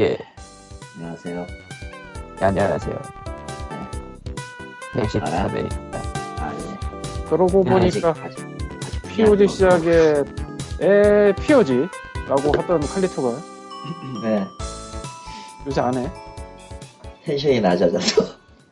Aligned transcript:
예, 0.00 0.18
안녕하세요. 0.96 1.46
예, 2.40 2.44
안녕하세요. 2.44 3.02
네. 4.94 5.02
114회입니다. 5.02 5.94
아, 6.40 6.52
예. 6.52 7.24
그러고 7.28 7.60
아직, 7.68 8.00
보니까 8.00 8.10
아직, 8.20 8.40
아직 8.40 9.14
POG 9.14 9.46
시작에 9.46 10.24
에 10.80 11.32
POG라고 11.36 12.60
하던 12.60 12.80
칼리토가 12.80 13.38
네. 14.24 14.44
요새 15.68 15.80
안 15.80 15.96
해. 15.96 16.10
텐션이 17.22 17.60
낮아져서 17.60 18.22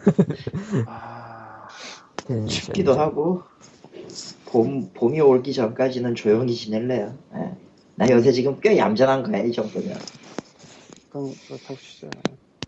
아, 0.86 1.68
춥기도 2.48 2.94
하고 2.98 3.42
봄 4.46 4.90
봄이 4.92 5.20
오기 5.20 5.52
전까지는 5.52 6.16
조용히 6.16 6.52
지낼래요. 6.52 7.14
예. 7.36 7.52
나 7.94 8.10
요새 8.10 8.32
지금 8.32 8.58
꽤 8.60 8.76
얌전한 8.76 9.22
거야 9.22 9.44
이 9.44 9.52
정도면. 9.52 9.96
그럼 11.12 11.30
그렇다고 11.46 11.76
치자. 11.76 12.10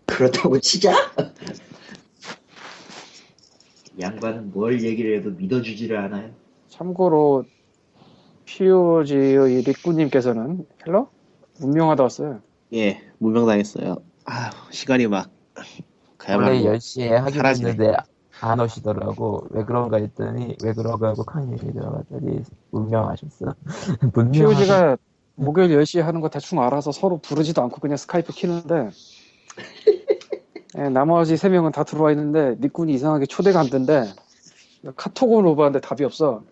그렇다고 0.05 0.59
치자. 0.59 0.93
양반은 3.99 4.51
뭘 4.51 4.83
얘기를 4.83 5.17
해도 5.17 5.31
믿어주지를 5.31 5.97
않아요. 5.97 6.29
참고로 6.69 7.45
POG의 8.45 9.63
리꾸님께서는 9.63 10.67
헬로 10.85 11.09
문명하다 11.59 12.03
왔어요. 12.03 12.41
예, 12.73 13.01
무명당했어요. 13.17 13.97
아, 14.25 14.51
시간이 14.69 15.07
막 15.07 15.31
원래 15.55 15.67
그야말로 16.17 16.55
10시에 16.77 17.09
하기로 17.09 17.37
사라지네. 17.37 17.69
했는데 17.71 17.97
안 18.41 18.59
오시더라고. 18.59 19.47
왜 19.51 19.63
그런가 19.63 19.97
했더니, 19.97 20.55
왜 20.61 20.73
그런가 20.73 21.07
하고 21.09 21.23
칸님이 21.23 21.73
들어갔더니, 21.73 22.43
문명하셨어. 22.69 23.55
문명. 24.13 24.31
POG가 24.31 24.97
목요일 25.35 25.77
10시에 25.77 26.01
하는 26.01 26.21
거 26.21 26.29
대충 26.29 26.61
알아서 26.61 26.91
서로 26.91 27.17
부르지도 27.17 27.61
않고 27.63 27.79
그냥 27.81 27.97
스카이프 27.97 28.33
키는데 28.33 28.89
예, 30.77 30.89
나머지 30.89 31.35
3명은 31.35 31.71
다 31.73 31.83
들어와 31.83 32.11
있는데 32.11 32.55
리꾼이 32.59 32.93
이상하게 32.93 33.25
초대가 33.27 33.59
안 33.61 33.69
된대. 33.69 34.03
카톡으로 34.95 35.41
물어봤는데 35.41 35.79
답이 35.87 36.03
없어. 36.03 36.43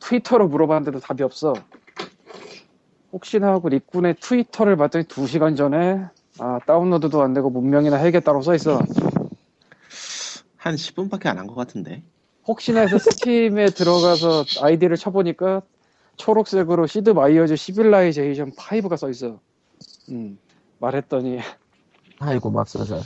트위터로 0.00 0.48
물어봤는데도 0.48 0.98
답이 1.00 1.22
없어. 1.22 1.52
혹시나 3.12 3.48
하고 3.52 3.68
리꾼의 3.68 4.16
트위터를 4.20 4.76
봤더니 4.76 5.04
2시간 5.04 5.56
전에 5.56 6.04
아, 6.40 6.58
다운로드도 6.66 7.22
안 7.22 7.34
되고 7.34 7.50
문명이나 7.50 7.96
해야겠다고 7.96 8.42
써 8.42 8.54
있어. 8.54 8.80
한 10.56 10.74
10분밖에 10.74 11.26
안 11.26 11.38
한 11.38 11.46
것 11.46 11.54
같은데. 11.54 12.02
혹시나 12.48 12.80
해서 12.80 12.98
Steam에 12.98 13.66
들어가서 13.66 14.44
아이디를 14.60 14.96
쳐보니까 14.96 15.62
초록색으로 16.16 16.86
Sid 16.86 17.10
Meier's 17.10 17.56
Civilization 17.56 18.52
5가 18.52 18.96
써 18.96 19.10
있어. 19.10 19.40
음, 20.10 20.38
말했더니 20.78 21.40
아이고, 22.18 22.50
막 22.50 22.68
써서. 22.68 23.00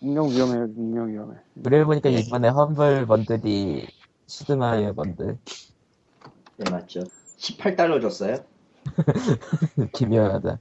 문명 0.00 0.28
위험해, 0.28 0.66
문명 0.74 1.12
위험해. 1.12 1.36
그래 1.62 1.84
보니까 1.84 2.08
이번에 2.08 2.48
Humble 2.48 3.06
Bundle이 3.06 3.86
Sid 4.26 4.52
Meier 4.52 4.92
bundle. 4.94 5.38
네 6.56 6.70
맞죠. 6.70 7.04
18달러 7.38 8.00
줬어요. 8.00 8.36
기묘하다. 9.94 10.58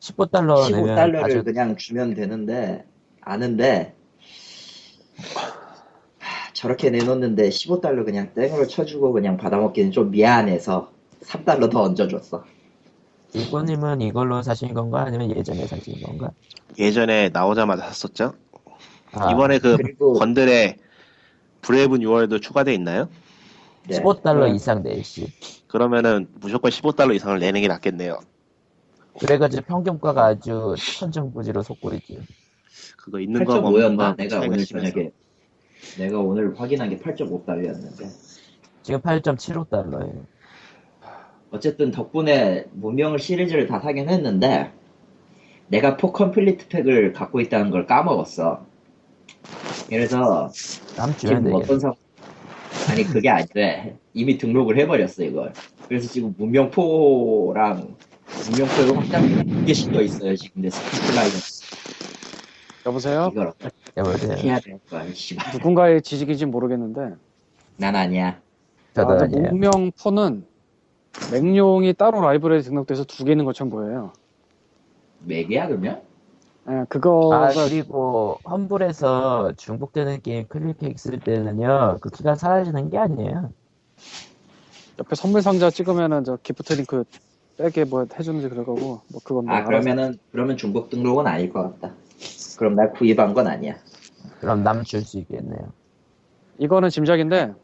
15달러 0.00 0.70
내면 0.70 0.96
15달러를 0.96 1.24
아주 1.24 1.44
그냥 1.44 1.76
주면 1.76 2.14
되는데 2.14 2.86
아는데 3.22 3.96
하, 5.34 5.63
저렇게 6.54 6.88
내놓는데 6.88 7.50
15달러 7.50 8.04
그냥 8.04 8.32
땡으로 8.32 8.66
쳐주고 8.66 9.12
그냥 9.12 9.36
받아먹기는 9.36 9.90
좀 9.90 10.10
미안해서 10.10 10.90
3달러 11.22 11.70
더 11.70 11.82
얹어줬어. 11.82 12.44
이모님은 13.34 14.00
이걸로 14.00 14.40
사신 14.40 14.72
건가? 14.72 15.02
아니면 15.02 15.36
예전에 15.36 15.66
사신 15.66 16.00
건가? 16.00 16.30
예전에 16.78 17.28
나오자마자 17.30 17.90
샀었죠. 17.90 18.34
아, 19.12 19.30
이번에 19.32 19.58
그 19.58 19.76
그리고 19.76 20.14
번들에 20.14 20.76
브레이브 21.60 21.96
6월도 21.96 22.40
추가돼 22.40 22.72
있나요? 22.74 23.08
네. 23.88 24.00
15달러 24.00 24.48
네. 24.48 24.54
이상 24.54 24.82
내시. 24.82 25.32
그러면은 25.66 26.28
무조건 26.34 26.70
15달러 26.70 27.14
이상을 27.16 27.38
내는 27.40 27.60
게 27.60 27.68
낫겠네요. 27.68 28.20
그래가지고 29.18 29.64
평균가가 29.66 30.24
아주 30.24 30.74
천정부지로 30.98 31.62
속골이지. 31.62 32.20
그거 32.96 33.18
있는 33.18 33.44
거 33.44 33.56
없는 33.56 33.72
8.5였나? 33.72 33.96
거 33.96 34.14
내가 34.16 34.40
오늘. 34.40 34.64
저녁에 34.64 35.10
내가 35.98 36.18
오늘 36.18 36.58
확인한 36.58 36.90
게 36.90 36.98
8.5달러였는데 36.98 38.08
지금 38.82 39.00
8.75달러예요. 39.00 40.24
어쨌든 41.50 41.90
덕분에 41.90 42.66
문명을 42.72 43.18
시리즈를 43.18 43.66
다 43.66 43.80
사긴 43.80 44.08
했는데 44.08 44.72
내가 45.68 45.96
포 45.96 46.12
컴플리트 46.12 46.68
팩을 46.68 47.12
갖고 47.12 47.40
있다는 47.40 47.70
걸 47.70 47.86
까먹었어. 47.86 48.66
그래서 49.88 50.50
지금 50.52 51.44
되겠네. 51.44 51.52
어떤 51.54 51.80
상 51.80 51.94
아니 52.90 53.04
그게 53.04 53.28
아니래 53.28 53.96
이미 54.12 54.36
등록을 54.36 54.78
해버렸어 54.78 55.22
이걸 55.24 55.52
그래서 55.88 56.08
지금 56.08 56.34
문명포랑 56.36 57.96
문명포의 58.50 58.92
확장팩이 58.92 59.44
두개 59.44 59.72
씩더 59.72 60.02
있어요 60.02 60.36
지금 60.36 60.62
내 60.62 60.70
스피플라이저 60.70 61.36
여보세요? 62.86 63.30
이걸 63.32 63.48
어떻게 63.48 63.64
여보세요. 63.66 63.83
해야 63.96 64.58
될까 64.60 65.06
씨발 65.12 65.52
누군가의 65.54 66.02
지식인지 66.02 66.46
모르겠는데 66.46 67.14
난 67.76 67.94
아니야 67.96 68.40
저도 68.94 69.12
아, 69.14 69.18
저 69.18 69.24
아니에요. 69.24 69.50
문명 69.50 69.90
4는 69.92 70.44
맹룡이 71.32 71.92
따로 71.94 72.20
라이브러리에 72.20 72.62
등록돼서 72.62 73.04
두 73.04 73.24
개 73.24 73.32
있는 73.32 73.44
것처럼 73.44 73.70
보여요. 73.70 74.12
맥이야 75.20 75.68
그러면? 75.68 76.02
예, 76.68 76.84
그거가 76.88 77.46
아 77.46 77.48
그리고 77.50 78.38
험블에서 78.48 79.52
중복되는 79.56 80.22
게임 80.22 80.46
클릭해 80.48 80.92
있을 80.94 81.20
때는요 81.20 81.98
그 82.00 82.10
키가 82.10 82.34
사라지는 82.34 82.90
게 82.90 82.98
아니에요. 82.98 83.52
옆에 84.98 85.14
선물 85.14 85.42
상자 85.42 85.70
찍으면은 85.70 86.24
저 86.24 86.36
gift 86.42 86.72
link 86.74 87.04
빼게 87.58 87.84
뭐 87.84 88.06
해주는지 88.18 88.48
그럴 88.48 88.64
거고 88.64 89.02
뭐 89.10 89.20
그건 89.24 89.44
뭐 89.46 89.54
아 89.54 89.58
알아서. 89.58 89.68
그러면은 89.70 90.18
그러면 90.32 90.56
중복 90.56 90.90
등록은 90.90 91.26
아닐 91.26 91.52
것 91.52 91.62
같다 91.80 91.94
그럼 92.58 92.74
나 92.76 92.90
구입한 92.90 93.34
건 93.34 93.46
아니야 93.46 93.74
그럼 94.40 94.62
남 94.62 94.82
줄 94.84 95.02
수 95.02 95.18
있겠네요. 95.18 95.72
이거는 96.58 96.88
짐작인데 96.90 97.54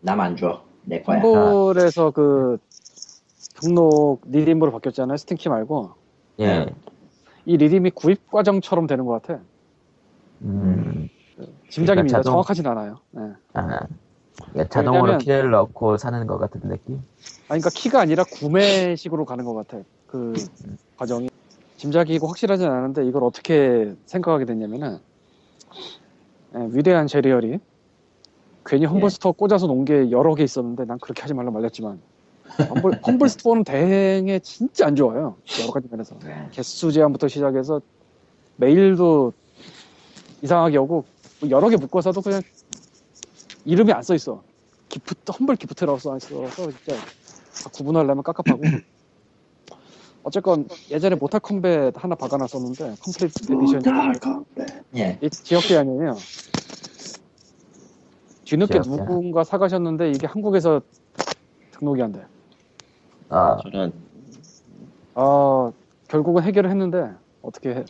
남 0.00 0.20
안 0.20 0.36
줘 0.36 0.62
내 0.84 1.02
거야 1.02 1.20
Humble에서 1.20 2.10
그 2.12 2.58
등록 3.60 4.22
redeem으로 4.26 4.72
바뀌었잖아요 4.72 5.16
Steam키 5.18 5.48
말고 5.48 5.90
예. 6.38 6.46
네. 6.46 6.74
이 7.44 7.56
redeem이 7.56 7.90
구입 7.90 8.30
과정처럼 8.30 8.86
되는 8.86 9.04
것 9.04 9.20
같아. 9.22 9.40
음. 10.42 11.08
짐작입니다. 11.68 12.18
자동- 12.18 12.32
정확하진 12.32 12.66
않아요. 12.66 12.98
예. 13.16 13.20
아. 13.54 13.80
그러니까 14.52 14.68
자동으로 14.70 15.02
왜냐면- 15.04 15.18
키를 15.18 15.50
넣고 15.50 15.96
사는 15.98 16.26
것 16.26 16.38
같은 16.38 16.60
느낌. 16.62 16.96
아니, 17.48 17.60
그러니까 17.60 17.70
키가 17.74 18.00
아니라 18.00 18.24
구매식으로 18.24 19.24
가는 19.26 19.44
것 19.44 19.54
같아. 19.54 19.82
그 20.06 20.32
과정이 20.96 21.28
짐작이고 21.84 22.26
확실하진 22.26 22.66
않은데 22.68 23.06
이걸 23.06 23.24
어떻게 23.24 23.94
생각하게 24.04 24.44
됐냐면은 24.44 24.98
예, 26.54 26.68
위대한 26.72 27.06
제리얼이 27.06 27.58
괜히 28.66 28.84
Humble 28.84 29.04
예. 29.06 29.08
Store 29.08 29.32
꽂아서 29.32 29.66
놓은 29.66 29.86
게 29.86 30.10
여러 30.10 30.34
개 30.34 30.44
있었는데 30.44 30.84
난 30.84 30.98
그렇게 30.98 31.22
하지 31.22 31.32
말라 31.32 31.50
말렸지만 31.50 31.98
Humble, 32.68 33.00
Humble 33.06 33.28
Store는 33.30 33.64
대행에 33.64 34.40
진짜 34.40 34.86
안 34.88 34.94
좋아요. 34.94 35.36
여러 35.62 35.72
가지 35.72 35.88
면에서 35.90 36.18
네. 36.18 36.48
개수 36.50 36.92
제한부터 36.92 37.28
시작해서 37.28 37.80
메일도 38.56 39.32
이상하게 40.42 40.76
오고 40.76 41.04
뭐 41.40 41.50
여러 41.50 41.70
개 41.70 41.76
묶어서도 41.76 42.20
그냥 42.20 42.42
이름이 43.64 43.90
안 43.92 44.02
써 44.02 44.14
있어. 44.14 44.42
gift 44.90 45.32
Humble 45.32 45.56
gift라고 45.56 45.98
써 45.98 46.14
있어서 46.18 46.70
진짜 46.72 46.94
다 47.64 47.70
구분하려면 47.72 48.22
깝깝하고. 48.22 48.60
어쨌건 50.22 50.68
예전에 50.90 51.16
Mortal 51.16 51.40
Kombat 51.40 51.92
하나 51.96 52.14
박아놨었는데 52.14 52.96
Complete 53.00 53.52
Edition 53.52 53.82
예. 54.96 55.18
이 55.22 55.30
지역 55.30 55.62
제한이에요. 55.62 56.16
뒤늦게 58.44 58.72
지역 58.74 58.82
제한. 58.82 58.98
누군가 59.06 59.44
사가셨는데 59.44 60.10
이게 60.10 60.26
한국에서 60.26 60.82
등록이 61.72 62.02
안 62.02 62.12
돼. 62.12 62.24
아, 63.28 63.56
저는 63.62 63.92
아 65.14 65.72
결국은 66.08 66.42
해결을 66.42 66.68
했는데 66.70 67.10
어떻게 67.42 67.70
해- 67.70 67.84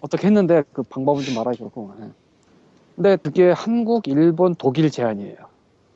어떻게 0.00 0.26
했는데 0.26 0.62
그 0.72 0.82
방법은 0.82 1.22
좀 1.22 1.34
말하시고. 1.36 1.94
예. 2.00 2.08
근데 2.96 3.16
그게 3.16 3.50
한국, 3.50 4.06
일본, 4.06 4.54
독일 4.54 4.90
제한이에요. 4.90 5.36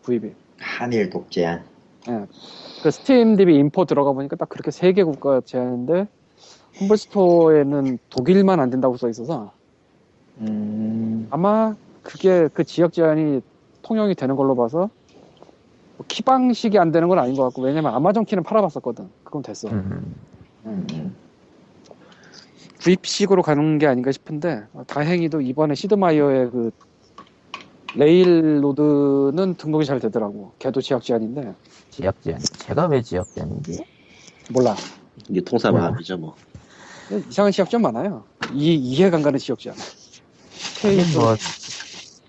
구입이. 0.05 0.32
한일 0.59 1.11
독재한 1.11 1.64
그 2.83 2.91
스팀 2.91 3.37
DB 3.37 3.57
인포 3.57 3.85
들어가 3.85 4.13
보니까 4.13 4.37
딱 4.37 4.49
그렇게 4.49 4.71
세 4.71 4.93
개 4.93 5.03
국가 5.05 5.41
제한인데 5.45 6.07
humble 6.77 6.97
스토어에는 6.97 7.99
독일만 8.11 8.61
안 8.61 8.71
된다고 8.71 8.97
써 8.97 9.09
있어서 9.09 9.53
음 10.41 11.27
아마 11.31 11.75
그게 12.03 12.49
그 12.55 12.65
지역 12.65 12.93
제한이 12.93 13.41
통용이 13.83 14.15
되는 14.15 14.37
걸로 14.37 14.55
봐서 14.55 14.91
뭐 15.97 16.07
키 16.09 16.23
방식이 16.23 16.79
안 16.79 16.93
되는 16.93 17.09
건 17.09 17.19
아닌 17.19 17.35
것 17.35 17.43
같고 17.45 17.63
왜냐면 17.63 17.93
아마존 17.95 18.25
키는 18.25 18.45
팔아봤었거든. 18.45 19.09
그건 19.25 19.43
됐어. 19.43 19.69
음. 19.69 20.15
음, 20.67 20.87
음. 20.93 21.17
구입식으로 22.83 23.43
가는 23.43 23.79
게 23.79 23.87
아닌가 23.89 24.13
싶은데 24.13 24.63
어, 24.73 24.85
다행히도 24.87 25.41
이번에 25.41 25.75
Sid 25.75 25.97
Meier의 25.97 26.50
그 26.53 26.71
Railroad는 27.95 29.55
등록이 29.57 29.85
잘 29.85 29.99
되더라고. 29.99 30.53
걔도 30.61 30.81
지역 30.81 31.03
제한인데 31.03 31.55
지역 31.99 32.23
제한. 32.23 32.41
제가 32.59 32.87
왜 32.87 33.03
지역 33.03 33.27
제한인지? 33.35 33.85
몰라. 34.50 34.77
유통사 35.31 35.73
뭐야? 35.73 35.91
마음이죠 35.91 36.17
뭐. 36.17 36.37
이상한 37.29 37.50
지역 37.50 37.69
제한 37.69 37.83
많아요. 37.83 38.23
이 38.53 38.73
이해가 38.77 39.17
안 39.17 39.23
가는 39.25 39.37
지역 39.37 39.59
제한. 39.59 39.77
하긴 40.81 41.12
뭐 41.12 41.37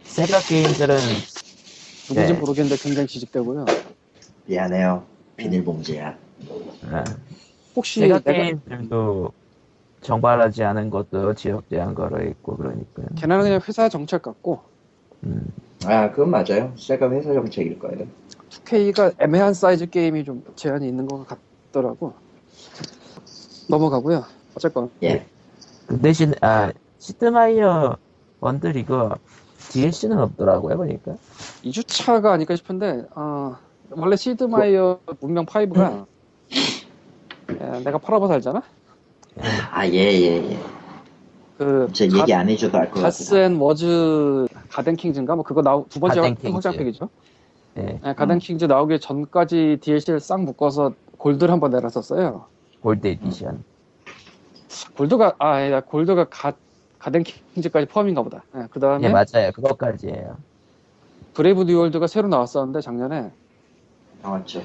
세가 0.06 0.40
게임들은 0.42 0.98
누군지 2.08 2.34
네. 2.34 2.40
모르겠는데 2.40 2.82
굉장히 2.82 3.08
지직되고요. 3.08 3.66
미안해요. 4.48 5.06
비닐봉지야. 5.38 6.18
아, 6.92 7.04
혹시 7.76 8.00
세가 8.00 8.22
내가 8.22 8.32
게임들도 8.44 9.32
정발하지 10.02 10.64
않은 10.64 10.90
것도 10.90 11.36
지역 11.36 11.70
제한 11.70 11.94
걸어 11.94 12.24
있고 12.26 12.58
그러니까요. 12.58 13.06
걔네는 13.18 13.44
그냥 13.44 13.62
회사 13.68 13.88
정책 13.88 14.24
같고 14.24 14.62
음. 15.26 15.46
아, 15.86 16.10
그건 16.10 16.32
맞아요. 16.32 16.74
세가 16.76 17.12
회사 17.12 17.34
정책일 17.34 17.78
거예요. 17.78 18.08
2K가 18.50 19.14
애매한 19.20 19.54
사이즈 19.54 19.90
게임이 19.90 20.26
좀 20.26 20.44
제한이 20.56 20.88
있는 20.88 21.08
것 21.08 21.26
같더라고. 21.28 22.14
넘어가고요. 23.70 24.26
어쨌건 24.56 24.90
예. 25.04 25.26
그 25.88 26.00
대신 26.02 26.34
아 26.42 26.72
시드마이어 26.98 27.98
원들 28.40 28.76
이거 28.76 29.16
DLC는 29.72 30.18
없더라고요 30.20 30.78
보니까. 30.78 31.16
2주 31.64 31.86
차가 31.88 32.34
아닐까 32.34 32.56
싶은데 32.56 33.06
어, 33.16 33.56
원래 33.92 34.16
시드마이어 34.16 35.00
문명 35.20 35.46
5가 35.46 36.06
예, 37.52 37.80
내가 37.84 37.98
팔아봐서 37.98 38.34
알잖아. 38.34 38.62
아, 39.72 39.88
예, 39.88 39.94
예, 39.94 40.52
예. 40.52 40.60
그제 41.58 42.06
얘기 42.06 42.34
안 42.34 42.50
해줘도 42.50 42.78
알것 42.78 43.02
가스 43.04 43.26
같아요. 43.26 43.46
앤 43.46 43.56
워즈 43.58 44.48
가든 44.70 44.96
킹즈인가 44.96 45.36
뭐 45.36 45.44
그거 45.44 45.62
나오 45.62 45.86
두 45.90 46.00
번째 46.00 46.22
가든 46.22 46.36
킹즈. 46.36 46.54
확장 46.54 46.78
팩이죠. 46.78 47.10
예, 47.78 48.00
예, 48.04 48.14
가든 48.14 48.36
음. 48.36 48.40
킹즈 48.40 48.66
나오기 48.66 49.00
전까지 49.00 49.78
DLC를 49.82 50.20
싹 50.20 50.44
묶어서 50.44 50.94
골드를 51.18 51.52
한번 51.52 51.72
내놨었어요. 51.72 52.46
Gold 52.82 53.08
Edition. 53.08 53.64
Gold가 54.96 55.36
아 55.40 55.54
아니다 55.54 55.82
Gold가 55.82 56.26
가 56.26 56.54
Gods 57.00 57.14
and 57.14 57.24
Kings까지 57.24 57.88
포함인가 57.88 58.22
보다. 58.24 58.44
예, 58.56 58.68
그 58.72 58.80
다음에 58.80 59.08
예 59.08 59.12
맞아요 59.12 59.52
그것까지예요. 59.54 60.38
Brave 61.34 61.64
New 61.64 61.77
World가 61.77 62.08
새로 62.08 62.28
나왔었는데 62.28 62.82
작년에 62.82 63.32
나왔죠. 64.22 64.62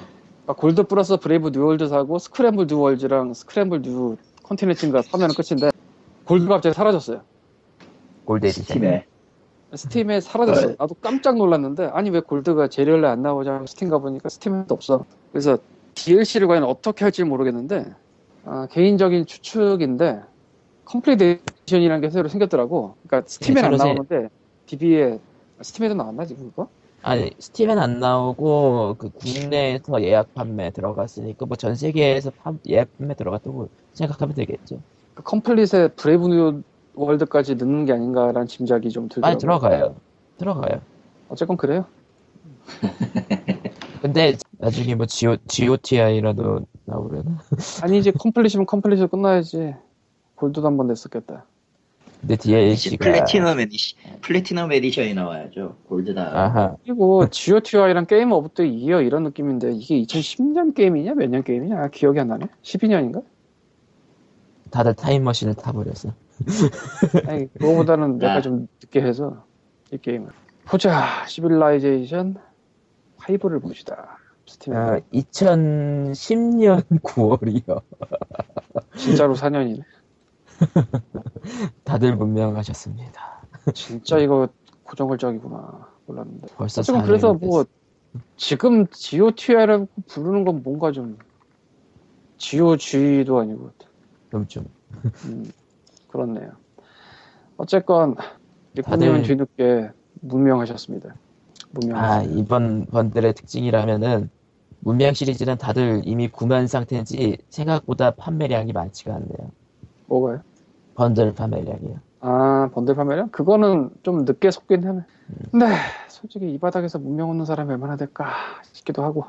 아, 0.46 0.52
골드 0.52 0.84
플러스 0.84 1.16
Brave 1.16 1.50
New 1.50 1.64
World 1.64 1.88
사고 1.88 2.18
Scrambled 2.18 2.66
New 2.68 2.85
World랑 2.85 3.34
Scrambled 3.34 3.82
New 3.82 4.16
Continents인가 4.42 5.02
사면 5.02 5.30
끝인데 5.30 5.70
Gold가 6.24 6.54
갑자기 6.54 6.74
사라졌어요. 6.74 7.22
Gold 8.24 8.46
Edition. 8.46 8.64
Steam에. 8.64 9.06
Steam에 9.76 10.20
사라졌어. 10.20 10.66
네. 10.68 10.76
나도 10.78 10.94
깜짝 11.00 11.36
놀랐는데 11.36 11.86
아니 11.92 12.10
왜 12.10 12.20
Gold가 12.20 12.68
제리얼에 12.68 13.06
안 13.08 13.22
나오자 13.22 13.64
스팀 13.66 13.88
가보니까 13.88 14.28
Steam에도 14.28 14.74
없어. 14.74 15.04
그래서 15.32 15.58
DLC를 15.94 16.46
과연 16.48 16.64
어떻게 16.64 17.04
할지 17.04 17.24
모르겠는데 17.24 17.86
아, 18.44 18.66
개인적인 18.70 19.26
추측인데 19.26 20.20
Complete 20.84 21.40
Edition이라는 21.62 22.00
게 22.02 22.10
새로 22.10 22.28
생겼더라고. 22.28 22.94
그러니까 23.06 23.28
Steam에는 23.28 23.64
안 23.64 23.70
네, 23.72 23.78
새- 23.78 23.84
나오는데 23.84 24.28
DB에 24.66 25.18
Steam에도 25.62 25.94
나왔나 25.94 26.24
지금 26.26 26.50
그거? 26.50 26.68
아니 27.02 27.30
Steam엔 27.38 27.78
안 27.78 28.00
나오고 28.00 28.96
그 28.98 29.10
국내에서 29.10 30.02
예약 30.02 30.32
판매 30.34 30.70
들어갔으니까 30.70 31.46
뭐 31.46 31.56
전 31.56 31.74
세계에서 31.74 32.30
판- 32.30 32.58
예약 32.68 32.88
판매 32.98 33.14
들어갔다고 33.14 33.68
생각하면 33.92 34.34
되겠죠. 34.34 34.80
그 35.14 35.22
Complete에 35.22 35.88
Brave 35.88 36.28
New 36.28 36.62
World까지 36.94 37.56
넣는 37.56 37.84
게 37.86 37.92
아닌가라는 37.92 38.46
짐작이 38.46 38.90
좀 38.90 39.08
들더라고요. 39.08 39.30
많이 39.30 39.38
들어가요. 39.40 39.96
들어가요. 40.38 40.80
어쨌건 41.28 41.56
그래요. 41.56 41.84
근데 44.02 44.36
나중에 44.58 44.94
뭐 44.94 45.06
GO, 45.06 45.36
GOTY라도 45.48 46.66
나오려나? 46.84 47.38
아니 47.82 47.98
이제 47.98 48.10
Complete이면 48.10 48.66
Complete으로 48.66 49.08
끝나야지. 49.08 49.74
Gold도 50.36 50.66
한 50.66 50.76
번 50.76 50.88
냈었겠다. 50.88 51.44
근데 52.20 52.36
DLC가 52.36 53.04
Platinum 53.04 53.60
Edition, 53.60 53.98
Platinum 54.22 54.72
Edition이 54.72 55.14
나와야죠. 55.14 55.76
Gold다. 55.88 56.22
아하 56.38 56.76
그리고 56.82 57.26
GOTY랑 57.28 58.06
Game 58.06 58.32
of 58.32 58.50
the 58.54 58.62
Year 58.64 59.02
이런 59.02 59.22
느낌인데 59.24 59.72
이게 59.72 60.02
2010년 60.02 60.74
게임이냐 60.74 61.14
몇 61.14 61.28
년 61.28 61.42
게임이냐 61.42 61.78
아, 61.78 61.88
기억이 61.88 62.18
안 62.20 62.28
나네. 62.28 62.46
12년인가? 62.62 63.22
다들 64.70 64.94
타임머신을 64.94 65.54
타버렸어. 65.54 66.12
아니 67.28 67.52
그거보다는 67.54 68.18
내가 68.18 68.34
아. 68.34 68.40
좀 68.40 68.68
늦게 68.82 69.00
해서 69.00 69.44
이 69.92 69.98
게임을. 69.98 70.28
보자. 70.64 71.26
시빌라이제이션 71.26 72.36
5를 73.18 73.62
봅시다. 73.62 74.18
스팀에 74.46 74.76
아, 74.76 75.00
2010년 75.12 76.84
9월이요. 77.00 77.82
진짜로 78.96 79.34
4년이네. 79.34 79.82
다들 81.84 82.16
문명하셨습니다. 82.16 83.46
진짜 83.74 84.18
이거 84.18 84.48
고정글적이구나. 84.84 85.88
몰랐는데. 86.06 86.48
벌써 86.56 86.82
4년이 86.82 87.06
그래서 87.06 87.32
됐어. 87.38 87.46
뭐 87.46 87.64
지금 88.36 88.86
GOTI라고 88.88 89.88
부르는 90.08 90.44
건 90.44 90.62
뭔가 90.62 90.92
좀 90.92 91.18
GOG도 92.36 93.38
아니고 93.40 93.70
그럼 94.28 94.46
좀 94.46 94.66
음, 95.24 95.50
그렇네요. 96.14 96.52
어쨌건 97.56 98.14
리코님은 98.74 99.22
다들- 99.22 99.26
뒤늦게 99.26 99.90
문명하셨습니다. 100.20 101.14
문명. 101.72 101.98
아, 101.98 102.22
이번 102.22 102.86
번들의 102.86 103.32
특징이라면은 103.34 104.30
문명 104.78 105.12
시리즈는 105.12 105.58
다들 105.58 106.02
이미 106.04 106.28
구매한 106.28 106.68
상태인지 106.68 107.38
생각보다 107.48 108.12
판매량이 108.12 108.72
많지가 108.72 109.12
않네요. 109.14 109.50
뭐가요? 110.06 110.40
번들 110.94 111.34
판매량이요. 111.34 111.96
아 112.20 112.70
번들 112.72 112.94
판매량? 112.94 113.28
그거는 113.30 113.90
좀 114.04 114.24
늦게 114.24 114.52
속긴 114.52 114.86
하네. 114.86 115.00
근데 115.50 115.66
솔직히 116.08 116.52
이 116.52 116.58
바닥에서 116.58 116.98
문명 117.00 117.28
없는 117.30 117.44
사람이 117.44 117.72
얼마나 117.72 117.96
될까 117.96 118.26
싶기도 118.72 119.02
하고. 119.02 119.24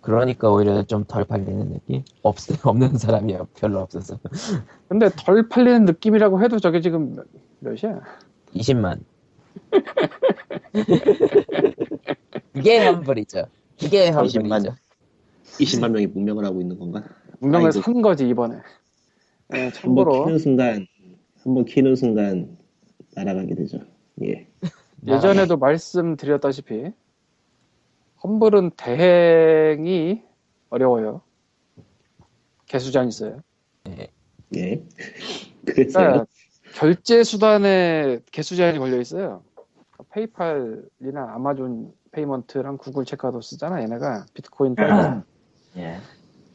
그러니까 0.00 0.50
오히려 0.50 0.82
좀 0.84 1.04
덜 1.04 1.24
팔리는 1.24 1.72
느낌? 1.72 2.02
없, 2.22 2.36
없는 2.64 2.98
사람이 2.98 3.36
별로 3.56 3.80
없어서. 3.80 4.18
근데 4.88 5.08
덜 5.16 5.48
팔리는 5.48 5.84
느낌이라고 5.84 6.42
해도 6.42 6.58
저게 6.58 6.80
지금 6.80 7.16
몇, 7.16 7.26
몇이야? 7.60 8.00
20만. 8.54 9.00
이게 12.54 12.78
환불이죠. 12.78 13.46
이게 13.82 14.08
환불이죠. 14.10 14.74
20만 15.58 15.90
명이 15.90 16.06
문명을 16.08 16.44
하고 16.44 16.60
있는 16.60 16.78
건가? 16.78 17.02
문명을 17.40 17.66
아이고. 17.66 17.80
산 17.80 18.02
거지 18.02 18.28
이번에. 18.28 18.56
네, 19.50 19.62
한번 19.64 19.72
참고로 19.72 20.24
키는 20.24 20.38
순간 20.38 20.86
한번 21.42 21.64
키는 21.64 21.96
순간 21.96 22.56
날아가게 23.14 23.54
되죠. 23.54 23.78
예. 24.24 24.46
예전에도 25.06 25.56
말씀드렸다시피 25.56 26.92
Humble은 28.22 28.72
대행이 28.76 30.22
어려워요. 30.70 31.22
개수 32.66 32.92
제한 32.92 33.08
있어요. 33.08 33.40
예. 34.56 34.82
그래서요. 35.64 35.92
그러니까 35.92 36.26
결제 36.74 37.22
수단에 37.22 38.20
개수 38.30 38.56
제한이 38.56 38.78
걸려 38.78 39.00
있어요. 39.00 39.42
PayPal이나 40.10 41.32
Amazon 41.34 41.92
Payment랑 42.12 42.78
Google 42.78 43.04
Checkout도 43.04 43.40
쓰잖아 43.42 43.82
얘네가 43.82 44.26
비트코인 44.34 44.74
예. 45.76 45.98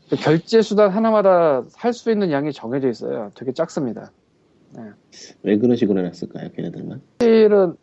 그 0.10 0.16
결제 0.18 0.62
수단 0.62 0.90
하나마다 0.92 1.64
할 1.76 1.94
수 1.94 2.12
있는 2.12 2.32
양이 2.32 2.52
정해져 2.52 2.90
있어요. 2.90 3.32
되게 3.36 3.52
작습니다. 3.54 4.12
왜 5.44 5.58
그런 5.58 5.76
식으로 5.76 6.00
해놨을까요, 6.00 6.52
걔네들만? 6.54 7.02
사실은 7.20 7.76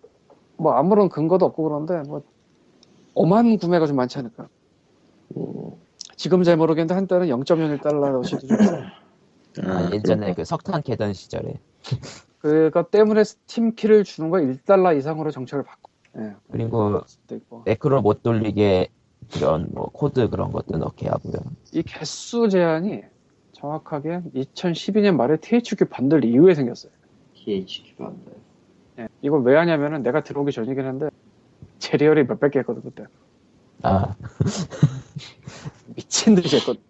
뭐 0.56 0.72
아무런 0.72 1.08
근거도 1.08 1.46
없고 1.46 1.62
그런데 1.62 2.08
뭐 2.08 2.22
오만 3.20 3.58
구매가 3.58 3.86
좀 3.86 3.96
많지 3.96 4.18
않을까. 4.18 4.48
음, 5.36 5.72
지금 6.16 6.42
잘 6.42 6.56
모르겠는데 6.56 6.94
한때는 6.94 7.26
0.01달러씩도 7.26 8.48
좀 8.48 8.58
있어요. 8.58 8.84
아, 9.62 9.90
예전에 9.92 10.32
그 10.32 10.46
석탄 10.46 10.80
캐던 10.80 11.12
시절에. 11.12 11.60
그것 12.38 12.90
때문에 12.90 13.24
스팀 13.24 13.74
키를 13.74 14.04
주는 14.04 14.30
거 14.30 14.38
1달러 14.38 14.96
이상으로 14.96 15.30
정책을 15.30 15.64
바꿔. 15.64 15.90
예. 16.16 16.34
그리고 16.50 17.02
있고. 17.30 17.62
매크로 17.66 18.00
못 18.00 18.22
돌리게 18.22 18.88
그런 19.34 19.68
뭐 19.72 19.90
코드 19.92 20.30
그런 20.30 20.50
것도 20.50 20.78
넣게 20.78 21.06
하고요. 21.08 21.42
이 21.74 21.82
개수 21.82 22.48
제한이 22.48 23.02
정확하게 23.52 24.22
2012년 24.34 25.16
말에 25.16 25.36
THQ 25.36 25.90
반들 25.90 26.24
이후에 26.24 26.54
생겼어요. 26.54 26.90
THQ 27.34 27.96
반들. 27.96 28.32
예. 29.00 29.08
이걸 29.20 29.42
왜 29.42 29.56
하냐면은 29.56 30.02
내가 30.02 30.22
들어오기 30.22 30.52
전이긴 30.52 30.86
한데 30.86 31.10
제리얼이 31.80 32.25
몇백 32.25 32.52
개 32.52 32.58
했거든 32.60 32.82
그때. 32.82 33.04
아, 33.82 34.14
미친 35.96 36.37
듯이 36.37 36.56
했거든. 36.56 36.80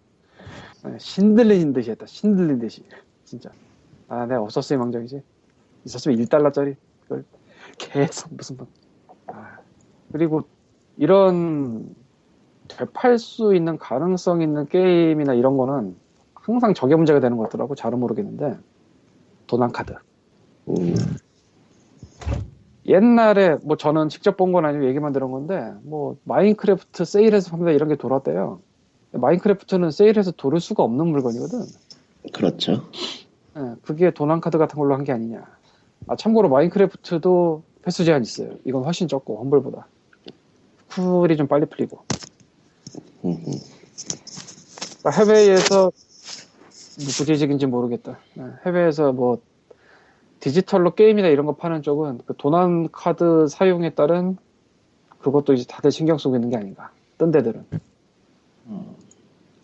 예, 0.87 0.97
신들린 0.99 1.73
듯이 1.73 1.91
했다. 1.91 2.05
신들린 2.05 2.59
듯이. 2.59 2.83
진짜. 3.23 3.49
아, 4.07 4.25
네, 4.25 4.35
없었어요, 4.35 4.77
망정이지. 4.77 5.23
있었으면 5.85 6.17
1달러짜리. 6.19 6.75
그걸 7.03 7.23
계속 7.77 8.33
무슨 8.35 8.57
뭐. 8.57 8.67
아, 9.27 9.57
그리고 10.11 10.41
이런 10.97 11.95
되팔 12.67 13.17
수 13.17 13.55
있는 13.55 13.77
가능성 13.77 14.41
있는 14.41 14.67
게임이나 14.67 15.33
이런 15.33 15.57
거는 15.57 15.95
항상 16.33 16.73
저게 16.73 16.95
문제가 16.95 17.19
되는 17.19 17.37
것 17.37 17.43
같더라고. 17.43 17.75
잘은 17.75 17.99
모르겠는데. 17.99 18.57
도난 19.47 19.71
카드. 19.71 19.93
음, 20.69 20.95
옛날에 22.85 23.57
뭐 23.63 23.77
저는 23.77 24.09
직접 24.09 24.37
본 24.37 24.51
건 24.51 24.65
아니고 24.65 24.87
얘기만 24.87 25.13
들은 25.13 25.31
건데 25.31 25.71
뭐 25.83 26.17
Minecraft 26.23 27.05
세일해서 27.05 27.51
판다 27.51 27.71
이런 27.71 27.89
게 27.89 27.95
돌았대요. 27.95 28.59
Minecraft는 29.13 29.91
세일해서 29.91 30.31
도를 30.31 30.59
수가 30.59 30.83
없는 30.83 31.07
물건이거든. 31.07 31.63
그렇죠. 32.33 32.83
예, 33.57 33.75
그게 33.83 34.11
도난 34.11 34.39
카드 34.41 34.57
같은 34.57 34.77
걸로 34.79 34.93
한 34.95 35.03
게 35.03 35.11
아니냐. 35.11 35.45
아 36.07 36.15
참고로 36.15 36.49
Minecraft도 36.49 37.63
횟수 37.85 38.05
제한 38.05 38.21
있어요. 38.23 38.51
이건 38.65 38.83
훨씬 38.83 39.07
적고 39.07 39.37
Humble보다. 39.39 39.87
쿨이 40.95 41.37
좀 41.37 41.47
빨리 41.47 41.65
풀리고. 41.65 41.99
그러니까 43.21 45.09
해외에서 45.11 45.91
뭐 46.97 47.07
구체적인지 47.17 47.65
모르겠다. 47.67 48.17
예, 48.37 48.43
해외에서 48.65 49.11
뭐 49.13 49.39
디지털로 50.41 50.95
게임이나 50.95 51.27
이런 51.29 51.45
거 51.45 51.55
파는 51.55 51.83
쪽은 51.83 52.21
그 52.25 52.33
도난 52.37 52.89
카드 52.91 53.47
사용에 53.47 53.91
따른 53.91 54.37
그것도 55.19 55.53
이제 55.53 55.65
다들 55.67 55.91
신경 55.91 56.17
쓰고 56.17 56.35
있는 56.35 56.49
게 56.49 56.57
아닌가. 56.57 56.91
뜬 57.17 57.31
데들은 57.31 57.63
음. 58.65 58.95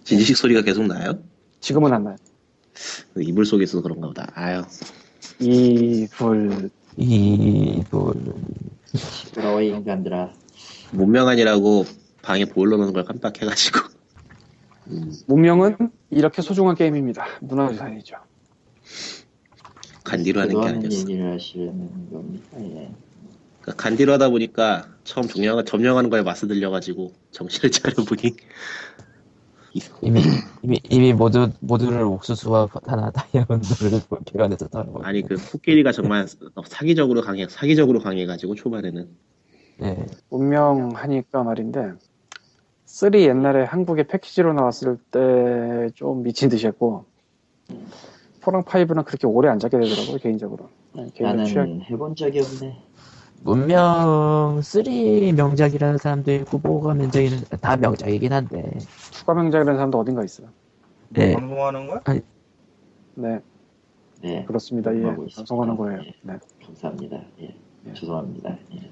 진지식 0.03 0.37
소리가 0.37 0.61
계속 0.61 0.85
나요? 0.85 1.19
지금은 1.59 1.91
안 1.91 2.03
나요. 2.03 2.15
그 3.13 3.23
이불 3.23 3.45
속에서 3.45 3.81
그런가 3.81 4.07
보다. 4.07 4.31
아유, 4.35 4.61
이불 5.39 6.69
이불 6.95 8.13
시끄러워 8.85 9.61
이 9.61 9.69
인간들아. 9.69 10.31
문명한이라고 10.91 11.85
방에 12.21 12.45
보일러 12.45 12.77
놓는 12.77 12.93
걸 12.93 13.03
깜빡해가지고. 13.03 13.79
음, 14.89 15.11
문명은 15.25 15.75
이렇게 16.11 16.43
소중한 16.43 16.75
게임입니다. 16.75 17.25
문화유산이죠. 17.41 18.15
간디로 20.07 20.41
하는 20.41 20.61
게 20.61 20.67
아니었어. 20.67 20.99
얘기를 21.01 21.33
하시는 21.33 22.09
겁니까? 22.11 22.57
예. 22.59 22.91
그러니까 23.61 23.83
간디로 23.83 24.13
하다 24.13 24.29
보니까 24.29 24.87
처음 25.03 25.27
점령, 25.27 25.63
점령하는 25.65 26.09
거에 26.09 26.21
맛을 26.21 26.47
들려가지고 26.47 27.13
정신을 27.31 27.71
차려보니 27.71 28.35
이미 30.01 30.21
이미 30.63 30.79
이미 30.89 31.13
모두 31.13 31.51
모두를 31.59 32.01
옥수수와 32.03 32.69
하나 32.85 33.11
다이아몬드를 33.11 34.01
따라고 34.71 35.03
아니 35.03 35.21
그 35.21 35.35
코끼리가 35.35 35.91
정말 35.91 36.25
사기적으로 36.65 37.21
강해 37.21 37.47
사기적으로 37.47 37.99
강해가지고 37.99 38.55
초반에는 38.55 39.07
네. 39.79 40.05
문명하니까 40.29 41.43
말인데 41.43 41.91
3 42.85 43.13
옛날에 43.15 43.63
한국에 43.65 44.07
패키지로 44.07 44.53
나왔을 44.53 44.97
때 45.11 45.89
좀 45.95 46.23
미친 46.23 46.49
듯이 46.49 46.67
했고 46.67 47.05
4랑 48.47 48.63
5는 48.63 49.05
그렇게 49.05 49.27
오래 49.27 49.49
안 49.49 49.59
잡게 49.59 49.77
되더라고요 49.77 50.17
개인적으로 50.17 50.69
네, 50.93 51.07
나는 51.19 51.45
취향 51.45 51.81
해본 51.81 52.15
적이 52.15 52.39
없네. 52.39 52.81
문명 53.43 54.61
3 54.61 54.83
명작이라는 55.35 55.97
사람도 55.97 56.33
있고 56.33 56.57
뭐가 56.59 56.93
명작이는 56.93 57.39
다 57.61 57.75
명작이긴 57.77 58.33
한데 58.33 58.71
추가 59.11 59.33
명작이라는 59.33 59.75
사람도 59.75 59.99
어딘가 59.99 60.23
있어요 60.23 60.47
네. 61.09 61.33
방송하는 61.33 61.87
거야? 61.87 62.01
네 63.15 63.39
네. 64.21 64.45
그렇습니다 64.45 64.95
예. 64.95 65.01
방송하는 65.03 65.75
거예요 65.75 65.99
예. 65.99 66.13
네. 66.21 66.39
감사합니다. 66.65 67.17
예. 67.41 67.55
예. 67.87 67.93
죄송합니다. 67.93 68.57
예. 68.73 68.91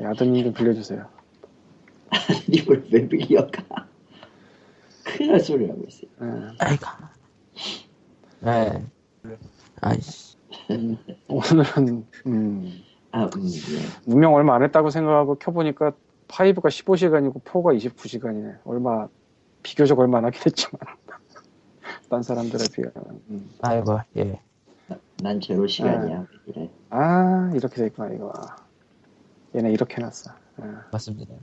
예, 0.00 0.04
아드님 0.04 0.44
좀 0.44 0.52
빌려주세요 0.52 1.06
이걸 2.48 2.84
왜 2.92 3.08
빌려가? 3.08 3.62
큰일 5.04 5.30
날 5.32 5.40
소리 5.40 5.66
하고 5.68 5.82
있어요. 5.86 6.10
예. 6.22 6.56
아이가 6.58 7.15
네 8.40 8.84
아이씨 9.80 10.36
음, 10.70 10.96
오늘은 11.28 12.06
음, 12.26 12.72
아, 13.12 13.24
음, 13.24 13.30
예. 13.46 13.80
문명 14.06 14.34
얼마 14.34 14.54
안 14.54 14.62
했다고 14.62 14.90
생각하고 14.90 15.36
켜보니까 15.36 15.92
5가 16.28 16.68
15시간이고 16.68 17.42
4가 17.42 17.76
29시간이네. 17.78 18.58
얼마 18.64 19.08
비교적 19.62 19.98
얼마 19.98 20.18
안 20.18 20.24
하긴 20.26 20.40
했지만 20.46 20.80
딴 22.10 22.22
사람들에 22.22 22.64
비하면. 22.74 23.20
음. 23.30 23.50
아이고 23.62 24.00
예 24.16 24.40
난 25.22 25.40
제로 25.40 25.66
시간이야. 25.66 26.26
그래. 26.44 26.70
아 26.90 27.50
이렇게 27.54 27.76
돼 27.76 27.86
있구나 27.86 28.12
이거. 28.12 28.32
얘네 29.54 29.72
이렇게 29.72 29.96
해놨어. 29.96 30.30
아. 30.58 30.84
맞습니다 30.92 31.34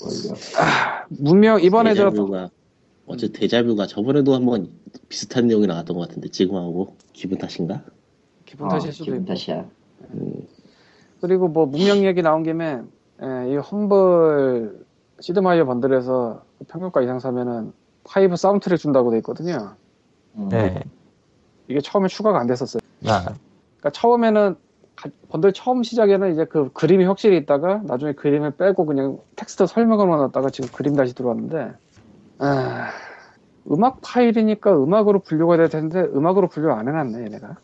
원료. 0.00 0.34
문명 1.08 1.60
이번에 1.60 1.94
저 1.94 2.10
데자뷰가 3.08 3.12
어째 3.12 3.32
데자뷰가 3.32 3.86
저번에도 3.86 4.34
한번 4.34 4.68
비슷한 5.08 5.46
내용이 5.46 5.66
나왔던 5.66 5.96
것 5.96 6.08
같은데 6.08 6.28
지금하고 6.28 6.96
기분 7.12 7.38
탓인가? 7.38 7.82
기분 8.44 8.68
탓일 8.68 8.88
어, 8.88 8.92
수도 8.92 9.04
기분 9.04 9.20
있고. 9.20 9.28
탓이야. 9.28 9.64
음, 10.14 10.46
그리고 11.20 11.48
뭐 11.48 11.66
문명 11.66 12.04
얘기 12.04 12.22
나온 12.22 12.42
김에 12.42 12.80
에, 13.20 13.52
이 13.52 13.56
험블 13.56 14.86
시드마이어 15.20 15.64
번들에서 15.64 16.42
평균가 16.68 17.02
이상 17.02 17.18
사면은 17.18 17.72
5 18.04 18.36
사운드트랙 18.36 18.78
준다고 18.78 19.10
돼 19.10 19.18
있거든요. 19.18 19.74
음. 20.36 20.48
네 20.50 20.82
이게 21.68 21.80
처음에 21.80 22.08
추가가 22.08 22.38
안 22.40 22.46
됐었어요. 22.46 22.80
아, 23.06 23.22
그러니까 23.24 23.90
처음에는 23.92 24.56
가- 24.96 25.10
번들 25.28 25.52
처음 25.52 25.82
시작에는 25.82 26.32
이제 26.32 26.44
그 26.44 26.72
그림이 26.72 27.04
확실히 27.04 27.36
있다가 27.38 27.82
나중에 27.84 28.12
그림을 28.12 28.52
빼고 28.52 28.86
그냥 28.86 29.18
텍스트 29.36 29.66
설명으로만 29.66 30.18
놨다가 30.20 30.50
지금 30.50 30.70
그림 30.72 30.94
다시 30.96 31.14
들어왔는데 31.14 31.72
아, 32.38 32.90
음악 33.70 34.00
파일이니까 34.02 34.76
음악으로 34.82 35.20
분류가 35.20 35.56
될 35.56 35.68
텐데 35.68 36.00
음악으로 36.00 36.48
분류 36.48 36.70
안 36.72 36.88
해놨네 36.88 37.24
얘네가 37.24 37.48
아, 37.48 37.56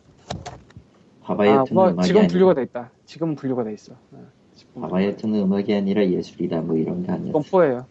바바이어트는 1.23 1.73
뭐 1.73 1.89
음악이 1.89 2.07
지금 2.07 2.19
아니라 2.21 2.31
분류가 2.31 2.53
돼 2.55 2.63
있다 2.63 2.91
지금 3.05 3.35
분류가 3.35 3.63
돼 3.63 3.73
있어 3.73 3.93
아, 4.13 4.81
바바이어트는 4.81 5.39
음악이 5.41 5.73
아니라 5.73 6.05
예술이다 6.05 6.61
뭐 6.61 6.75
이런 6.77 7.03
게 7.03 7.11
아니었어. 7.11 7.39
포예요 7.49 7.85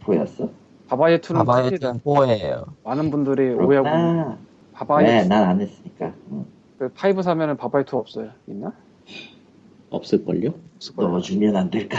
보였어? 0.00 0.50
바바예투는 0.88 1.40
바바의 1.44 1.70
팝니다. 1.70 1.92
포예요 2.02 2.64
많은 2.84 3.10
분들이 3.10 3.50
오해하고. 3.52 3.88
왜? 3.88 4.36
바바예투 4.72 5.28
난안 5.28 5.60
했으니까. 5.60 6.14
응. 6.30 6.46
그 6.78 6.88
파이브 6.90 7.22
사면은 7.22 7.56
바바예투 7.58 7.96
없어요 7.98 8.30
있나? 8.46 8.72
없을걸요? 9.90 10.54
넣어주면 10.96 11.56
안 11.56 11.70
될까? 11.70 11.98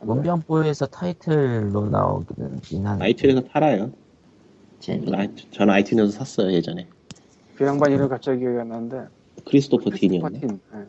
문명포에서 0.00 0.86
타이틀로 0.86 1.88
나오기는 1.88 2.86
한데 2.86 3.06
아이튠에서 3.06 3.48
팔아요. 3.48 3.90
재미. 4.78 5.06
저는, 5.06 5.18
아이, 5.18 5.28
저는 5.50 5.74
아이튠에서 5.74 6.10
샀어요 6.10 6.52
예전에. 6.52 6.86
그 7.56 7.64
양반 7.64 7.92
이름 7.92 8.08
갑자기 8.08 8.40
기억이 8.40 8.58
안 8.58 8.68
나는데 8.68 9.06
크리스토퍼 9.46 9.90
틴이었네. 9.90 10.38
스파틴. 10.38 10.60
예. 10.74 10.86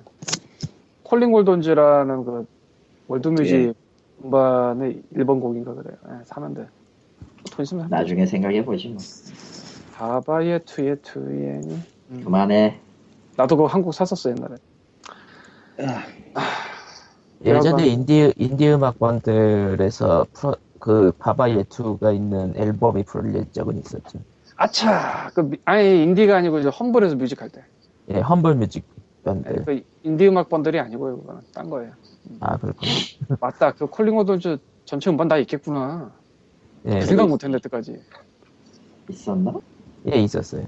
콜링 1.04 1.32
골던즈라는 1.32 2.26
그 2.26 2.46
월드뮤직 3.08 3.56
예. 3.56 3.74
음반의 4.24 5.02
일본 5.12 5.40
곡인가 5.40 5.74
그래요. 5.74 5.98
예, 6.10 6.24
사면 6.26 6.54
돼. 6.54 6.68
돈 7.52 7.64
있으면. 7.64 7.88
나중에 7.90 8.26
생각해 8.26 8.66
보지 8.66 8.90
뭐. 8.90 8.98
바바예 9.94 10.60
투예 10.66 10.96
투예니. 10.96 11.80
음. 12.12 12.22
그만해. 12.24 12.80
나도 13.38 13.56
그거 13.56 13.68
한국 13.68 13.94
샀었어 13.94 14.32
옛날에. 14.32 14.56
예전에 17.44 17.88
인디 17.88 18.34
인디 18.38 18.68
음악 18.70 19.00
번들에서 19.00 20.26
프로, 20.34 20.56
그 20.80 21.12
바바예 21.20 21.64
2가 21.64 22.16
있는 22.16 22.54
앨범이 22.56 23.04
풀릴 23.04 23.52
적은 23.52 23.78
있었죠. 23.80 24.20
아차. 24.56 25.30
그 25.34 25.42
미- 25.42 25.58
아니 25.66 26.04
인디가 26.04 26.38
아니고 26.38 26.60
이제 26.60 26.70
Humble에서 26.70 27.16
music 27.16 27.42
할 27.42 27.50
때. 27.50 27.64
예, 28.10 28.20
Humble 28.20 28.56
Music 28.56 28.84
예, 28.88 29.02
번들. 29.24 29.66
그 29.66 29.84
인디 30.04 30.28
음악 30.28 30.50
bundle이 30.50 30.80
아니고요. 30.80 31.20
그거는 31.20 31.42
딴 31.54 31.70
거예요. 31.70 31.92
아 32.40 32.58
그렇군요. 32.58 32.92
맞다. 33.40 33.72
그 33.74 33.86
Calling 33.88 34.16
All 34.16 34.31
Dawns 34.31 34.58
전체 34.86 35.10
음반 35.10 35.28
다 35.28 35.38
있겠구나. 35.38 36.12
예, 36.86 37.00
그 37.00 37.06
생각 37.06 37.28
못했네 37.28 37.60
때까지. 37.60 38.02
있었나? 39.10 39.54
예 40.12 40.20
있었어요. 40.22 40.66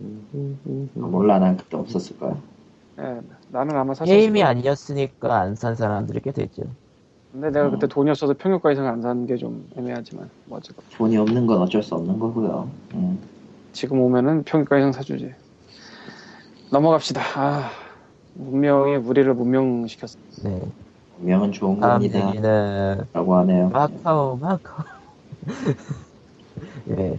아, 0.00 0.98
몰라, 1.00 1.38
난 1.38 1.56
그때 1.56 1.76
없었을 1.76 2.18
거야. 2.18 2.36
예, 2.98 3.20
나는 3.54 3.76
아마 3.76 3.94
샀었을 3.94 4.12
게임이 4.12 4.40
거야. 4.40 4.48
아니었으니까 4.50 5.40
안 5.40 5.54
산 5.54 5.76
사람들이 5.76 6.20
꽤 6.24 6.32
됐죠. 6.32 6.64
근데 7.32 7.50
내가 7.52 7.70
그때 7.70 7.86
음. 7.86 7.88
돈이 7.88 8.10
없어서 8.10 8.32
평균가 8.36 8.72
이상 8.72 8.86
안산게좀 8.88 9.70
애매하지만 9.76 10.28
뭐 10.46 10.58
어쨌건. 10.58 10.84
돈이 10.96 11.16
없는 11.16 11.46
건 11.46 11.62
어쩔 11.62 11.80
수 11.80 11.94
없는 11.94 12.18
거고요. 12.18 12.68
음. 12.94 13.18
지금 13.72 14.00
오면은 14.00 14.42
평균가 14.42 14.78
이상 14.78 14.90
사주지. 14.90 15.32
넘어갑시다. 16.72 17.20
아, 17.36 17.70
문명이 18.34 18.96
우리를 18.96 19.32
문명시켰어. 19.32 20.18
네. 20.42 20.60
운명은 21.20 21.52
좋은 21.52 21.78
겁니다. 21.78 22.28
얘기는 22.28 23.04
라고 23.12 23.36
하네요. 23.36 23.68
마카오 23.68 24.36
마카오. 24.36 24.84
예. 26.90 27.18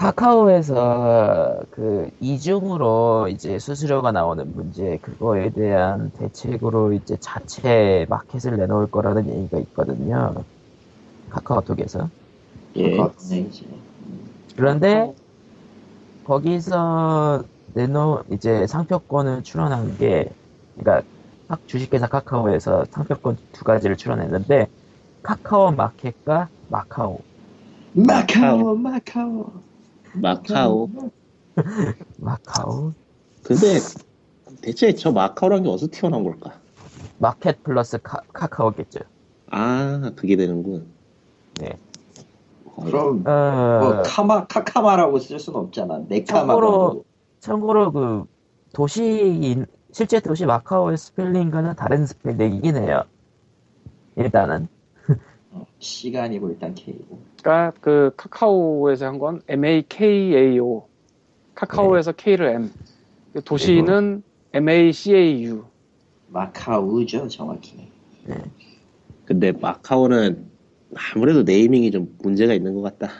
카카오에서 0.00 1.60
그 1.70 2.08
이중으로 2.20 3.28
이제 3.28 3.58
수수료가 3.58 4.12
나오는 4.12 4.50
문제 4.54 4.96
그거에 5.02 5.50
대한 5.50 6.10
대책으로 6.12 6.94
이제 6.94 7.18
자체 7.20 8.06
마켓을 8.08 8.56
내놓을 8.56 8.90
거라는 8.90 9.28
얘기가 9.28 9.58
있거든요. 9.58 10.42
카카오톡에서. 11.28 12.08
예. 12.76 12.96
얘기지? 12.96 13.68
그런데 14.56 15.14
거기서 16.24 17.44
내놓 17.74 18.24
이제 18.32 18.66
상표권을 18.66 19.42
출원한 19.42 19.98
게 19.98 20.30
그러니까 20.78 21.06
각 21.46 21.60
주식회사 21.66 22.06
카카오에서 22.06 22.86
상표권 22.90 23.36
두 23.52 23.64
가지를 23.64 23.98
출원했는데 23.98 24.66
카카오 25.22 25.72
마켓과 25.72 26.48
마카오 26.70 27.20
마카오, 27.92 28.74
마카오. 28.76 29.69
마카오. 30.14 30.88
마카오 32.18 32.92
근데 33.42 33.78
대체 34.62 34.92
저 34.94 35.10
마카오란 35.10 35.62
게 35.62 35.68
어디서 35.68 35.88
튀어나온 35.90 36.24
걸까? 36.24 36.52
마켓 37.18 37.62
플러스 37.62 37.98
카, 37.98 38.20
카카오겠죠. 38.32 39.00
아, 39.50 40.12
그게 40.16 40.36
되는군. 40.36 40.86
네. 41.60 41.78
어, 42.64 42.84
그럼 42.84 43.26
어, 43.26 43.80
뭐 43.82 44.02
카마 44.02 44.46
카카마라고 44.46 45.18
쓸 45.18 45.38
수는 45.38 45.60
없잖아. 45.60 46.02
네카마라고. 46.08 46.60
참고로 46.60 47.04
참고로 47.40 47.92
그 47.92 48.24
도시인 48.72 49.66
실제 49.92 50.20
도시 50.20 50.46
마카오의 50.46 50.96
스펠링과는 50.96 51.74
다른 51.74 52.06
스펠링이긴 52.06 52.76
해요. 52.76 53.02
일단은 54.16 54.68
어, 55.52 55.66
C가 55.78 56.05
아니고 56.05 56.50
일단 56.50 56.74
K고. 56.74 57.18
그러니까 57.42 57.72
그 57.80 58.12
카카오에서 58.16 59.06
한 59.06 59.18
건 59.18 59.42
MAKAO. 59.48 60.86
카카오에서 61.54 62.12
K를 62.12 62.46
M. 62.48 62.70
도시는 63.44 64.22
MACAU. 64.52 65.64
마카우죠 66.28 67.28
정확히. 67.28 67.88
근데 69.24 69.52
마카오는 69.52 70.46
아무래도 71.14 71.42
네이밍이 71.42 71.90
좀 71.90 72.14
문제가 72.22 72.54
있는 72.54 72.74
것 72.74 72.82
같다. 72.82 73.12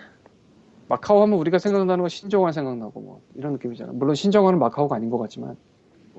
마카오 0.88 1.22
하면 1.22 1.38
우리가 1.38 1.58
생각나는 1.58 2.02
건 2.02 2.08
신정환 2.08 2.52
생각나고 2.52 3.00
뭐 3.00 3.20
이런 3.34 3.52
느낌이잖아. 3.54 3.92
물론 3.92 4.14
신정환은 4.14 4.58
마카오가 4.58 4.96
아닌 4.96 5.08
것 5.10 5.18
같지만 5.18 5.56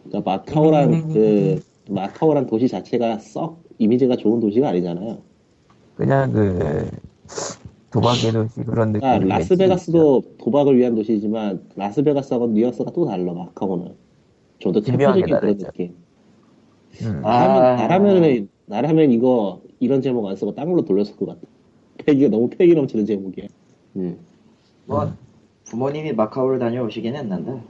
그러니까 0.05 0.31
마카오란 0.31 1.13
그 1.13 1.61
마카오란 1.89 2.47
도시 2.47 2.67
자체가 2.69 3.19
썩 3.19 3.63
이미지가 3.79 4.15
좋은 4.17 4.39
도시가 4.39 4.69
아니잖아요. 4.69 5.21
그냥 6.01 6.31
그 6.31 6.89
도박의 7.91 8.31
도시 8.31 8.63
그런 8.63 8.91
느낌. 8.91 9.01
그러니까 9.01 9.37
라스베가스도 9.37 10.23
도박을 10.39 10.75
위한 10.75 10.95
도시지만 10.95 11.61
라스베가스하고 11.75 12.47
뉴욕스가 12.47 12.91
또 12.91 13.05
달라 13.05 13.31
마카오는 13.33 13.93
좀더 14.57 14.79
기묘하게 14.79 15.21
대표적인 15.21 15.27
그런 15.27 15.41
다르죠. 15.41 15.65
느낌. 15.67 15.93
음. 17.03 17.21
아. 17.23 17.75
나라면, 17.75 17.77
나라면 17.77 18.49
나라면 18.65 19.11
이거 19.11 19.61
이런 19.79 20.01
제목 20.01 20.25
안 20.25 20.35
쓰고 20.35 20.55
딴 20.55 20.71
걸로 20.71 20.83
돌렸을 20.83 21.15
것 21.17 21.27
같다. 21.27 21.41
패기가 21.97 22.31
너무 22.31 22.49
패기 22.49 22.73
넘치는 22.73 23.05
제목이야. 23.05 23.45
음. 23.97 24.17
뭐 24.87 25.13
부모님이 25.65 26.13
마카오를 26.13 26.57
다녀오시긴 26.57 27.15
했는데. 27.15 27.61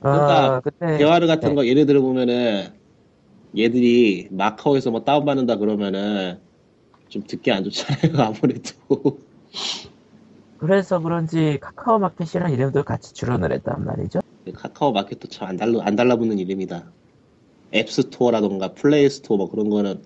그러니까 0.00 0.54
아, 0.56 0.60
그때 0.60 0.98
대화를 0.98 1.28
같은 1.28 1.50
네. 1.50 1.54
거 1.54 1.66
예를 1.66 1.86
들어 1.86 2.00
보면은 2.00 2.64
얘들이 3.56 4.26
마카오에서 4.32 4.90
뭐 4.90 5.04
다운받는다 5.04 5.56
그러면은 5.56 6.49
좀 7.10 7.22
듣기 7.26 7.52
안 7.52 7.62
좋잖아요 7.64 8.12
아무래도 8.24 9.18
그래서 10.58 10.98
그런지 11.00 11.58
카카오 11.60 11.98
마켓이라는 11.98 12.54
이름도 12.54 12.84
같이 12.84 13.12
출원을 13.14 13.52
했단 13.52 13.84
말이죠. 13.84 14.20
카카오 14.54 14.92
마켓도 14.92 15.28
참 15.28 15.48
안 15.48 15.56
달라 15.56 15.80
안 15.84 15.96
달라붙는 15.96 16.38
이름이다 16.38 16.84
앱스토어라던가 17.74 18.72
플레이스토어 18.74 19.36
뭐 19.36 19.50
그런 19.50 19.68
거는 19.70 20.02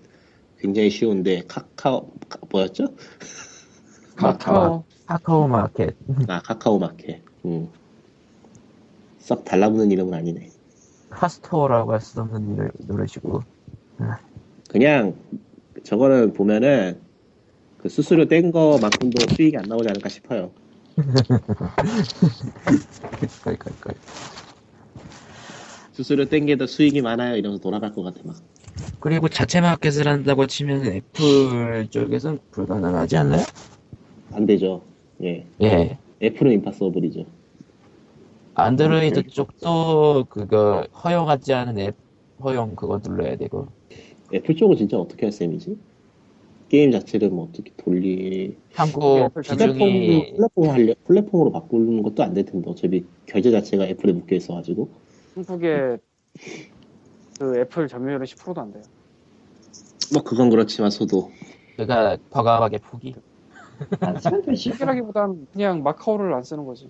굉장히 0.59 0.89
쉬운데 0.89 1.43
카카오 1.47 2.09
카- 2.29 2.39
뭐였죠? 2.51 2.87
카카오 4.15 4.83
카카오 5.05 5.47
마켓. 5.47 5.95
아 6.29 6.41
카카오 6.41 6.79
마켓 6.79 7.21
음. 7.45 7.69
썩 9.19 9.43
달라붙는 9.45 9.91
이름은 9.91 10.13
아니네 10.13 10.49
카스토어라고 11.09 11.93
할 11.93 12.01
수 12.01 12.19
없는 12.21 12.53
이름 12.55 12.71
노래시고. 12.87 13.41
그냥 14.69 15.15
저거는 15.85 16.33
보면은 16.33 16.99
그 17.77 17.87
수수료 17.89 18.25
뗀 18.27 18.51
거만큼도 18.51 19.35
수익이 19.35 19.55
안 19.55 19.63
나오지 19.67 19.87
않을까 19.87 20.09
싶어요. 20.09 20.51
수수료 25.93 26.25
뗀게더 26.25 26.65
수익이 26.67 27.01
많아요 27.01 27.37
이러면서 27.37 27.61
돌아갈 27.61 27.93
것 27.93 28.01
같아 28.03 28.19
막 28.25 28.35
그리고 28.99 29.29
자체 29.29 29.61
마켓을 29.61 30.07
한다고 30.07 30.47
치면 30.47 30.85
애플 30.85 31.87
쪽에선 31.89 32.39
불가능하지 32.51 33.17
않나요? 33.17 33.43
안 34.33 34.45
되죠. 34.45 34.81
예. 35.23 35.45
예. 35.61 35.97
애플은 36.21 36.51
임파서블이죠. 36.53 37.25
안드로이드 38.55 39.19
오케이. 39.19 39.31
쪽도 39.31 40.25
그거 40.29 40.87
허용하지 41.03 41.53
않은 41.53 41.79
앱 41.79 41.95
허용 42.43 42.75
그거 42.75 42.99
눌러야 43.01 43.37
되고. 43.37 43.67
애플 44.33 44.55
쪽은 44.55 44.75
진짜 44.77 44.97
어떻게 44.97 45.25
할 45.25 45.31
셈이지? 45.31 45.77
게임 46.69 46.91
자체를 46.91 47.29
뭐 47.29 47.47
어떻게 47.49 47.71
돌리 47.77 48.55
한국 48.73 49.17
애플 49.35 49.41
플랫폼 49.43 50.69
하려 50.69 50.93
플랫폼으로 51.05 51.51
바꾸는 51.51 52.01
것도 52.01 52.23
안 52.23 52.33
될 52.33 52.45
텐데 52.45 52.69
어차피 52.69 53.05
결제 53.27 53.51
자체가 53.51 53.85
애플에 53.85 54.11
묶여 54.13 54.35
있어가지고 54.35 54.89
한국의 55.35 55.99
그 57.39 57.57
애플 57.59 57.87
점유율은 57.87 58.25
10%도 58.25 58.61
안 58.61 58.71
돼요. 58.73 58.83
뭐 60.13 60.23
그건 60.23 60.49
그렇지만서도 60.49 61.31
그가 61.77 62.17
과감하게 62.29 62.79
포기. 62.79 63.15
되지. 64.45 64.71
특이라기보단 64.71 65.47
그냥 65.51 65.83
마카오를 65.83 66.33
안 66.33 66.43
쓰는 66.43 66.65
거지. 66.65 66.89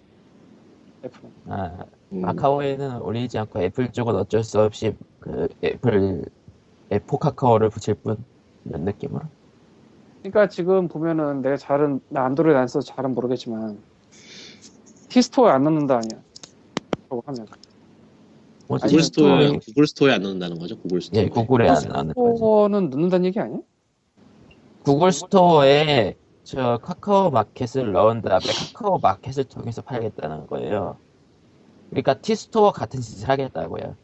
애플은. 1.04 1.32
아, 1.48 1.86
음, 2.12 2.21
마카오에는 2.21 3.02
올리지 3.02 3.38
않고 3.39 3.62
애플 3.62 3.91
쪽은 3.91 4.15
어쩔 4.15 4.43
수 4.43 4.60
없이 4.62 4.93
그 5.19 5.48
애플 5.63 6.24
애포 6.95 7.17
카카오를 7.17 7.69
붙일 7.69 7.95
뿐 7.95 8.17
이런 8.65 8.81
느낌으로. 8.86 9.21
그러니까 10.21 10.47
지금 10.49 10.88
보면은 10.88 11.41
내가 11.41 11.55
잘은 11.58 11.99
나 12.10 12.25
안드로이드 12.25 12.58
안 12.58 12.67
써서 12.67 12.86
잘은 12.93 13.13
모르겠지만 13.13 13.77
티스토어에 15.10 15.51
안 15.51 15.63
넣는다 15.63 15.97
아니야. 15.97 16.21
저거 17.10 17.21
하면. 17.25 17.47
뭐 18.67 18.79
구글 18.79 19.03
스토어에 19.03 19.47
스토어에- 19.51 19.65
구글 19.65 19.88
스토어에 19.88 20.13
안 20.13 20.21
넣는다는 20.23 20.58
거죠 20.58 20.77
구글 20.79 20.99
스토어. 21.01 21.21
예, 21.21 21.29
구글에 21.29 21.69
안 21.69 21.75
나는 21.88 22.13
거죠. 22.15 22.31
티스토어는 22.34 22.89
넣는다는 22.89 23.25
얘기 23.25 23.39
아니야? 23.39 23.60
구글 24.84 25.12
스토어에 25.12 26.15
저 26.43 26.79
카카오 26.81 27.29
마켓을 27.31 27.91
넣은 27.91 28.21
다음에 28.21 28.39
카카오 28.73 28.97
마켓을 28.99 29.43
통해서 29.45 29.81
팔겠다는 29.81 30.47
거예요. 30.47 30.97
그러니까 31.89 32.15
티스토어 32.15 32.71
같은 32.71 33.01
짓을 33.01 33.29
하겠다고요. 33.29 33.95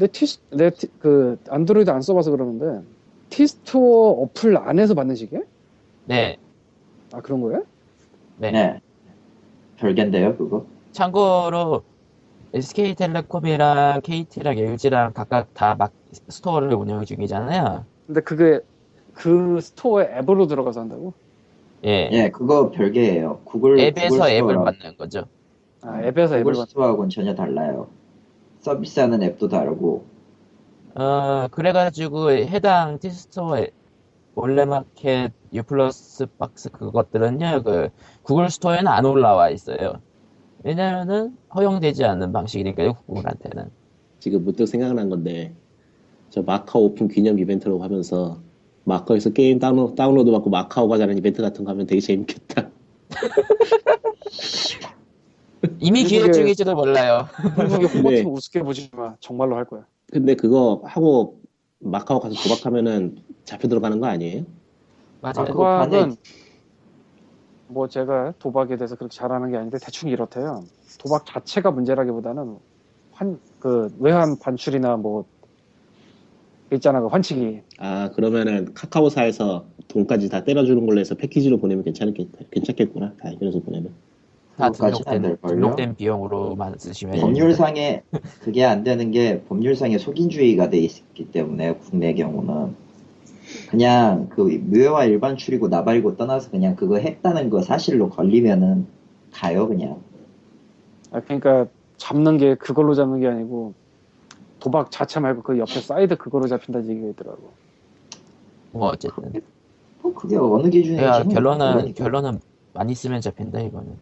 내 0.00 0.06
티, 0.06 0.24
내 0.50 0.70
티, 0.70 0.86
그 0.98 1.36
안드로이드 1.50 1.90
안 1.90 2.00
써봐서 2.00 2.30
그러는데 2.30 2.82
티스토어 3.28 4.22
어플 4.22 4.56
안에서 4.56 4.94
받는 4.94 5.14
식이야? 5.14 5.40
네, 6.06 6.38
아 7.12 7.20
그런 7.20 7.42
거야? 7.42 7.60
네. 8.38 8.50
네. 8.50 8.80
별개인데요, 9.76 10.36
그거. 10.38 10.64
참고로 10.92 11.82
SK텔레콤이랑 12.54 14.00
KT랑 14.02 14.56
LG랑 14.58 15.12
각각 15.12 15.52
다 15.52 15.74
막 15.78 15.92
스토어를 16.28 16.72
운영 16.74 17.04
중이잖아요. 17.04 17.84
근데 18.06 18.22
그게 18.22 18.60
그 19.12 19.60
스토어 19.60 20.00
앱으로 20.02 20.46
들어가서 20.46 20.80
한다고? 20.80 21.12
예. 21.84 22.08
예, 22.10 22.30
그거 22.30 22.70
별개예요. 22.70 23.40
구글 23.44 23.78
앱에서 23.78 24.08
구글 24.16 24.30
앱을 24.30 24.54
받는 24.56 24.96
거죠. 24.96 25.24
아 25.82 26.02
앱에서 26.02 26.36
앱을 26.38 26.44
구글 26.44 26.54
받. 26.54 26.68
스토어하고는 26.70 27.10
전혀 27.10 27.34
달라요. 27.34 27.86
서비스하는 28.60 29.22
앱도 29.22 29.48
다르고. 29.48 30.04
어, 30.94 31.48
그래가지고 31.50 32.30
해당 32.32 32.98
티스토어 32.98 33.66
올레마켓 34.34 35.32
유플러스 35.52 36.26
박스 36.38 36.70
그것들은요, 36.70 37.62
그 37.64 37.88
구글 38.22 38.50
스토어에는 38.50 38.86
안 38.86 39.04
올라와 39.04 39.50
있어요. 39.50 40.00
왜냐면은 40.62 41.36
허용되지 41.54 42.04
않는 42.04 42.32
방식이니까요, 42.32 42.94
구글한테는. 43.06 43.70
지금 44.18 44.44
문득 44.44 44.66
생각난 44.66 45.08
건데 45.08 45.54
저 46.28 46.42
마카오 46.42 46.84
오픈 46.84 47.08
기념 47.08 47.38
이벤트라고 47.38 47.82
하면서 47.82 48.40
마카오에서 48.84 49.30
게임 49.30 49.58
다운로, 49.58 49.94
다운로드 49.94 50.30
받고 50.30 50.50
마카오 50.50 50.88
가자는 50.88 51.18
이벤트 51.18 51.42
같은 51.42 51.64
거 51.64 51.70
하면 51.72 51.86
되게 51.86 52.00
재밌겠다. 52.00 52.70
이미 55.78 56.04
기획 56.04 56.32
중일지도 56.32 56.74
몰라요. 56.74 57.26
한국의 57.32 57.88
네. 57.88 57.94
홍보팀 57.94 58.26
우습게 58.32 58.62
보지 58.62 58.90
마. 58.92 59.14
정말로 59.20 59.56
할 59.56 59.64
거야. 59.64 59.84
근데 60.10 60.34
그거 60.34 60.80
하고 60.84 61.40
마카오 61.78 62.20
가서 62.20 62.34
도박하면은 62.42 63.16
잡혀 63.44 63.68
들어가는 63.68 64.00
거 64.00 64.06
아니에요? 64.06 64.44
맞아요. 65.20 65.44
그거 65.46 65.64
판에- 65.64 65.90
도박은 65.90 66.16
뭐 67.68 67.88
제가 67.88 68.34
도박에 68.38 68.76
대해서 68.76 68.96
그렇게 68.96 69.14
잘하는 69.16 69.50
게 69.50 69.56
아닌데 69.56 69.78
대충 69.80 70.08
이렇대요. 70.10 70.64
도박 70.98 71.24
자체가 71.26 71.70
문제라기보다는 71.70 72.56
환 73.12 73.38
그 73.60 73.94
외환 74.00 74.38
반출이나 74.38 74.96
뭐 74.96 75.26
있잖아 76.72 77.00
그 77.02 77.08
환치기 77.08 77.60
아 77.78 78.08
그러면은 78.14 78.72
카카오사에서 78.72 79.66
돈까지 79.88 80.30
다 80.30 80.42
때려주는 80.44 80.86
걸로 80.86 80.98
해서 80.98 81.14
패키지로 81.14 81.58
보내면 81.58 81.84
괜찮겠 81.84 82.28
괜찮겠구나. 82.50 83.12
다 83.20 83.28
해결해서 83.28 83.60
보내면. 83.60 83.92
다 84.60 84.70
등록된? 84.70 85.36
등록된 85.42 85.96
비용으로만 85.96 86.74
쓰시면. 86.78 87.20
법률상에 87.20 88.02
그게 88.40 88.64
안 88.64 88.84
되는 88.84 89.10
게 89.10 89.42
법률상에 89.44 89.98
속인주의가 89.98 90.70
돼 90.70 90.78
있기 90.78 91.30
때문에 91.32 91.74
국내 91.74 92.14
경우는 92.14 92.74
그냥 93.68 94.28
그 94.28 94.42
무효와 94.42 95.06
일반 95.06 95.36
출이고 95.36 95.68
나발이고 95.68 96.16
떠나서 96.16 96.50
그냥 96.50 96.76
그거 96.76 96.98
했다는 96.98 97.50
거 97.50 97.62
사실로 97.62 98.08
걸리면은 98.10 98.86
가요 99.32 99.66
그냥 99.66 100.00
아 101.10 101.20
그러니까 101.20 101.66
잡는 101.96 102.38
게 102.38 102.54
그걸로 102.54 102.94
잡는 102.94 103.20
게 103.20 103.26
아니고 103.26 103.74
도박 104.60 104.90
자체 104.90 105.20
말고 105.20 105.42
그 105.42 105.58
옆에 105.58 105.80
사이드 105.80 106.16
그거로 106.16 106.46
잡힌다는 106.46 106.88
얘기가 106.90 107.08
있더라고. 107.08 107.50
뭐 108.72 108.88
어쨌든 108.88 109.32
뭐 110.02 110.14
그게 110.14 110.36
어느 110.36 110.68
기준인지 110.68 111.02
야, 111.04 111.24
결론은 111.24 111.94
결론은 111.94 112.40
많이 112.72 112.94
쓰면 112.94 113.20
잡힌다 113.20 113.60
이거는. 113.60 113.96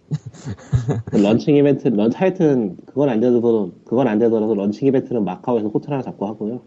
그 1.07 1.17
런칭 1.17 1.57
이벤트, 1.57 1.89
런 1.89 2.13
하여튼 2.13 2.77
그건 2.87 3.09
안 3.09 3.21
되더라도 3.21 3.73
그건 3.85 4.09
안 4.09 4.19
되더라도 4.19 4.55
런칭 4.55 4.89
이벤트는 4.89 5.25
마카오에서 5.25 5.69
호텔 5.69 5.93
하나 5.95 6.03
잡고 6.03 6.27
하고요. 6.27 6.55
음, 6.55 6.61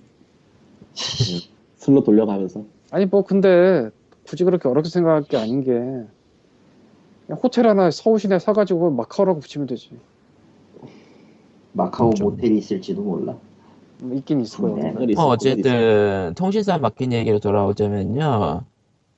슬롯 1.77 2.03
돌려가면서. 2.03 2.63
아니 2.89 3.05
뭐 3.05 3.23
근데 3.23 3.89
굳이 4.27 4.43
그렇게 4.43 4.67
어렵게 4.67 4.89
생각할 4.89 5.23
게 5.23 5.37
아닌 5.37 5.63
게 5.63 5.71
그냥 5.71 7.39
호텔 7.41 7.67
하나 7.67 7.91
서울 7.91 8.19
시내 8.19 8.39
사가지고 8.39 8.91
마카오라고 8.91 9.39
붙이면 9.39 9.67
되지. 9.67 9.91
마카오 11.73 12.13
좀- 12.13 12.31
모텔이 12.31 12.57
있을지도 12.57 13.01
몰라 13.01 13.37
뭐 14.01 14.15
있긴 14.17 14.41
있을. 14.41 14.75
네. 14.75 14.91
그건 14.91 15.09
있어. 15.11 15.27
어쨌든 15.27 16.33
통신사 16.35 16.77
맡긴 16.79 17.13
얘기로 17.13 17.39
돌아오자면요. 17.39 18.63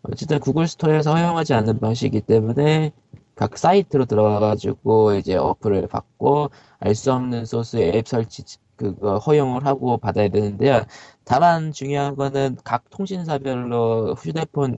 어쨌든 0.03 0.39
구글 0.39 0.67
스토어에서 0.67 1.13
허용하지 1.15 1.53
않는 1.53 1.79
방식이기 1.79 2.21
때문에 2.21 2.91
각 3.35 3.57
사이트로 3.57 4.05
들어가가지고 4.05 5.15
이제 5.15 5.35
어플을 5.35 5.87
받고 5.87 6.49
알 6.79 6.93
수 6.95 7.13
없는 7.13 7.45
소스의 7.45 7.95
앱 7.95 8.07
설치 8.07 8.43
그거 8.75 9.17
허용을 9.17 9.65
하고 9.65 9.97
받아야 9.97 10.27
되는데요. 10.27 10.81
다만 11.23 11.71
중요한 11.71 12.15
거는 12.15 12.57
각 12.63 12.89
통신사별로 12.89 14.15
휴대폰 14.15 14.77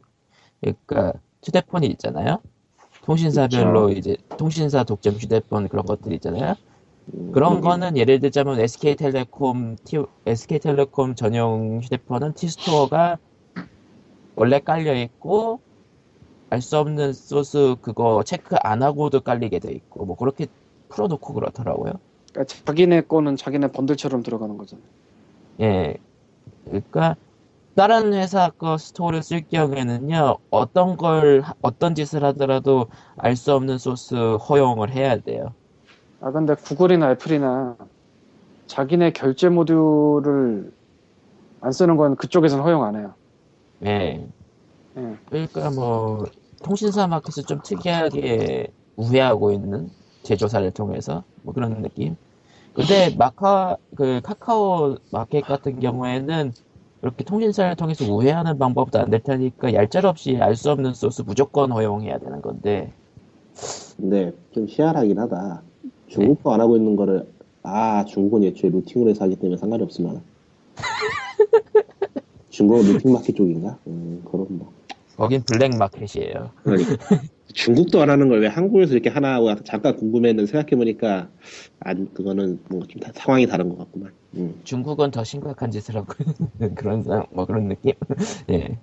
그러니까 0.62 1.14
휴대폰이 1.44 1.88
있잖아요. 1.88 2.42
통신사별로 3.04 3.92
이제 3.92 4.18
통신사 4.38 4.84
독점 4.84 5.16
휴대폰 5.16 5.68
그런 5.68 5.86
것들이 5.86 6.16
있잖아요. 6.16 6.56
음, 7.14 7.32
그런 7.32 7.62
거는 7.62 7.98
예를 7.98 8.20
들자면 8.20 8.60
SK텔레콤 8.60 9.78
SK텔레콤 10.26 11.16
전용 11.16 11.80
휴대폰은 11.82 12.34
T스토어가 12.34 13.18
원래 14.36 14.60
깔려 14.60 14.94
있고 14.96 15.62
알 16.50 16.62
수 16.62 16.78
없는 16.80 17.14
소스 17.14 17.76
그거 17.82 18.24
체크 18.26 18.56
안 18.64 18.84
하고도 18.84 19.22
깔리게 19.22 19.60
돼 19.60 19.72
있고 19.74 20.06
뭐 20.06 20.16
그렇게 20.18 20.48
풀어놓고 20.90 21.34
그렇더라고요. 21.34 21.94
그러니까 22.34 22.54
자기네 22.66 23.02
거는 23.02 23.36
자기네 23.36 23.72
번들처럼 23.72 24.22
들어가는 24.24 24.58
거잖아. 24.58 24.84
예. 25.62 25.96
그러니까 26.66 27.18
다른 27.76 28.14
회사 28.14 28.50
거 28.52 28.78
스토어를 28.78 29.24
쓸 29.24 29.44
경우에는요 29.48 30.38
어떤 30.52 30.98
걸 30.98 31.42
하- 31.42 31.56
어떤 31.62 31.96
짓을 31.96 32.24
하더라도 32.26 32.90
알 33.18 33.36
수 33.38 33.54
없는 33.54 33.78
소스 33.80 34.16
허용을 34.16 34.94
해야 34.94 35.18
돼요. 35.20 35.56
아 36.20 36.32
근데 36.32 36.56
구글이나 36.56 37.12
애플이나 37.12 37.78
자기네 38.68 39.12
결제 39.14 39.50
모듈을 39.50 40.72
안 41.62 41.72
쓰는 41.72 41.98
건 41.98 42.16
그쪽에서는 42.16 42.64
허용 42.64 42.84
안 42.86 42.96
해요. 42.98 43.16
예. 43.86 44.28
예. 44.98 45.18
그러니까 45.30 45.70
뭐 45.72 46.26
통신사 46.64 47.08
마켓을 47.08 47.44
좀 47.46 47.62
특이하게 47.64 48.68
우회하고 48.98 49.52
있는 49.52 49.90
제조사를 50.24 50.70
통해서 50.72 51.24
뭐 51.44 51.54
그런 51.54 51.82
느낌. 51.82 52.16
근데 52.74 53.10
마카 53.18 53.78
그 53.96 54.22
카카오 54.24 54.98
마켓 55.12 55.42
같은 55.46 55.80
경우에는 55.80 56.54
이렇게 57.02 57.24
통신사를 57.24 57.76
통해서 57.76 58.06
우회하는 58.12 58.58
방법도 58.58 59.00
안 59.00 59.10
될 59.12 59.22
테니까 59.22 59.74
얄짤없이 59.74 60.38
알 60.38 60.56
수 60.56 60.72
없는 60.72 60.94
소스 60.94 61.22
무조건 61.22 61.72
허용해야 61.72 62.18
되는 62.20 62.42
건데 62.42 62.94
근데 63.98 64.32
좀 64.52 64.66
희한하긴 64.68 65.20
하다. 65.20 65.64
중국도 66.08 66.52
안 66.54 66.62
하고 66.62 66.76
있는 66.78 66.96
거를 66.96 67.32
아 67.64 68.06
중국은 68.06 68.44
애초에 68.44 68.70
루팅으로 68.72 69.10
해서 69.12 69.24
하기 69.26 69.38
때문에 69.38 69.58
상관이 69.58 69.84
없으면 69.84 70.24
중국은 72.56 72.94
루팅 72.94 73.12
마켓 73.12 73.36
쪽인가? 73.36 73.78
음 73.88 74.22
그런 74.32 74.48
뭐. 74.50 74.72
거긴 75.18 75.42
블랙 75.46 75.76
마켓이에요. 75.78 76.52
그러니까 76.64 76.96
중국도 77.54 78.02
안 78.02 78.10
하는 78.10 78.30
걸 78.30 78.40
왜 78.40 78.48
한국에서 78.48 78.94
이렇게 78.94 79.10
하나 79.10 79.36
하고 79.36 79.54
잠깐 79.64 79.96
궁금했는데 79.98 80.48
생각해보니까 80.50 81.28
안 81.82 82.14
그거는 82.14 82.60
뭐 82.70 82.82
좀 82.88 83.02
상황이 83.14 83.46
다른 83.46 83.68
것 83.70 83.78
같구만. 83.80 84.12
음. 84.36 84.56
중국은 84.64 85.12
더 85.12 85.24
심각한 85.26 85.70
짓을 85.72 85.96
하고 85.98 86.14
있는 86.60 86.76
그런 86.76 87.04
상- 87.04 87.26
뭐 87.32 87.46
그런 87.46 87.68
느낌. 87.68 87.92
예. 88.52 88.78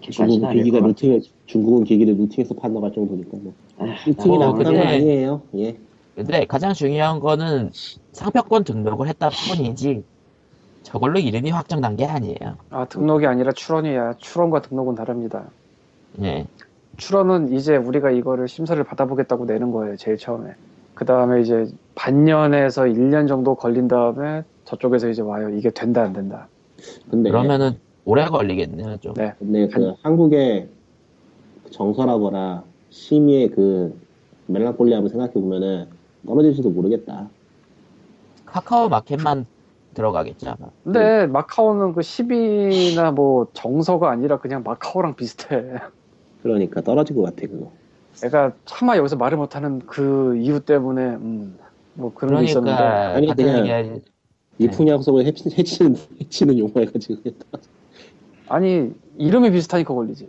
중국은 0.00 0.52
기기가 0.54 0.76
같아 0.78 0.86
루팅에 0.88 1.20
중국은 1.46 1.84
기기를 1.84 2.16
루팅해서 2.16 2.54
판단할 2.54 2.92
정도니까 2.94 3.36
뭐 3.42 3.52
아, 3.78 3.84
루팅이 4.06 4.38
뭐, 4.38 4.38
나쁜 4.38 4.64
건 4.64 4.76
아니에요. 4.78 5.42
예. 5.56 5.76
근데 6.14 6.44
가장 6.46 6.72
중요한 6.74 7.18
거는 7.20 7.72
상표권 8.12 8.64
등록을 8.64 9.08
했다 9.08 9.30
뿐이지 9.30 10.02
저걸로 10.82 11.18
이름이 11.18 11.50
확정난 11.50 11.96
게 11.96 12.06
아니에요. 12.06 12.56
아 12.70 12.84
등록이 12.86 13.26
아니라 13.26 13.52
출원이야. 13.52 14.14
출원과 14.18 14.62
등록은 14.62 14.94
다릅니다. 14.94 15.44
예. 16.22 16.46
출원은 16.96 17.52
이제 17.52 17.76
우리가 17.76 18.10
이거를 18.10 18.48
심사를 18.48 18.82
받아보겠다고 18.82 19.44
내는 19.44 19.72
거예요. 19.72 19.96
제일 19.96 20.16
처음에. 20.16 20.54
그 20.94 21.04
다음에 21.04 21.40
이제 21.40 21.66
반년에서 21.94 22.82
1년 22.84 23.28
정도 23.28 23.54
걸린 23.54 23.88
다음에 23.88 24.42
저쪽에서 24.64 25.08
이제 25.08 25.22
와요. 25.22 25.48
이게 25.50 25.70
된다 25.70 26.02
안 26.02 26.12
된다. 26.12 26.48
근데 27.10 27.30
그러면은 27.30 27.78
오래 28.04 28.26
걸리겠네요, 28.26 28.96
좀. 28.98 29.14
네. 29.14 29.32
근데 29.38 29.68
그 29.68 29.94
한국의 30.02 30.68
정서라거나 31.70 32.64
심의의 32.90 33.48
그 33.50 33.98
멜랑콜리함을 34.46 35.08
생각해 35.08 35.32
보면은 35.32 35.86
떨어질지도 36.26 36.70
모르겠다. 36.70 37.28
카카오 38.46 38.88
마켓만 38.88 39.46
들어가겠죠, 39.94 40.50
아마. 40.50 40.70
근데 40.84 41.26
마카오는 41.26 41.92
그 41.94 42.00
10이나 42.00 43.12
뭐 43.12 43.48
정서가 43.52 44.10
아니라 44.10 44.38
그냥 44.38 44.62
마카오랑 44.64 45.16
비슷해. 45.16 45.74
그러니까 46.42 46.80
떨어질 46.80 47.16
것 47.16 47.22
같아 47.22 47.42
그거. 47.46 47.70
내가 48.22 48.52
차마 48.64 48.96
여기서 48.96 49.16
말을 49.16 49.38
못하는 49.38 49.80
그 49.86 50.36
이유 50.36 50.60
때문에 50.60 51.02
음, 51.02 51.58
뭐 51.94 52.12
그런 52.14 52.40
게 52.44 52.50
있었는데 52.50 52.76
그러니까 52.76 53.10
아니, 53.14 53.26
그냥- 53.34 53.66
얘기 53.66 54.00
일풍 54.58 54.88
약속을 54.88 55.24
해치, 55.24 55.50
해치는 55.56 55.96
해치는 56.20 56.58
용어해가지고 56.58 57.22
아니 58.48 58.90
이름이 59.16 59.50
비슷하니까 59.52 59.94
걸리지. 59.94 60.28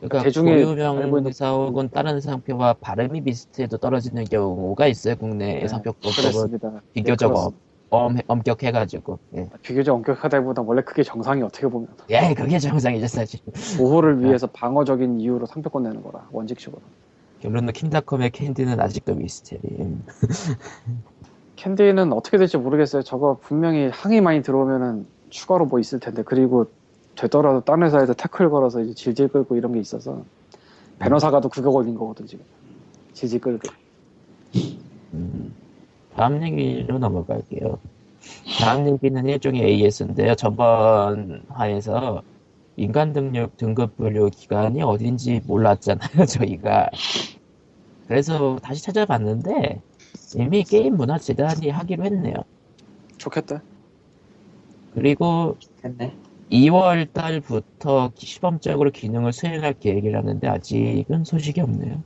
그러니까 0.00 0.22
대중의 0.24 0.54
알고 0.54 0.66
고유명 0.74 0.96
있는- 1.00 1.26
회사 1.26 1.50
혹은 1.52 1.88
다른 1.88 2.20
상표와 2.20 2.74
발음이 2.80 3.22
비슷해도 3.22 3.78
떨어지는 3.78 4.24
경우가 4.24 4.86
있어요, 4.88 5.16
국내 5.16 5.60
네, 5.60 5.68
상표법은 5.68 6.14
그렇습니다. 6.16 6.82
비교적 6.92 7.32
네, 7.32 7.56
엄, 7.92 8.16
엄, 8.16 8.18
엄격해가지고. 8.26 9.18
예. 9.36 9.50
비교적 9.60 9.94
엄격하다기보다 9.94 10.62
원래 10.62 10.82
그게 10.82 11.02
정상이 11.02 11.42
어떻게 11.42 11.66
보면 11.68 11.88
예, 12.08 12.32
그게 12.34 12.58
정상이죠, 12.58 13.06
사실. 13.06 13.40
보호를 13.76 14.18
네. 14.20 14.28
위해서 14.28 14.46
방어적인 14.46 15.20
이유로 15.20 15.44
상표권 15.46 15.82
내는 15.82 16.02
거라 16.02 16.26
원칙식으로. 16.32 16.80
결론은 17.40 17.72
킹닷컴의 17.72 18.30
캔디는 18.30 18.80
아직도 18.80 19.14
미스테리. 19.14 19.60
음. 19.80 20.04
캔디는 21.56 22.12
어떻게 22.14 22.38
될지 22.38 22.56
모르겠어요. 22.56 23.02
저거 23.02 23.38
분명히 23.42 23.88
항의 23.88 24.22
많이 24.22 24.42
들어오면은 24.42 25.06
추가로 25.28 25.66
뭐 25.66 25.78
있을 25.78 26.00
텐데 26.00 26.22
그리고 26.24 26.66
되더라도 27.14 27.60
딴 27.60 27.82
회사에서 27.82 28.14
태클 28.14 28.48
걸어서 28.48 28.80
이제 28.80 28.94
질질 28.94 29.28
끌고 29.28 29.56
이런 29.56 29.72
게 29.72 29.80
있어서 29.80 30.24
변호사가도 30.98 31.50
그거 31.50 31.70
걸린 31.70 31.94
거거든 31.94 32.26
지금 32.26 32.44
질질 33.12 33.40
끌고 33.40 33.68
음. 35.14 35.54
다음 36.16 36.42
얘기로 36.42 36.98
넘어갈게요. 36.98 37.78
다음 38.60 38.88
얘기는 38.88 39.26
일종의 39.26 39.62
AS인데요. 39.62 40.34
저번 40.34 41.42
화에서 41.48 42.22
인간 42.76 43.12
등록 43.12 43.56
등급 43.56 43.96
분류 43.96 44.30
기관이 44.30 44.82
어딘지 44.82 45.40
몰랐잖아요, 45.46 46.24
저희가. 46.26 46.90
그래서 48.06 48.58
다시 48.62 48.82
찾아봤는데 48.82 49.80
이미 50.36 50.64
게임 50.64 50.96
문화 50.96 51.18
재단이 51.18 51.68
하기로 51.68 52.04
했네요. 52.04 52.34
좋겠다. 53.18 53.62
그리고 54.94 55.56
했네 55.84 56.14
2월 56.50 57.10
달부터 57.12 58.12
시범적으로 58.16 58.90
기능을 58.90 59.32
수행할 59.32 59.72
계획이라는데 59.74 60.48
아직은 60.48 61.24
소식이 61.24 61.60
없네요. 61.62 62.02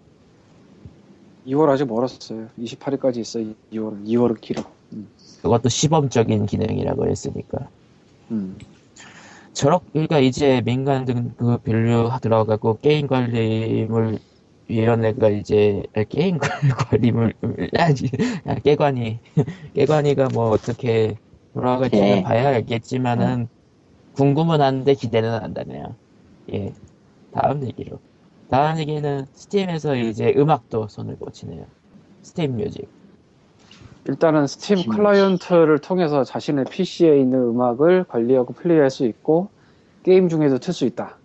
2월 1.47 1.71
아직 1.71 1.87
멀었어요. 1.87 2.49
28일까지 2.59 3.19
있어요. 3.19 3.47
2월은 3.73 4.07
2월은 4.07 4.41
길어. 4.41 4.65
음. 4.93 5.09
그것도 5.43 5.69
시범적인 5.69 6.47
기능이라고 6.47 7.07
했으니까. 7.09 7.69
음. 8.31 8.59
저렇 9.53 9.81
그러니까 9.93 10.19
이제 10.19 10.61
민간 10.65 11.07
등급 11.07 11.65
분류 11.65 12.11
들어가고 12.21 12.79
게임 12.83 13.07
관리물 13.07 14.19
위원회가 14.69 15.31
이제 15.31 15.83
아, 15.95 16.03
게임 16.03 16.39
관리물 16.91 17.33
아니 17.79 17.95
아, 18.45 18.55
게관위 18.57 19.19
게관위가 19.75 20.29
뭐 20.35 20.51
어떻게 20.51 21.17
돌아갈지는 21.55 22.05
네. 22.05 22.23
봐야 22.23 22.49
알겠지만은 22.49 23.49
궁금은 24.13 24.61
한데 24.61 24.95
기대는 24.95 25.31
한다네요. 25.43 25.95
예. 26.53 26.73
다음 27.33 27.67
얘기로. 27.67 27.99
얘기는 28.79 29.27
스팀에서 29.33 29.97
이제 29.97 30.33
음악도 30.37 30.89
손을 30.89 31.17
뻗치네요. 31.19 31.67
스팀 32.23 32.57
뮤직. 32.57 32.89
일단은 34.09 34.47
스팀 34.47 34.79
음. 34.79 34.89
클라이언트를 34.89 35.81
통해서 35.81 36.23
자신의 36.25 36.67
PC에 36.71 37.19
있는 37.21 37.39
음악을 37.41 38.05
관리하고 38.05 38.53
플레이할 38.55 38.91
수 38.91 39.05
있고 39.07 39.51
게임 40.05 40.29
중에도 40.29 40.59
틀 40.59 40.73
수 40.73 40.85
있다. 40.87 41.21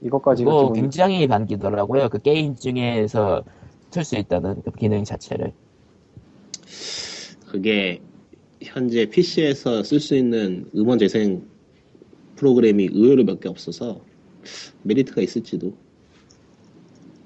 이것까지가 0.00 0.50
그거 0.50 0.72
기본. 0.72 0.72
굉장히 0.72 1.26
반기더라고요. 1.28 2.08
그 2.08 2.20
게임 2.20 2.56
중에서 2.56 3.44
틀 3.90 4.04
수 4.04 4.16
있다는 4.16 4.62
그 4.64 4.72
기능 4.72 5.04
자체를. 5.04 5.52
그게 7.46 8.02
현재 8.62 9.06
PC에서 9.06 9.82
쓸 9.84 10.00
수 10.00 10.16
있는 10.16 10.68
음원 10.74 10.98
재생 10.98 11.48
프로그램이 12.36 12.88
의외로 12.92 13.22
몇 13.24 13.40
개 13.40 13.48
없어서 13.48 14.04
메리트가 14.82 15.22
있을지도. 15.22 15.83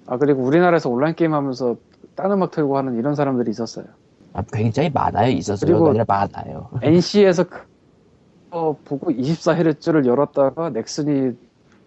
아 0.08 0.16
그리고 0.16 0.42
우리나라에서 0.42 0.88
온라인 0.88 1.14
게임 1.14 1.34
하면서 1.34 1.76
딴 2.14 2.32
음악 2.32 2.50
틀고 2.50 2.76
하는 2.78 2.98
이런 2.98 3.14
사람들이 3.14 3.50
있었어요. 3.50 3.84
아, 4.32 4.42
굉장히 4.52 4.90
많아요. 4.90 5.30
있어서가 5.30 5.70
그리고- 5.70 5.88
아니라 5.90 6.04
많아요. 6.08 6.68
NC에서 6.82 7.44
그거 7.44 8.76
보고 8.84 9.10
24Hz를 9.10 10.06
열었다가 10.06 10.70
넥슨이 10.70 11.32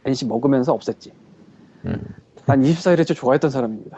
NC 0.05 0.27
먹으면서 0.27 0.77
없앴지. 0.77 1.11
음. 1.85 1.99
난 2.45 2.61
24Hz 2.61 3.15
좋아했던 3.15 3.49
사람입니다. 3.49 3.97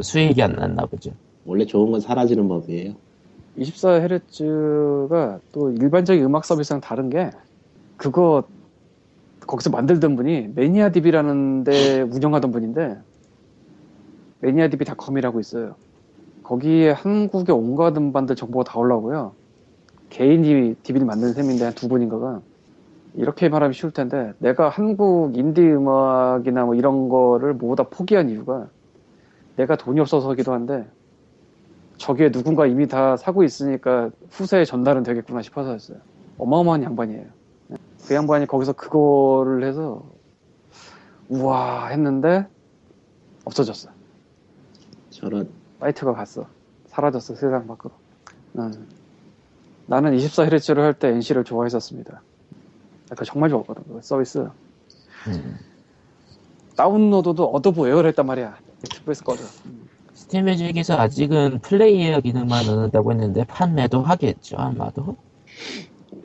수익이 0.00 0.40
안 0.42 0.52
났나 0.52 0.86
보죠. 0.86 1.12
원래 1.44 1.64
좋은 1.64 1.90
건 1.92 2.00
사라지는 2.00 2.48
법이에요. 2.48 2.94
24Hz가 3.58 5.40
또 5.52 5.70
일반적인 5.70 6.24
음악 6.24 6.44
서비스랑 6.44 6.80
다른 6.80 7.10
게 7.10 7.30
그거 7.96 8.44
거기서 9.46 9.70
만들던 9.70 10.16
분이 10.16 10.50
매니아DB라는 10.54 11.64
데 11.64 12.00
운영하던 12.02 12.50
분인데 12.52 12.98
매니아DB.com이라고 14.42 15.40
있어요. 15.40 15.74
거기에 16.42 16.90
한국의 16.90 17.54
온갖 17.54 17.96
음반들 17.96 18.36
정보가 18.36 18.64
다 18.64 18.78
올라오고요. 18.78 19.32
개인이 20.10 20.74
DB를 20.82 21.06
만드는 21.06 21.32
셈인데 21.32 21.64
한 21.64 21.74
두 21.74 21.88
분인가가 21.88 22.42
이렇게 23.14 23.48
말하면 23.48 23.72
쉬울 23.72 23.92
텐데 23.92 24.32
내가 24.38 24.68
한국 24.68 25.36
인디 25.36 25.62
음악이나 25.62 26.64
뭐 26.64 26.74
이런 26.74 27.08
거를 27.08 27.54
모두 27.54 27.82
다 27.82 27.88
포기한 27.88 28.28
이유가 28.28 28.68
내가 29.56 29.76
돈이 29.76 30.00
없어서기도 30.00 30.52
한데 30.52 30.86
저기에 31.98 32.30
누군가 32.30 32.66
이미 32.66 32.88
다 32.88 33.16
사고 33.16 33.44
있으니까 33.44 34.10
후세에 34.30 34.64
전달은 34.64 35.02
되겠구나 35.04 35.42
싶어서였어요. 35.42 35.98
어마어마한 36.38 36.82
양반이에요. 36.82 37.26
그 38.06 38.14
양반이 38.14 38.46
거기서 38.46 38.72
그거를 38.72 39.62
해서 39.64 40.02
우와 41.28 41.88
했는데 41.88 42.46
없어졌어. 43.44 43.90
저런 45.22 45.48
사이트가 45.80 46.14
갔어. 46.14 46.46
사라졌어 46.88 47.34
세상 47.36 47.66
밖으로. 47.66 47.92
음. 48.58 48.88
나는 49.86 50.16
24Hz를 50.16 50.78
할 50.78 50.94
때 50.94 51.08
NC를 51.08 51.44
좋아했었습니다. 51.44 52.22
그러니까 53.06 53.24
정말 53.24 53.48
좋았거든 53.50 53.82
그 53.88 54.00
서비스. 54.02 54.38
음. 55.28 55.56
다운로드도 56.76 57.44
Adobe 57.46 57.88
AIR를 57.88 58.08
했단 58.10 58.26
말이야. 58.26 58.56
튜브에서 58.82 59.24
꺼져. 59.24 59.44
음. 59.66 59.88
스팀 60.14 60.44
뮤직에서 60.46 60.94
아직은 60.98 61.60
플레이어 61.60 62.20
기능만 62.20 62.66
넣는다고 62.66 63.12
했는데 63.12 63.44
판매도 63.44 64.00
하겠죠 64.02 64.56
아마도. 64.56 65.16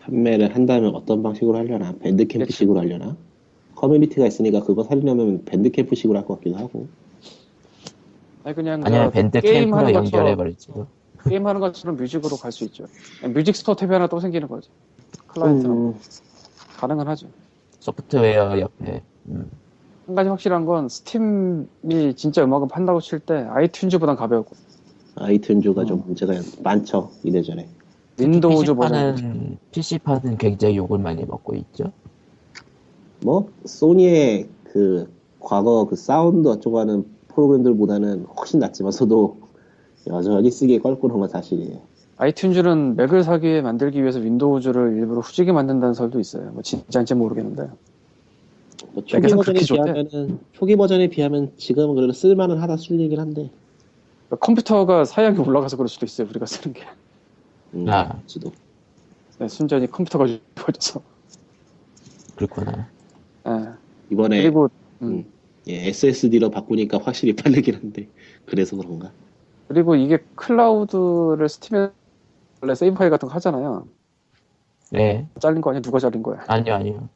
판매를 0.01 0.55
한다면 0.55 0.95
어떤 0.95 1.21
방식으로 1.23 1.57
하려나? 1.57 1.93
밴드캠프식으로 1.99 2.79
하려나? 2.79 3.15
커뮤니티가 3.75 4.25
있으니까 4.25 4.63
그거 4.63 4.83
살리려면 4.83 5.45
밴드캠프식으로 5.45 6.17
할 6.17 6.25
것 6.25 6.35
같기도 6.35 6.57
하고. 6.57 6.87
아니 8.47 8.55
그냥 8.55 8.81
아니면 8.85 9.07
그 9.07 9.11
밴드 9.11 9.41
게임 9.41 9.53
캠프로 9.71 9.77
하는 9.77 9.93
것처럼 9.93 10.05
연결해 10.05 10.35
버릴지도. 10.37 10.87
게임 11.27 11.45
하는 11.45 11.59
것처럼 11.59 11.97
뮤직으로 11.97 12.37
갈 12.37 12.53
수 12.53 12.63
있죠. 12.63 12.85
뮤직 13.33 13.53
스토어 13.57 13.75
탭이 13.75 13.89
하나 13.89 14.07
또 14.07 14.21
생기는 14.21 14.47
거지. 14.47 14.69
클라이언트는 15.27 15.75
음, 15.75 15.95
가능은 16.77 17.07
하죠. 17.09 17.27
소프트웨어 17.79 18.57
옆에. 18.61 19.01
음. 19.27 19.51
한 20.05 20.15
가지 20.15 20.29
확실한 20.29 20.65
건 20.65 20.87
스팀이 20.87 22.15
진짜 22.15 22.41
음악을 22.45 22.69
판다고 22.69 23.01
칠 23.01 23.19
때 23.19 23.45
아이튠즈보단 23.49 24.15
가벼웠고 24.15 24.55
아이튠즈가 25.15 25.79
어. 25.79 25.85
좀 25.85 26.03
문제가 26.05 26.31
많죠 26.63 27.11
이래저래. 27.25 27.67
윈도우즈 28.17 28.75
버전 28.75 29.57
PC판은 29.71 30.37
굉장히 30.37 30.77
욕을 30.77 30.99
많이 30.99 31.25
먹고 31.25 31.53
있죠. 31.55 31.91
뭐 33.19 33.49
소니의 33.65 34.47
그 34.63 35.11
과거 35.41 35.85
그 35.89 35.97
사운드 35.97 36.47
어쩌고 36.47 36.79
하는 36.79 37.16
프로그램들보다는 37.37 38.25
훨씬 38.35 38.59
낫지만서도 38.59 39.37
여전히 40.07 40.49
쓰기에 40.49 40.79
껄끄러운 40.79 41.19
건 41.19 41.29
사실이에요. 41.29 41.79
아이튠즈는 42.17 42.95
맥을 42.95 43.23
사기 43.23 43.47
위해 43.47 43.61
만들기 43.61 44.01
위해서 44.01 44.19
윈도우즈를 44.19 44.97
일부러 44.97 45.21
후지게 45.21 45.51
만든다는 45.51 45.93
설도 45.93 46.19
있어요. 46.19 46.49
뭐 46.51 46.63
진짜인지 46.63 47.13
모르겠는데 47.13 47.69
뭐 48.93 49.03
초기 49.05 49.27
버전에. 49.27 49.59
비하면은 49.59 50.39
초기 50.53 50.75
버전에 50.75 51.07
비하면 51.09 51.51
지금은 51.57 51.93
그래도 51.93 52.11
쓸만은 52.13 52.57
하다 52.57 52.77
술리긴 52.77 53.19
한데. 53.19 53.51
그러니까 54.27 54.45
컴퓨터가 54.45 55.05
사양이 55.05 55.37
올라가서 55.37 55.77
그럴 55.77 55.87
수도 55.87 56.07
있어요. 56.07 56.27
우리가 56.29 56.47
쓰는 56.47 56.73
게 56.73 56.81
음, 57.75 57.87
아. 57.87 58.19
지도. 58.25 58.51
네, 59.37 59.47
순전히 59.47 59.85
컴퓨터가 59.85 60.25
좋아져서 60.55 61.01
그렇구나. 62.35 62.87
예. 63.47 63.69
이번에 64.09 64.41
그리고 64.41 64.69
음, 65.03 65.25
예, 65.69 65.87
SSD로 65.87 66.49
바꾸니까 66.49 66.99
확실히 67.03 67.35
빠르긴 67.35 67.75
한데 67.75 68.07
그래서 68.45 68.75
그런가. 68.75 69.11
그리고 69.67 69.95
이게 69.95 70.23
클라우드를 70.35 71.49
스팀에 71.49 71.89
원래 72.61 72.75
세이브 72.75 72.95
파일 72.95 73.09
같은 73.09 73.27
거 73.27 73.35
하잖아요. 73.35 73.87
네. 74.91 75.27
잘린 75.39 75.61
거 75.61 75.71
아니야? 75.71 75.81
누가 75.81 75.99
잘린 75.99 76.23
거야? 76.23 76.43
아니요, 76.47 76.73
아니요. 76.73 77.09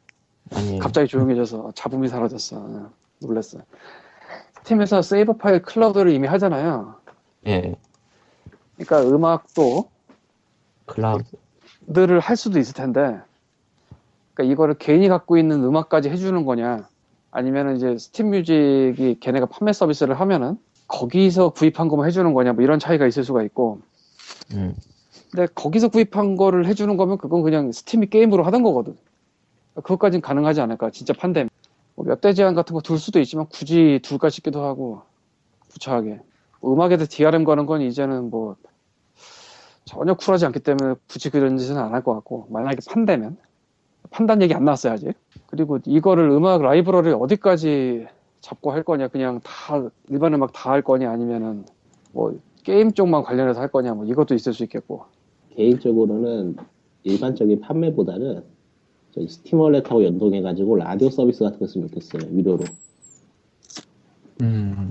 아니에요. 0.54 0.78
갑자기 0.80 1.08
조용해져서 1.08 1.72
잡음이 1.74 2.08
사라졌어. 2.08 2.58
어, 2.58 2.90
놀랐어. 3.20 3.58
스팀에서 4.58 5.00
세이브 5.02 5.38
파일 5.38 5.62
클라우드를 5.62 6.12
이미 6.12 6.28
하잖아요. 6.28 6.96
예. 7.46 7.74
그러니까 8.76 9.02
음악도 9.08 9.88
클라우드. 10.86 11.36
들을 11.92 12.20
할 12.20 12.36
수도 12.36 12.58
있을 12.58 12.74
텐데, 12.74 13.18
그러니까 14.34 14.52
이거를 14.52 14.74
개인이 14.74 15.08
갖고 15.08 15.36
있는 15.36 15.64
음악까지 15.64 16.10
해주는 16.10 16.44
거냐, 16.44 16.88
아니면 17.32 17.76
이제 17.76 17.96
스팀 17.98 18.30
뮤직이 18.30 19.16
걔네가 19.20 19.46
판매 19.46 19.72
서비스를 19.72 20.20
하면은 20.20 20.58
거기서 20.88 21.50
구입한 21.50 21.88
거만 21.88 22.06
해주는 22.06 22.32
거냐, 22.34 22.52
뭐 22.52 22.62
이런 22.62 22.78
차이가 22.78 23.06
있을 23.06 23.24
수가 23.24 23.42
있고, 23.44 23.80
음. 24.52 24.74
근데 25.30 25.46
거기서 25.54 25.88
구입한 25.88 26.36
거를 26.36 26.66
해주는 26.66 26.94
거면 26.98 27.16
그건 27.18 27.42
그냥 27.42 27.72
스팀이 27.72 28.08
게임으로 28.08 28.44
하던 28.44 28.62
거거든. 28.62 28.96
그것까진 29.76 30.20
가능하지 30.20 30.60
않을까, 30.60 30.90
진짜 30.90 31.14
판다면. 31.14 31.48
뭐 31.96 32.07
몇 32.07 32.20
대 32.20 32.34
제한 32.34 32.54
같은 32.54 32.74
거 32.74 32.80
둘 32.82 32.98
수도 32.98 33.20
있지만 33.20 33.46
굳이 33.48 34.00
둘까 34.02 34.28
싶기도 34.30 34.64
하고, 34.64 35.02
구차하게. 35.72 36.20
음악에도 36.64 37.06
DRM 37.06 37.44
거는 37.44 37.66
건 37.66 37.80
이제는 37.80 38.30
뭐 38.30 38.56
전혀 39.86 40.14
쿨하지 40.14 40.46
않기 40.46 40.60
때문에 40.60 40.94
굳이 41.08 41.30
그런 41.30 41.56
짓은 41.58 41.78
안 41.78 41.94
할 41.94 42.02
것 42.02 42.14
같고, 42.14 42.48
만약에 42.50 42.78
판다면. 42.88 43.38
판단 44.10 44.42
얘기 44.42 44.54
안 44.54 44.64
나왔어요, 44.66 44.92
아직. 44.92 45.12
그리고 45.52 45.78
이거를 45.84 46.30
음악 46.30 46.62
라이브러리 46.62 47.10
어디까지 47.10 48.06
잡고 48.40 48.72
할 48.72 48.82
거냐, 48.82 49.08
그냥 49.08 49.38
다, 49.44 49.86
일반 50.08 50.32
음악 50.32 50.54
다 50.54 50.70
할 50.70 50.80
거냐, 50.80 51.10
아니면은 51.10 51.66
뭐 52.12 52.34
게임 52.64 52.92
쪽만 52.92 53.22
관련해서 53.22 53.60
할 53.60 53.68
거냐, 53.68 53.92
뭐 53.92 54.06
이것도 54.06 54.34
있을 54.34 54.54
수 54.54 54.64
있겠고. 54.64 55.04
개인적으로는 55.54 56.56
일반적인 57.04 57.60
판매보다는 57.60 58.42
저희 59.14 59.28
스팀 59.28 59.60
월렛하고 59.60 60.02
연동해가지고 60.04 60.76
라디오 60.76 61.10
서비스 61.10 61.44
같은 61.44 61.58
거 61.58 61.66
쓰면 61.66 61.88
좋겠어요. 61.88 62.32
유료로. 62.32 62.64
음. 64.40 64.90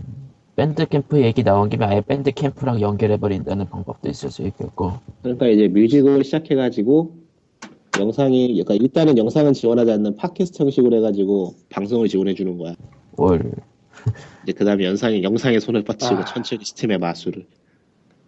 밴드 0.56 0.86
캠프 0.88 1.20
얘기 1.22 1.44
나온 1.44 1.70
김에 1.70 1.86
아예 1.88 2.02
밴드 2.02 2.32
캠프랑 2.32 2.82
연결해버린다는 2.82 3.68
방법도 3.68 4.10
있을 4.12 4.30
수 4.30 4.44
있겠고. 4.44 4.92
그러니까 5.24 5.48
이제 5.48 5.68
뮤직을 5.70 6.24
시작해가지고 6.24 7.21
영상이 8.00 8.48
그러니까 8.48 8.74
일단은 8.76 9.18
영상은 9.18 9.54
지원하지 9.54 9.92
않는 9.92 10.16
팟캐스트 10.16 10.64
형식으로 10.64 10.98
해가지고 10.98 11.56
방송을 11.70 12.08
지원해 12.08 12.34
주는 12.34 12.58
거야. 12.58 12.76
올 13.18 13.52
이제 14.44 14.54
그다음에 14.54 14.86
영상에 14.86 15.22
영상에 15.22 15.60
손을 15.60 15.84
뻗치고 15.84 16.16
아. 16.16 16.26
천천히 16.26 16.64
스팀의 16.66 16.98
마수를 16.98 17.46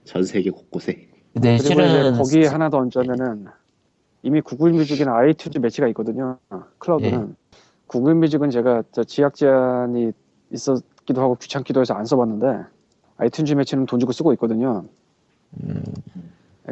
전 0.03 0.23
세계 0.23 0.49
곳곳에. 0.49 1.07
그리고 1.33 1.47
이제 1.47 1.57
실은 1.57 2.13
거기에 2.13 2.47
하나 2.47 2.69
더 2.69 2.77
얹자면은 2.77 3.45
이미 4.23 4.41
구글 4.41 4.71
뮤직이나 4.73 5.13
아이튠즈 5.13 5.59
매치가 5.59 5.87
있거든요. 5.89 6.37
클라우드는 6.77 7.35
구글 7.87 8.15
뮤직은 8.15 8.49
제가 8.49 8.83
저 8.91 9.03
지역 9.03 9.35
제한이 9.35 10.11
있었기도 10.51 11.21
하고 11.21 11.35
귀찮기도 11.35 11.81
해서 11.81 11.93
안 11.93 12.05
써봤는데 12.05 12.63
아이튠즈 13.17 13.55
매치는 13.55 13.85
돈 13.85 13.99
주고 13.99 14.11
쓰고 14.11 14.33
있거든요. 14.33 14.85
음, 15.61 15.83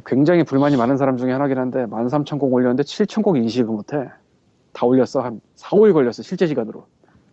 굉장히 0.05 0.43
불만이 0.43 0.77
많은 0.77 0.97
사람 0.97 1.17
중에 1.17 1.31
하나긴 1.31 1.57
한데 1.57 1.85
13,000곡 1.85 2.51
올렸는데 2.51 2.83
7,000곡 2.83 3.37
인식을 3.37 3.65
못해. 3.73 4.09
다 4.73 4.85
올렸어. 4.85 5.19
한 5.21 5.41
4, 5.55 5.69
5일 5.69 5.93
걸렸어. 5.93 6.23
실제 6.23 6.47
시간으로. 6.47 6.85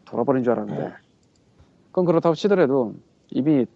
돌아버린 0.04 0.42
줄 0.42 0.52
알았는데. 0.52 0.92
그건 1.90 2.04
그렇다고 2.04 2.34
치더라도 2.34 2.94
이미 3.30 3.66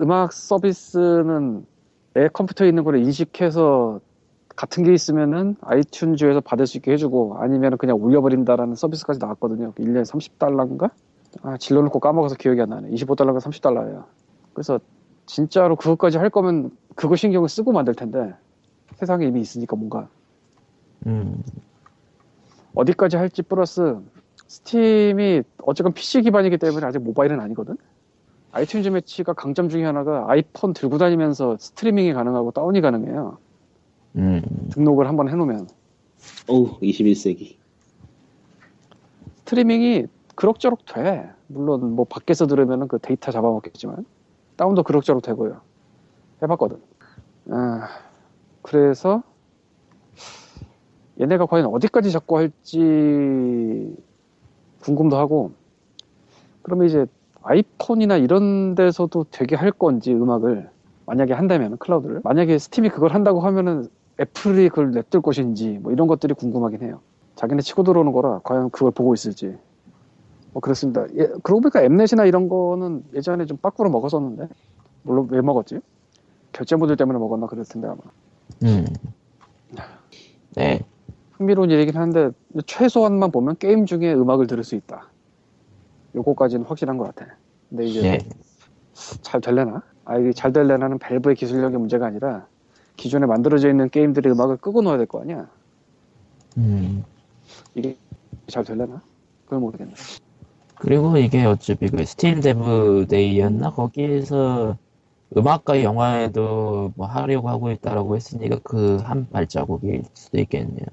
음악 0.00 0.32
서비스는 0.32 1.66
내 2.14 2.28
컴퓨터에 2.28 2.68
있는 2.68 2.84
거를 2.84 3.00
인식해서 3.00 4.00
같은 4.56 4.84
게 4.84 4.92
있으면은 4.92 5.56
아이튠즈에서 5.60 6.44
받을 6.44 6.66
수 6.66 6.76
있게 6.78 6.92
해주고 6.92 7.36
아니면 7.38 7.78
그냥 7.78 7.96
올려버린다라는 7.96 8.74
서비스까지 8.74 9.18
나왔거든요. 9.18 9.72
1년에 9.72 10.04
30달러인가? 10.04 10.90
아, 11.42 11.56
질러놓고 11.56 12.00
까먹어서 12.00 12.36
기억이 12.36 12.60
안 12.60 12.70
나네. 12.70 12.90
25달러가 12.90 13.38
30달러예요. 13.40 14.04
그래서 14.52 14.78
진짜로 15.26 15.76
그것까지 15.76 16.18
할 16.18 16.28
거면 16.30 16.70
그거 16.94 17.16
신경을 17.16 17.48
쓰고 17.48 17.72
만들 17.72 17.94
텐데 17.94 18.34
세상에 18.96 19.26
이미 19.26 19.40
있으니까 19.40 19.76
뭔가 19.76 20.08
음, 21.06 21.42
어디까지 22.74 23.16
할지 23.16 23.42
플러스 23.42 23.98
스팀이 24.46 25.42
어쨌건 25.62 25.92
PC 25.92 26.22
기반이기 26.22 26.58
때문에 26.58 26.86
아직 26.86 26.98
모바일은 26.98 27.40
아니거든. 27.40 27.76
아이튠즈 28.52 28.90
매치가 28.90 29.32
강점 29.32 29.70
중에 29.70 29.84
하나가 29.84 30.26
아이폰 30.28 30.74
들고 30.74 30.98
다니면서 30.98 31.56
스트리밍이 31.58 32.12
가능하고 32.12 32.50
다운이 32.50 32.82
가능해요. 32.82 33.38
음, 34.16 34.42
등록을 34.72 35.08
한번 35.08 35.30
해놓으면 35.30 35.68
어우 36.48 36.78
21세기. 36.80 37.56
스트리밍이 39.38 40.06
그럭저럭 40.34 40.84
돼. 40.84 41.30
물론 41.46 41.94
뭐 41.94 42.04
밖에서 42.04 42.46
들으면은 42.46 42.88
그 42.88 42.98
데이터 42.98 43.32
잡아먹겠지만 43.32 44.04
다운도 44.56 44.82
그럭저럭 44.82 45.22
되고요. 45.22 45.60
해봤거든. 46.42 46.78
아, 47.50 47.88
그래서 48.62 49.22
얘네가 51.20 51.46
과연 51.46 51.66
어디까지 51.66 52.10
잡고 52.10 52.38
할지 52.38 53.94
궁금도 54.80 55.16
하고 55.16 55.52
그러면 56.62 56.86
이제 56.86 57.06
아이폰이나 57.42 58.16
이런 58.16 58.74
데서도 58.74 59.26
되게 59.30 59.56
할 59.56 59.72
건지 59.72 60.12
음악을 60.12 60.70
만약에 61.06 61.32
한다면 61.32 61.76
클라우드를 61.78 62.20
만약에 62.24 62.58
스팀이 62.58 62.88
그걸 62.90 63.12
한다고 63.12 63.40
하면은 63.40 63.88
애플이 64.20 64.68
그걸 64.68 64.92
냅둘 64.92 65.20
것인지 65.22 65.78
뭐 65.82 65.92
이런 65.92 66.06
것들이 66.06 66.34
궁금하긴 66.34 66.82
해요. 66.82 67.00
자기네 67.34 67.62
치고 67.62 67.82
들어오는 67.82 68.12
거라 68.12 68.40
과연 68.44 68.70
그걸 68.70 68.92
보고 68.92 69.14
있을지 69.14 69.56
뭐 70.52 70.60
그렇습니다. 70.60 71.06
예, 71.16 71.26
그러고 71.42 71.60
보니까 71.60 71.82
엠넷이나 71.82 72.24
이런 72.26 72.48
거는 72.48 73.04
예전에 73.14 73.46
좀 73.46 73.56
빠꾸로 73.56 73.90
먹었었는데 73.90 74.48
물론 75.02 75.28
왜 75.30 75.40
먹었지? 75.40 75.80
결제 76.52 76.76
모듈 76.76 76.96
때문에 76.96 77.18
먹었나 77.18 77.46
그럴 77.46 77.64
텐데 77.64 77.88
아마 77.88 77.98
음. 78.64 78.86
네, 80.54 80.80
흥미로운 81.32 81.70
얘기긴 81.70 81.96
한데 81.96 82.30
최소한만 82.66 83.30
보면 83.30 83.56
게임 83.58 83.86
중에 83.86 84.12
음악을 84.12 84.46
들을 84.46 84.62
수 84.64 84.74
있다. 84.74 85.08
요거까지는 86.14 86.66
확실한 86.66 86.98
것 86.98 87.04
같아. 87.14 87.32
근데 87.70 87.86
이제 87.86 88.04
예, 88.04 88.18
잘 89.22 89.40
될래나? 89.40 89.82
아 90.04 90.18
이게 90.18 90.32
잘 90.32 90.52
될래나는 90.52 90.98
밸브의 90.98 91.36
기술력의 91.36 91.78
문제가 91.78 92.06
아니라 92.06 92.46
기존에 92.96 93.24
만들어져 93.24 93.70
있는 93.70 93.88
게임들의 93.88 94.30
음악을 94.32 94.58
끄고 94.58 94.82
넣어야 94.82 94.98
될 94.98 95.06
거 95.06 95.22
아니야. 95.22 95.48
음. 96.58 97.02
이게 97.74 97.96
잘 98.48 98.62
될래나? 98.62 99.00
그걸 99.44 99.60
모르겠네. 99.60 99.94
그리고 100.76 101.16
이게 101.16 101.44
어차피 101.44 101.88
그 101.88 102.04
스팀 102.04 102.40
Dev 102.40 103.06
Day였나 103.08 103.70
거기에서 103.70 104.76
음악과 105.36 105.82
영화에도 105.82 106.92
뭐 106.94 107.06
하려고 107.06 107.48
하고 107.48 107.70
있다라고 107.70 108.16
했으니까 108.16 108.58
그 108.62 108.98
한 109.02 109.26
발자국일 109.30 110.02
수도 110.14 110.38
있겠네요. 110.38 110.86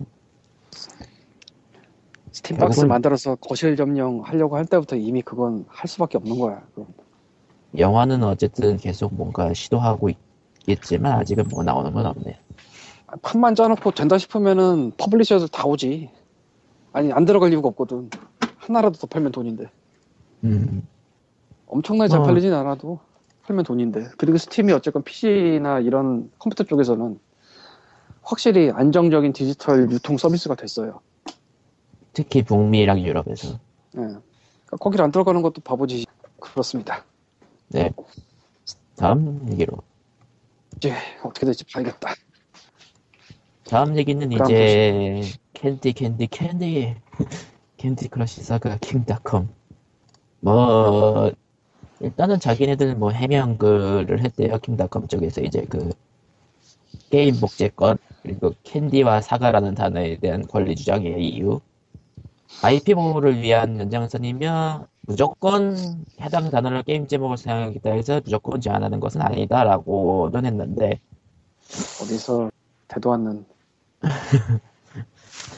스팀박스 2.32 2.82
결국은- 2.82 2.88
만들어서 2.88 3.36
거실 3.36 3.75
점령 3.75 4.21
하려고 4.21 4.56
할 4.56 4.65
때부터 4.65 4.95
이미 4.95 5.21
그건 5.21 5.65
할 5.67 5.88
수밖에 5.88 6.17
없는 6.17 6.39
거야. 6.39 6.62
그건. 6.73 6.88
영화는 7.78 8.23
어쨌든 8.23 8.78
계속 8.78 9.13
뭔가 9.13 9.54
시도하고 9.54 10.10
있겠지만 10.62 11.13
아직은 11.19 11.45
뭐 11.49 11.63
나오는 11.63 11.91
건 11.91 12.06
없네요. 12.06 12.36
판만 13.21 13.56
짜놓고 13.56 13.91
된다 13.91 14.17
싶으면은 14.17 14.91
publisher들 14.97 15.49
다 15.49 15.65
오지. 15.65 16.10
아니 16.93 17.12
안 17.12 17.25
들어갈 17.25 17.52
이유가 17.52 17.67
없거든. 17.69 18.10
하나라도 18.58 18.97
더 18.99 19.08
팔면 19.08 19.32
돈인데. 19.32 19.65
음, 20.45 20.88
엄청나게 21.67 22.08
잘 22.10 22.21
어. 22.21 22.23
팔리진 22.23 22.54
않아도 22.54 22.99
팔면 23.49 23.65
돈인데. 23.65 24.09
그리고 24.17 24.38
스팀이 24.38 24.71
어쨌건 24.73 25.03
PC나 25.03 25.79
이런 25.79 26.31
컴퓨터 26.38 26.63
쪽에서는 26.63 27.19
확실히 28.21 28.69
안정적인 28.69 29.33
디지털 29.33 29.91
유통 29.91 30.17
서비스가 30.17 30.53
됐어요. 30.55 31.01
특히 32.13 32.43
북미랑 32.43 32.99
유럽에서. 32.99 33.53
예. 33.53 33.59
그러니까 33.97 34.77
거기를 34.79 35.03
안 35.03 35.12
들어가는 35.12 35.41
것도 35.41 35.62
바보지. 35.62 36.05
그렇습니다. 36.39 37.03
네. 37.69 37.89
다음 38.95 39.47
얘기로. 39.51 39.77
이제 40.77 40.93
어떻게 41.23 41.45
될지 41.47 41.65
봐야겠다. 41.65 42.13
다음 43.67 43.97
얘기는 43.97 44.31
이제 44.31 45.21
캔디 45.53 45.93
캔디 45.93 46.27
캔디 46.27 46.95
캔디 47.77 48.07
크러쉬 48.07 48.41
사가 48.41 48.77
킹닷컴 48.77 49.49
뭐 50.39 51.31
일단은 52.01 52.39
자기네들 52.39 52.95
뭐 52.95 53.12
해명글을 53.12 54.23
했대요. 54.23 54.57
킹닷컴 54.59 55.07
쪽에서 55.07 55.41
이제 55.41 55.65
그 55.69 55.89
게임 57.09 57.39
복제권 57.39 57.97
그리고 58.23 58.53
캔디와 58.63 59.21
사과라는 59.21 59.75
단어에 59.75 60.17
대한 60.17 60.45
권리 60.47 60.75
주장의 60.75 61.27
이유. 61.27 61.59
IP 62.63 62.93
보호를 62.95 63.41
위한 63.41 63.79
연장선이며 63.79 64.88
무조건 65.01 65.75
해당 66.21 66.49
단어를 66.49 66.83
게임 66.83 67.07
제목을 67.07 67.38
사용하겠다 67.38 67.91
해서 67.91 68.21
무조건 68.23 68.62
제한하는 68.62 68.99
것은 68.99 69.21
아니다라고는 69.21 70.45
했는데. 70.45 70.99
어디서 72.01 72.51
대도 72.88 73.13
않는. 73.13 73.45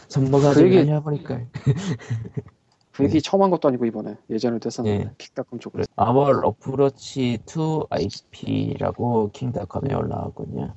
선보가 0.10 0.49
그좀 0.49 0.65
얘기- 0.65 0.77
알려버릴까 0.80 1.39
그 2.93 3.04
얘기 3.06 3.21
처음 3.21 3.41
한 3.41 3.49
것도 3.49 3.67
아니고 3.67 3.86
이번에 3.86 4.17
예전에도 4.30 4.67
했었는데 4.67 5.06
네. 5.06 5.12
킥닷컴 5.17 5.60
쪽으로 5.60 5.86
아월 5.95 6.43
어프로치 6.43 7.39
2 7.45 7.86
IP라고 7.89 9.32
킹닷컴에 9.32 9.93
올라왔군요. 9.93 10.73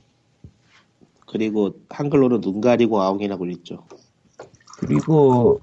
그리고 1.27 1.73
한글로는 1.89 2.41
눈 2.41 2.61
가리고 2.61 3.03
아웅이라고 3.03 3.47
읽죠. 3.47 3.85
그리고 4.79 5.61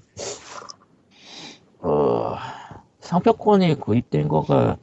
어, 1.80 2.36
상표권이 3.00 3.76
구입된 3.76 4.28
거가 4.28 4.78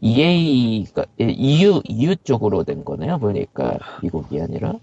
EA가 0.00 1.04
예, 1.20 1.24
EU 1.24 1.82
EU 1.84 2.16
쪽으로 2.16 2.64
된 2.64 2.84
거네요. 2.84 3.18
보니까 3.18 3.78
미국이 4.02 4.40
아니라 4.40 4.74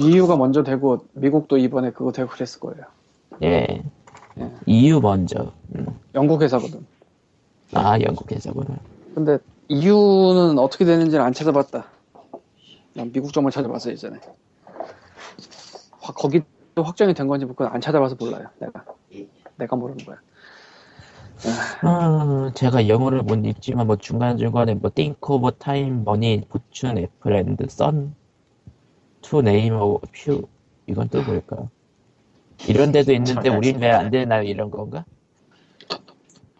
EU가 0.00 0.36
먼저 0.36 0.62
되고 0.62 1.04
미국도 1.12 1.58
이번에 1.58 1.90
그거 1.90 2.12
되고 2.12 2.28
그랬을 2.30 2.60
거예요. 2.60 2.84
예 3.42 3.82
예. 4.38 4.50
EU 4.66 5.00
먼저 5.00 5.52
음. 5.74 5.86
영국 6.14 6.42
회사거든. 6.42 6.86
아 7.74 7.98
영국 8.00 8.30
회사구나. 8.30 8.76
근데 9.14 9.38
EU는 9.68 10.58
어떻게 10.58 10.84
되는지는 10.84 11.24
안 11.24 11.32
찾아봤다. 11.32 11.86
난 12.94 13.12
미국 13.12 13.32
점을 13.32 13.50
찾아봤어 13.50 13.90
예전에. 13.90 14.18
확- 16.00 16.16
거기도 16.16 16.44
확정이 16.76 17.14
된 17.14 17.26
건지 17.26 17.46
그건 17.46 17.68
안 17.68 17.80
찾아봐서 17.80 18.16
몰라요. 18.18 18.48
내가 18.58 18.84
내가 19.56 19.76
모르는 19.76 20.04
거야. 20.04 20.16
아, 21.82 22.52
제가 22.54 22.86
영어를 22.88 23.22
못 23.22 23.34
읽지만 23.44 23.86
뭐 23.86 23.96
중간 23.96 24.38
중간에 24.38 24.74
뭐 24.74 24.90
think 24.94 25.18
over 25.28 25.50
time, 25.58 26.02
money, 26.02 26.42
fortune, 26.46 26.98
apple 26.98 27.36
and 27.36 27.56
name 29.40 29.76
a 29.76 29.96
few 30.14 30.42
이건 30.86 31.08
또 31.08 31.22
뭘까? 31.22 31.68
이런 32.68 32.92
데도 32.92 33.12
있는데 33.12 33.48
우린 33.48 33.80
왜 33.80 33.90
안 33.90 34.10
되나요? 34.10 34.42
이런 34.42 34.70
건가? 34.70 35.04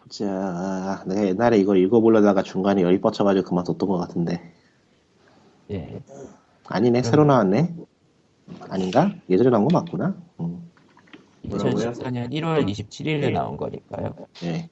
자, 0.09 1.03
내가 1.07 1.25
옛날에 1.27 1.57
이걸 1.57 1.77
읽어보려다가 1.77 2.43
중간에 2.43 2.81
열이 2.83 3.01
뻗쳐가지고 3.01 3.47
그만뒀던 3.49 3.89
것 3.89 3.97
같은데. 3.97 4.53
예. 5.71 6.01
아니네 6.67 7.01
새로 7.03 7.25
나왔네. 7.25 7.73
아닌가? 8.69 9.11
예전에 9.29 9.49
나온 9.49 9.67
거 9.67 9.79
맞구나. 9.79 10.15
음, 10.39 10.69
뭐라고요? 11.43 11.73
2014년 11.73 12.31
1월 12.31 12.67
27일에 12.69 13.31
나온 13.31 13.57
거니까요. 13.57 14.13
예. 14.43 14.69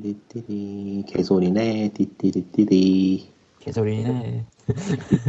띠띠리 0.00 1.04
개소리네 1.08 1.90
띠띠리띠리 1.92 3.28
개소리는 3.58 4.46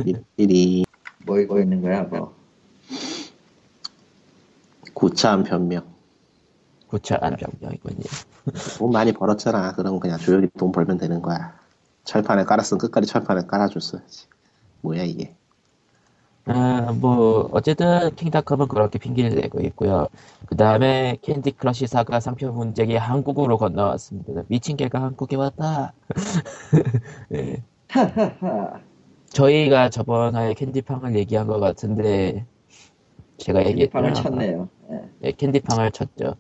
띠띠리 0.06 0.86
뭐 1.26 1.40
읽고 1.40 1.60
있는 1.60 1.82
거야, 1.82 2.04
뭐. 2.04 2.34
구차한 4.94 5.44
변명. 5.44 5.84
구차한 6.88 7.38
변명이군요. 7.38 8.04
돈 8.78 8.92
많이 8.92 9.12
벌었잖아. 9.14 9.74
그럼 9.74 10.00
그냥 10.00 10.18
조용히 10.18 10.48
돈 10.58 10.72
벌면 10.72 10.98
되는 10.98 11.22
거야. 11.22 11.58
철판을 12.04 12.44
깔았으면 12.44 12.80
끝까지 12.80 13.08
철판을 13.08 13.46
깔아줬어야지. 13.48 14.28
뭐야 14.82 15.04
이게? 15.04 15.36
아, 16.46 16.92
뭐, 17.00 17.50
어쨌든, 17.52 18.16
킹닷컴은 18.16 18.68
그렇게 18.68 18.98
핑계를 18.98 19.40
대고 19.40 19.62
있고요. 19.62 20.08
그 20.48 20.56
다음에, 20.58 21.18
캔디 21.22 21.52
크러쉬 21.52 21.86
사가 21.86 22.20
상표 22.20 22.52
문제가 22.52 22.96
한국으로 22.96 23.60
건너왔습니다. 23.60 24.44
미친 24.48 24.76
개가 24.76 25.02
한국에 25.02 25.36
왔다. 25.36 25.94
예. 27.36 27.62
저희가 29.34 29.90
저번에 29.90 30.54
캔디팡을 30.54 31.16
얘기한 31.16 31.48
것 31.48 31.60
같은데, 31.60 32.46
제가 33.38 33.66
얘기했죠. 33.66 33.92
판을 33.94 34.14
쳤네요. 34.14 34.70
예. 34.92 35.10
예, 35.24 35.32
캔디팡을 35.32 35.92
쳤죠. 35.92 36.36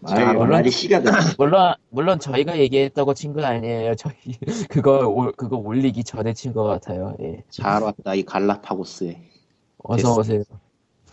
말이, 0.00 0.24
물론- 0.32 0.48
말이 0.50 0.70
됐 0.70 1.02
물론, 1.38 1.74
물론 1.90 2.18
저희가 2.18 2.58
얘기했다고 2.58 3.14
친 3.14 3.32
건 3.32 3.44
아니에요. 3.44 3.94
저희, 3.94 4.14
그거, 4.68 5.06
올- 5.08 5.32
그거 5.32 5.56
올리기 5.56 6.04
전에 6.04 6.32
친 6.34 6.52
것 6.52 6.64
같아요. 6.64 7.16
예. 7.20 7.42
잘 7.48 7.82
왔다 7.82 8.14
이 8.14 8.22
갈라파고스에 8.22 9.18
어서 9.78 10.16
오세요. 10.18 10.42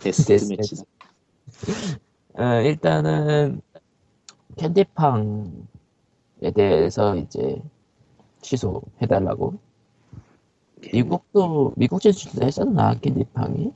데스 0.00 0.24
데스 0.26 0.52
매치다. 0.52 0.82
어, 2.38 2.44
일단은 2.62 3.60
캔디팡에 4.56 5.50
대해서 6.54 7.16
이제 7.16 7.62
취소해달라고. 8.42 9.54
미국도 10.92 11.74
미국 11.76 12.00
진출도 12.00 12.44
했었나 12.44 12.94
캔디팡이? 12.98 13.72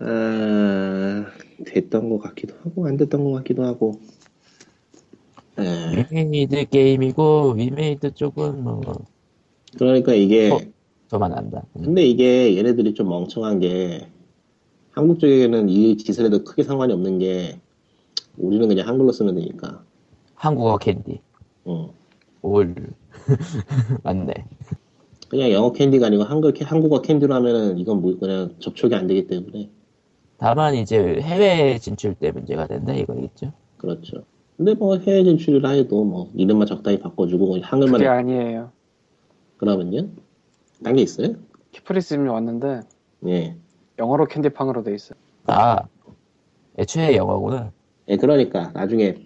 아, 0.00 1.26
됐던 1.66 2.08
것 2.10 2.18
같기도 2.18 2.54
하고 2.62 2.86
안 2.86 2.96
됐던 2.96 3.24
것 3.24 3.32
같기도 3.32 3.64
하고. 3.64 4.00
예. 5.58 6.06
위메이드 6.10 6.68
게임이고 6.68 7.54
위메이드 7.56 8.14
쪽은 8.14 8.62
뭐 8.62 8.80
그러니까 9.76 10.14
이게 10.14 10.50
어. 10.50 10.58
저만 11.08 11.32
안다. 11.32 11.64
음. 11.76 11.82
근데 11.82 12.04
이게 12.04 12.56
얘네들이 12.56 12.94
좀 12.94 13.08
멍청한 13.08 13.58
게 13.60 14.08
한국 14.92 15.18
쪽에는 15.18 15.68
이 15.68 15.96
해도 16.20 16.44
크게 16.44 16.62
상관이 16.62 16.92
없는 16.92 17.18
게 17.18 17.60
우리는 18.36 18.68
그냥 18.68 18.86
한글로 18.86 19.12
쓰면 19.12 19.34
되니까. 19.34 19.82
한국어 20.34 20.78
캔디 20.78 21.20
어. 21.64 21.92
올 22.42 22.74
맞네. 24.04 24.32
그냥 25.28 25.50
영어 25.50 25.72
캔디가 25.72 26.06
아니고 26.06 26.24
한글 26.24 26.52
캐- 26.52 26.64
한국어 26.64 27.02
캔디로 27.02 27.34
하면은 27.34 27.78
이건 27.78 28.00
뭐 28.00 28.18
그냥 28.18 28.54
접촉이 28.60 28.94
안 28.94 29.06
되기 29.06 29.26
때문에 29.26 29.70
다만 30.38 30.74
이제 30.74 30.98
해외 31.20 31.78
진출 31.78 32.14
때 32.14 32.30
문제가 32.30 32.66
된다 32.66 32.94
이거겠죠. 32.94 33.52
그렇죠. 33.76 34.24
근데 34.56 34.74
뭐 34.74 34.96
해외 34.96 35.22
진출이라 35.24 35.70
해도 35.70 36.04
뭐 36.04 36.30
이름만 36.34 36.66
적당히 36.66 36.98
바꿔주고 36.98 37.58
한글만 37.60 37.98
그게 37.98 38.04
해- 38.04 38.08
아니에요. 38.08 38.72
그러면요? 39.58 40.08
딴 40.82 40.94
게 40.96 41.02
있어요? 41.02 41.34
키프리스님이 41.72 42.28
왔는데 42.28 42.80
예. 43.26 43.56
영어로 43.98 44.26
캔디팡으로 44.26 44.82
돼 44.84 44.94
있어요. 44.94 45.18
아 45.46 45.80
애초에 46.78 47.16
영어구나. 47.16 47.72
예, 48.08 48.16
그러니까 48.16 48.70
나중에 48.72 49.16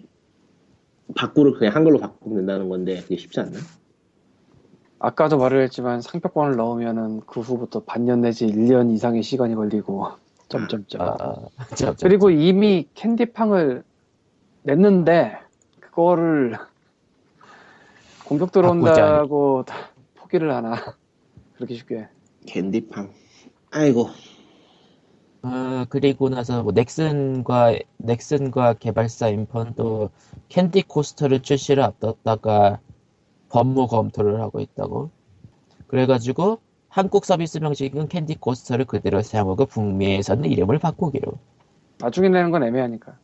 바꾸를 1.15 1.53
그냥 1.53 1.75
한글로 1.75 1.99
바꾸면 1.99 2.37
된다는 2.37 2.69
건데 2.69 2.99
그게 3.01 3.15
쉽지 3.17 3.39
않나? 3.39 3.59
아까도 5.03 5.37
말을 5.37 5.61
했지만 5.63 5.99
상표권을 5.99 6.55
넣으면은 6.55 7.19
그 7.27 7.41
후부터 7.41 7.83
반년 7.83 8.21
내지 8.21 8.47
1년 8.47 8.89
이상의 8.89 9.21
시간이 9.21 9.53
걸리고 9.53 10.07
점점점. 10.47 11.01
아, 11.01 11.17
저, 11.75 11.93
저, 11.93 12.07
그리고 12.07 12.29
이미 12.29 12.87
캔디팡을 12.93 13.83
냈는데 14.61 15.37
그거를 15.81 16.57
공격 18.23 18.53
들어온다고 18.53 19.65
다 19.67 19.75
포기를 20.15 20.55
하나 20.55 20.71
그렇게 21.55 21.75
쉽게 21.75 22.07
캔디팡. 22.47 23.11
아이고. 23.71 24.07
어, 25.41 25.85
그리고 25.89 26.29
나서 26.29 26.63
뭐 26.63 26.71
넥슨과 26.71 27.77
넥슨과 27.97 28.75
개발사 28.75 29.27
인펀도 29.27 30.11
캔디 30.47 30.83
코스터를 30.83 31.41
출시를 31.41 31.83
앞뒀다가 31.83 32.79
법무 33.53 33.87
검토를 33.87 34.41
하고 34.41 34.59
있다고. 34.59 35.11
그래가지고 35.87 36.57
한국 36.89 37.23
서비스 37.23 37.59
방식은 37.59 38.07
캔디 38.07 38.39
코스터를 38.39 38.85
그대로 38.85 39.21
사용하고 39.21 39.67
북미에서는 39.67 40.49
이름을 40.49 40.79
바꾸기로. 40.79 41.33
나중에 41.99 42.29
내는 42.29 42.49
건 42.49 42.63
애매하니까 42.63 43.15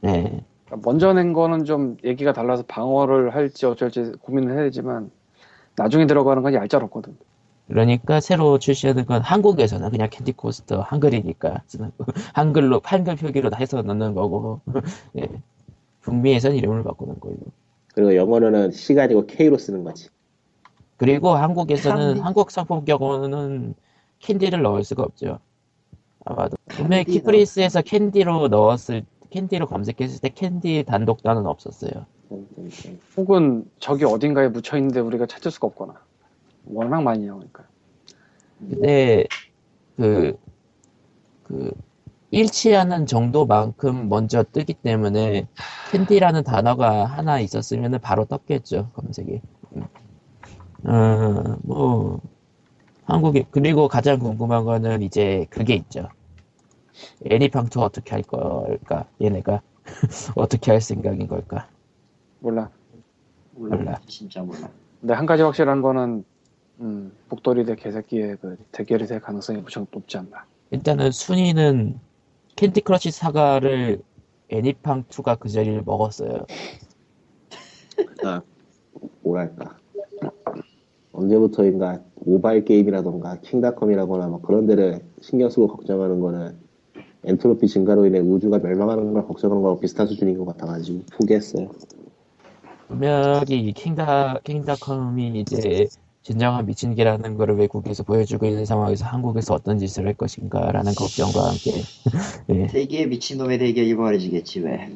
네. 0.00 0.44
그러니까 0.64 0.88
먼저 0.88 1.12
낸 1.12 1.32
거는 1.32 1.64
좀 1.64 1.96
얘기가 2.04 2.32
달라서 2.32 2.62
방어를 2.68 3.34
할지 3.34 3.66
어쩔지 3.66 4.12
고민을 4.22 4.54
해야 4.54 4.62
되지만 4.62 5.10
나중에 5.76 6.06
들어가는 6.06 6.42
건 6.42 6.54
얄짤없거든 6.54 7.18
그러니까 7.66 8.20
새로 8.20 8.58
출시하는 8.58 9.04
건 9.04 9.22
한국에서는 9.22 9.90
그냥 9.90 10.08
캔디 10.10 10.32
코스터 10.32 10.82
한글이니까. 10.82 11.62
한글로 12.34 12.80
한글 12.84 13.16
표기로 13.16 13.50
다 13.50 13.56
해서 13.58 13.82
넣는 13.82 14.14
거고. 14.14 14.60
네. 15.12 15.26
북미에서는 16.02 16.56
이름을 16.56 16.84
바꾸는 16.84 17.18
걸로. 17.18 17.36
그리고 17.94 18.16
영어로는 18.16 18.72
C가 18.72 19.04
아니고 19.04 19.26
K로 19.26 19.56
쓰는 19.56 19.84
거지. 19.84 20.08
그리고 20.96 21.30
한국에서는 21.30 22.06
캔디. 22.08 22.20
한국 22.20 22.50
상품 22.50 22.84
경우는 22.84 23.74
캔디를 24.18 24.62
넣을 24.62 24.84
수가 24.84 25.02
없죠. 25.02 25.38
아마도 26.24 26.56
분명히 26.68 27.04
키프리스에서 27.04 27.82
캔디로 27.82 28.48
넣었을 28.48 29.04
캔디로 29.30 29.66
검색했을 29.66 30.20
때 30.20 30.28
캔디 30.28 30.84
단독 30.86 31.22
단은 31.22 31.46
없었어요. 31.46 32.06
혹은 33.16 33.70
저기 33.78 34.04
어딘가에 34.04 34.48
묻혀 34.48 34.76
있는데 34.78 35.00
우리가 35.00 35.26
찾을 35.26 35.50
수가 35.50 35.68
없거나 35.68 35.94
워낙 36.66 37.02
많이 37.02 37.26
나오니까 37.26 37.64
근데 38.58 39.26
그, 39.96 40.36
그 41.44 41.70
일치하는 42.34 43.06
정도만큼 43.06 44.08
먼저 44.08 44.42
뜨기 44.42 44.74
때문에 44.74 45.46
캔디라는 45.92 46.42
단어가 46.42 47.04
하나 47.04 47.38
있었으면 47.38 48.00
바로 48.00 48.24
떴겠죠 48.24 48.90
검색이. 48.94 49.40
음. 49.76 49.84
어, 50.86 51.56
뭐 51.62 52.20
한국에 53.04 53.46
그리고 53.50 53.86
가장 53.86 54.18
궁금한 54.18 54.64
거는 54.64 55.02
이제 55.02 55.46
그게 55.48 55.74
있죠. 55.74 56.08
애니팡2 57.24 57.78
어떻게 57.78 58.10
할 58.10 58.22
걸까? 58.22 59.06
얘네가 59.22 59.62
어떻게 60.34 60.72
할 60.72 60.80
생각인 60.80 61.28
걸까? 61.28 61.68
몰라 62.40 62.68
몰라. 63.52 63.76
몰라. 63.76 64.00
진짜 64.06 64.42
몰라. 64.42 64.68
근데 65.00 65.14
한 65.14 65.24
가지 65.26 65.42
확실한 65.42 65.82
거는 65.82 66.24
음, 66.80 67.12
복돌이 67.28 67.64
대 67.64 67.76
개새끼의 67.76 68.38
그 68.40 68.56
대결이 68.72 69.06
될 69.06 69.20
가능성이 69.20 69.60
무척 69.60 69.86
높지 69.92 70.18
않나 70.18 70.44
일단은 70.70 71.12
순위는 71.12 72.00
캔디 72.56 72.82
크러쉬 72.82 73.10
사가를 73.10 74.02
애니팡 74.48 75.04
2가 75.04 75.38
그 75.38 75.48
자리를 75.48 75.82
먹었어요. 75.84 76.46
그러니까 77.96 78.42
뭐랄까 79.22 79.76
언제부터인가 81.12 82.00
모바일 82.16 82.64
게임이라던가 82.64 83.40
킹닷컴이라거나 83.40 84.28
뭐 84.28 84.40
그런 84.40 84.66
데를 84.66 85.00
신경 85.20 85.50
쓰고 85.50 85.68
걱정하는 85.68 86.20
거는 86.20 86.56
엔트로피 87.24 87.66
증가로 87.66 88.06
인해 88.06 88.18
우주가 88.18 88.58
멸망하는 88.58 89.12
걸 89.12 89.26
걱정하는 89.26 89.62
거랑 89.62 89.80
비슷한 89.80 90.06
수준인 90.06 90.38
것 90.38 90.44
같아가지고 90.46 91.02
포기했어요. 91.18 91.68
분명히 92.88 93.72
킹다, 93.72 94.40
킹닷컴이 94.44 95.40
이제 95.40 95.86
진정한 96.24 96.64
미친 96.64 96.94
개라는 96.94 97.36
거를 97.36 97.56
외국에서 97.58 98.02
보여주고 98.02 98.46
있는 98.46 98.64
상황에서 98.64 99.04
한국에서 99.04 99.52
어떤 99.52 99.78
짓을 99.78 100.06
할 100.06 100.14
것인가라는 100.14 100.94
걱정과 100.94 101.48
함께 101.50 101.82
예. 102.48 102.66
세계의 102.68 103.08
미친놈의 103.08 103.58
대결이 103.58 103.94
벌어지겠지 103.94 104.60
왜. 104.60 104.90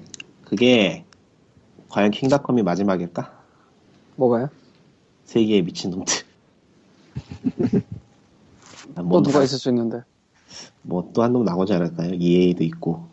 그게 0.44 1.04
과연 1.90 2.12
킹닷컴이 2.12 2.62
마지막일까? 2.62 3.30
뭐가요? 4.16 4.48
세계의 5.26 5.62
미친놈들. 5.64 6.14
또 8.96 9.22
누가 9.22 9.42
있을 9.44 9.58
수 9.58 9.68
있는데 9.68 10.00
뭐 10.82 11.12
또 11.12 11.22
한 11.22 11.32
놈 11.34 11.44
나오지 11.44 11.74
않을까요? 11.74 12.14
EA도 12.14 12.64
있고. 12.64 13.06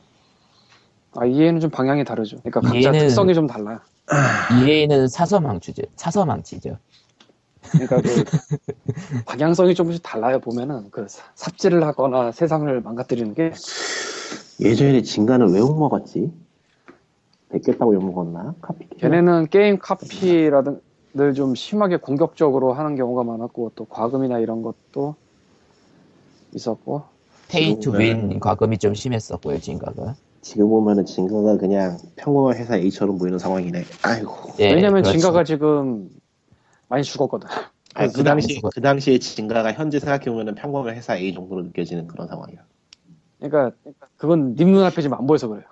아 1.18 1.26
이해는 1.26 1.59
좀 1.59 1.70
방향이 1.70 2.03
다르죠 2.05 2.38
그러니까 2.43 2.61
각자 2.61 2.78
EA 2.78 2.86
는 2.86 2.99
특성이 2.99 3.34
좀 3.34 3.45
달라요 3.47 3.80
EA는 4.66 5.09
사서망치죠. 5.09 5.84
사서망치죠. 5.97 6.78
그러니까 7.72 8.01
그 8.01 8.24
방향성이 9.26 9.76
조금씩 9.76 10.01
달라요 10.03 10.39
보면은 10.39 10.89
그 10.91 11.07
사- 11.07 11.24
삽질을 11.36 11.86
하거나 11.86 12.32
세상을 12.32 12.82
망가뜨리는 12.82 13.34
게 13.34 13.53
예전에 14.59 15.01
진가는 15.01 15.51
왜 15.53 15.59
욕먹었지? 15.59 16.32
베꼈다고 17.49 17.93
욕먹었나? 17.95 18.55
카피. 18.61 18.88
걔네는 18.97 19.47
게임 19.49 19.78
카피라든 19.80 20.82
좀 21.36 21.55
심하게 21.55 21.97
공격적으로 21.97 22.74
하는 22.74 22.95
경우가 22.95 23.24
많았고 23.24 23.72
또 23.76 23.86
과금이나 23.86 24.39
이런 24.39 24.61
것도 24.61 25.16
있었고 26.53 27.03
pay 27.47 27.80
to 27.80 27.91
네. 27.91 27.99
win 27.99 28.39
과금이 28.39 28.78
좀 28.78 28.93
심했었고요, 28.93 29.59
징가가. 29.59 30.16
지금 30.41 30.70
보면은 30.70 31.05
징가가 31.05 31.57
그냥 31.57 31.97
평범한 32.16 32.57
회사 32.57 32.76
A처럼 32.76 33.18
보이는 33.18 33.38
상황이네. 33.39 33.84
아이고. 34.03 34.53
예, 34.59 34.74
왜냐면 34.74 35.01
그렇죠. 35.01 35.11
징가가 35.18 35.43
지금 35.43 36.09
많이 36.88 37.03
죽었거든. 37.03 37.47
아니, 37.95 38.07
그 38.09 38.13
그냥 38.19 38.25
당시 38.38 38.61
그 38.73 38.81
당시에 38.81 39.17
징가가 39.20 39.74
현재 39.73 39.99
생각해보면은 39.99 40.55
평범한 40.55 40.95
회사 40.95 41.15
A 41.17 41.33
정도로 41.33 41.63
느껴지는 41.63 42.07
그런 42.07 42.27
상황이야. 42.27 42.59
그러니까 43.39 43.71
그건 44.17 44.55
님 44.55 44.71
눈앞에 44.71 45.01
지금 45.01 45.17
안 45.17 45.25
보여서 45.27 45.47
그래요. 45.47 45.65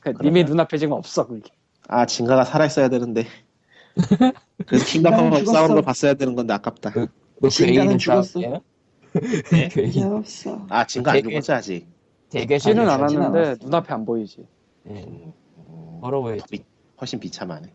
그러니까 0.00 0.24
님의 0.24 0.44
눈앞에 0.44 0.78
지금 0.78 0.92
없어 0.94 1.26
그게. 1.26 1.50
아 1.88 2.06
징가가 2.06 2.44
살아 2.44 2.66
있어야 2.66 2.88
되는데. 2.88 3.26
그래서 4.66 4.84
킹덤하고 4.86 5.36
죽었어. 5.38 5.52
싸우는 5.52 5.74
걸 5.76 5.82
봤어야 5.82 6.14
되는 6.14 6.34
건데 6.34 6.54
아깝다. 6.54 6.90
그 6.92 7.48
진가는 7.48 7.74
괴인은 7.80 7.98
죽었어. 7.98 8.40
싸울게요? 8.40 8.60
이제 9.46 9.68
괴인. 9.68 10.04
없어. 10.12 10.66
아 10.68 10.86
진가 10.86 11.12
안 11.12 11.22
죽었지 11.22 11.52
아직. 11.52 11.86
죽진 12.30 12.78
않았는데 12.78 13.38
않았어. 13.38 13.64
눈앞에 13.64 13.94
안 13.94 14.04
보이지. 14.04 14.46
예, 14.90 14.92
음, 14.92 15.32
서로 16.02 16.22
왜 16.22 16.38
비- 16.50 16.64
훨씬 17.00 17.18
비참하네. 17.18 17.72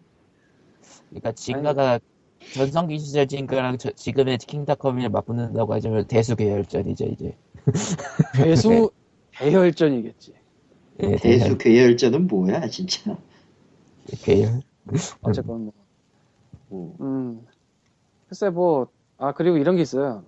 그러니까 1.14 1.32
진가가 1.32 2.00
전성기 2.54 3.00
시절 3.00 3.28
진가랑 3.28 3.78
저- 3.78 3.92
지금의 3.92 4.38
킹닷컴을 4.40 5.10
맞붙는다고 5.10 5.74
하자면 5.74 6.08
대수 6.08 6.36
계열전이죠 6.36 7.06
이제. 7.06 7.38
괴수 8.36 8.92
대혈전이겠지. 9.38 10.34
예, 11.04 11.16
대수 11.18 11.58
괴열전은 11.58 12.28
뭐야 12.28 12.68
진짜. 12.68 13.18
계열. 14.24 14.62
어쨌건 15.22 15.66
뭐. 15.66 15.74
음. 16.72 16.94
음. 17.02 17.48
글쎄 18.28 18.50
뭐, 18.50 18.88
아, 19.18 19.32
그리고 19.34 19.58
이런 19.58 19.76
게 19.76 19.82
있어요. 19.84 20.24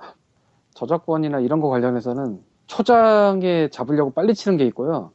저작권이나 0.75 1.39
이런 1.39 1.59
거 1.59 1.69
관련해서는 1.69 2.41
초장에 2.67 3.69
잡으려고 3.69 4.11
빨리 4.11 4.33
치는 4.33 4.57
게 4.57 4.65
있고요. 4.67 5.11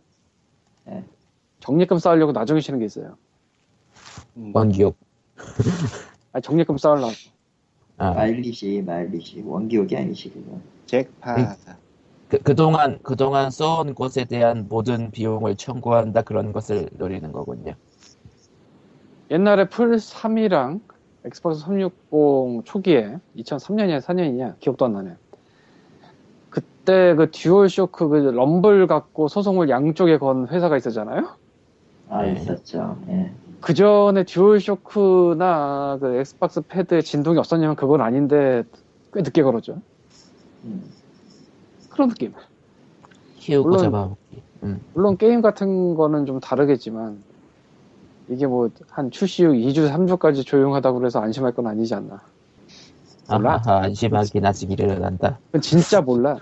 네. 0.87 1.05
적립금 1.61 1.99
쌓으려고 1.99 2.33
나중에 2.33 2.61
치는 2.61 2.79
게 2.79 2.85
있어요. 2.87 3.17
원기옥. 4.37 4.97
아니, 6.33 6.43
적립금 6.43 6.79
쌓으려고. 6.79 7.13
아, 7.99 8.13
마일리지 8.13 8.83
마일리지 8.83 9.43
원기옥이 9.47 9.97
아니지 9.97 10.31
그거. 10.31 10.59
잭파. 10.87 11.57
그, 12.29 12.39
그동안, 12.39 12.99
그동안 13.03 13.51
써온 13.51 13.95
곳에 13.95 14.25
대한 14.25 14.67
모든 14.69 15.11
비용을 15.11 15.57
청구한다 15.57 16.23
그런 16.23 16.53
것을 16.53 16.89
노리는 16.93 17.31
거군요. 17.33 17.75
옛날에 19.31 19.69
플스 19.69 19.97
3이랑 19.97 20.81
엑스박스 21.25 21.61
360 21.61 22.65
초기에 22.65 23.19
2003년이냐 23.37 24.01
4년이냐 24.01 24.59
기억도 24.61 24.87
안 24.87 24.95
나네. 24.95 25.17
그때 26.49 27.15
그 27.15 27.31
듀얼 27.31 27.69
쇼크 27.69 28.09
그 28.09 28.17
rumble 28.17 28.87
갖고 28.87 29.29
소송을 29.29 29.69
양쪽에 29.69 30.19
건 30.19 30.49
회사가 30.49 30.77
있었잖아요. 30.77 31.29
아 32.09 32.23
네. 32.23 32.33
있었죠. 32.33 32.97
예. 33.09 33.33
그 33.61 33.75
전에 33.75 34.25
듀얼 34.25 34.61
쇼크나 34.61 35.99
그 36.01 36.17
엑스박스 36.17 36.61
패드에 36.63 37.03
진동이 37.03 37.39
없었냐면 37.39 37.77
그건 37.77 38.01
아닌데 38.01 38.63
꽤 39.13 39.21
늦게 39.23 39.43
걸었죠. 39.43 39.81
음. 40.65 40.83
그런 41.91 42.09
느낌. 42.09 42.33
키우고 43.39 43.69
물론- 43.69 43.85
잡아먹기. 43.85 44.43
음. 44.63 44.81
물론 44.95 45.17
게임 45.17 45.41
같은 45.43 45.95
거는 45.95 46.27
좀 46.27 46.41
다르겠지만 46.41 47.23
이게 48.29 48.47
뭐 48.47 48.71
한 48.89 49.11
출시 49.11 49.45
후 49.45 49.53
2주, 49.53 49.91
3주까지 49.91 50.45
조용하다고 50.47 50.99
그래서 50.99 51.21
안심할 51.21 51.53
건 51.53 51.67
아니지 51.67 51.95
않나. 51.95 52.21
몰라. 53.29 53.61
아하, 53.65 53.83
안심하긴 53.85 54.45
아직 54.45 54.71
일어난다. 54.71 55.39
그건 55.47 55.61
진짜 55.61 56.01
몰라. 56.01 56.39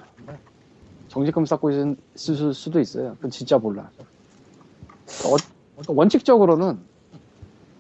정직금 1.09 1.47
쌓고 1.47 1.71
있을 1.71 1.97
수- 2.15 2.53
수도 2.53 2.79
있어요. 2.81 3.15
그건 3.17 3.31
진짜 3.31 3.59
몰라. 3.59 3.89
어, 5.25 5.37
원칙적으로는 5.89 6.79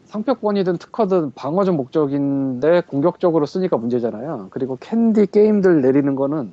상표권이든 0.09 0.79
특허든 0.79 1.33
방어적 1.35 1.77
목적인데 1.77 2.83
공격적으로 2.87 3.45
쓰니까 3.45 3.77
문제잖아요. 3.77 4.49
그리고 4.51 4.79
캔디 4.81 5.27
게임들 5.27 5.83
내리는 5.83 6.15
거는 6.15 6.53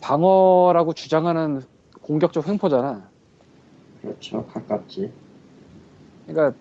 방어라고 0.00 0.94
주장하는 0.94 1.62
공격적 2.00 2.48
횡포잖아. 2.48 3.02
그렇죠. 4.00 4.46
가깝지. 4.46 5.12
그러니까 6.26 6.56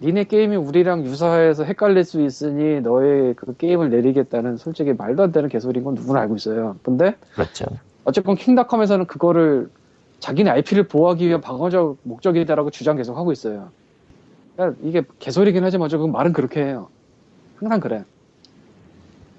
니네 0.00 0.24
게임이 0.24 0.54
우리랑 0.54 1.04
유사해서 1.04 1.64
헷갈릴 1.64 2.04
수 2.04 2.22
있으니 2.22 2.80
너의 2.80 3.34
그 3.34 3.56
게임을 3.56 3.90
내리겠다는 3.90 4.58
솔직히 4.58 4.92
말도 4.92 5.24
안 5.24 5.32
되는 5.32 5.48
개소리인 5.48 5.84
건 5.84 5.94
누구나 5.94 6.20
알고 6.20 6.36
있어요. 6.36 6.76
근데 6.84 7.16
그렇죠. 7.34 7.66
어쨌건 8.04 8.36
킹닷컴에서는 8.36 9.06
그거를 9.06 9.70
자기네 10.20 10.50
IP를 10.50 10.84
보호하기 10.86 11.26
위한 11.26 11.40
방어적 11.40 11.98
목적이다라고 12.04 12.70
주장 12.70 12.96
계속 12.96 13.16
하고 13.16 13.32
있어요. 13.32 13.70
그러니까 14.58 14.80
이게 14.82 15.02
개소리긴 15.20 15.62
하지만 15.62 15.88
저 15.88 15.98
말은 15.98 16.32
그렇게 16.32 16.64
해요. 16.64 16.88
항상 17.56 17.78
그래. 17.78 18.04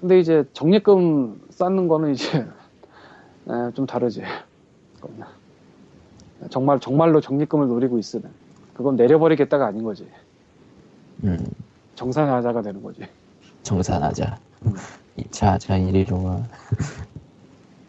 근데 0.00 0.18
이제 0.18 0.44
적립금 0.54 1.42
쌓는 1.50 1.88
거는 1.88 2.12
이제 2.14 2.38
에, 2.38 3.72
좀 3.76 3.86
다르지. 3.86 4.22
정말 6.48 6.80
정말로 6.80 7.20
적립금을 7.20 7.68
노리고 7.68 7.98
있으면 7.98 8.32
그건 8.72 8.96
내려버리겠다가 8.96 9.66
아닌 9.66 9.84
거지. 9.84 10.08
음, 11.24 11.38
정상화자가 11.96 12.62
되는 12.62 12.82
거지. 12.82 13.06
정산하자. 13.62 14.38
음. 14.64 14.74
2차 15.18 15.52
하자, 15.52 15.76
1위로만. 15.78 16.44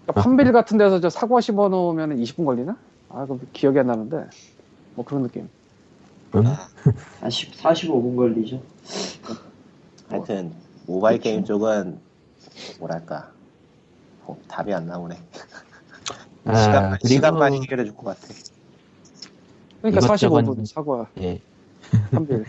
그러니까 0.06 0.22
판빌 0.22 0.52
같은 0.52 0.78
데서 0.78 1.00
저 1.00 1.10
사과 1.10 1.40
씹어 1.40 1.70
놓으면 1.70 2.18
20분 2.18 2.44
걸리나? 2.44 2.76
아, 3.08 3.26
그 3.26 3.40
기억이 3.54 3.80
안 3.80 3.88
나는데. 3.88 4.28
뭐 4.96 5.06
그런 5.06 5.24
느낌. 5.24 5.48
음? 6.36 6.44
40, 7.22 7.52
45분 7.58 8.16
걸리죠. 8.16 8.62
하여튼 10.10 10.54
모바일 10.88 11.18
그렇죠. 11.20 11.24
게임 11.24 11.46
쪽은 11.46 12.00
뭐랄까 12.80 13.32
뭐, 14.26 14.40
답이 14.48 14.74
안 14.74 14.88
나오네. 14.88 15.20
아, 16.46 16.56
시간, 16.56 16.92
그리고, 16.92 17.08
시간만 17.08 17.54
해결해 17.54 17.84
줄 17.86 17.96
것 17.96 18.04
같아. 18.06 18.34
그러니까 19.82 20.06
이것저것- 20.06 20.42
45분 20.44 20.66
사과 20.66 21.08
예. 21.20 21.42
판빌. 22.12 22.46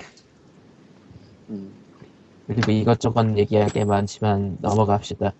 음. 1.50 1.72
그리고 2.46 2.70
이것저것 2.72 3.36
얘기할 3.36 3.68
게 3.70 3.84
많지만 3.84 4.58
넘어갑시다. 4.60 5.32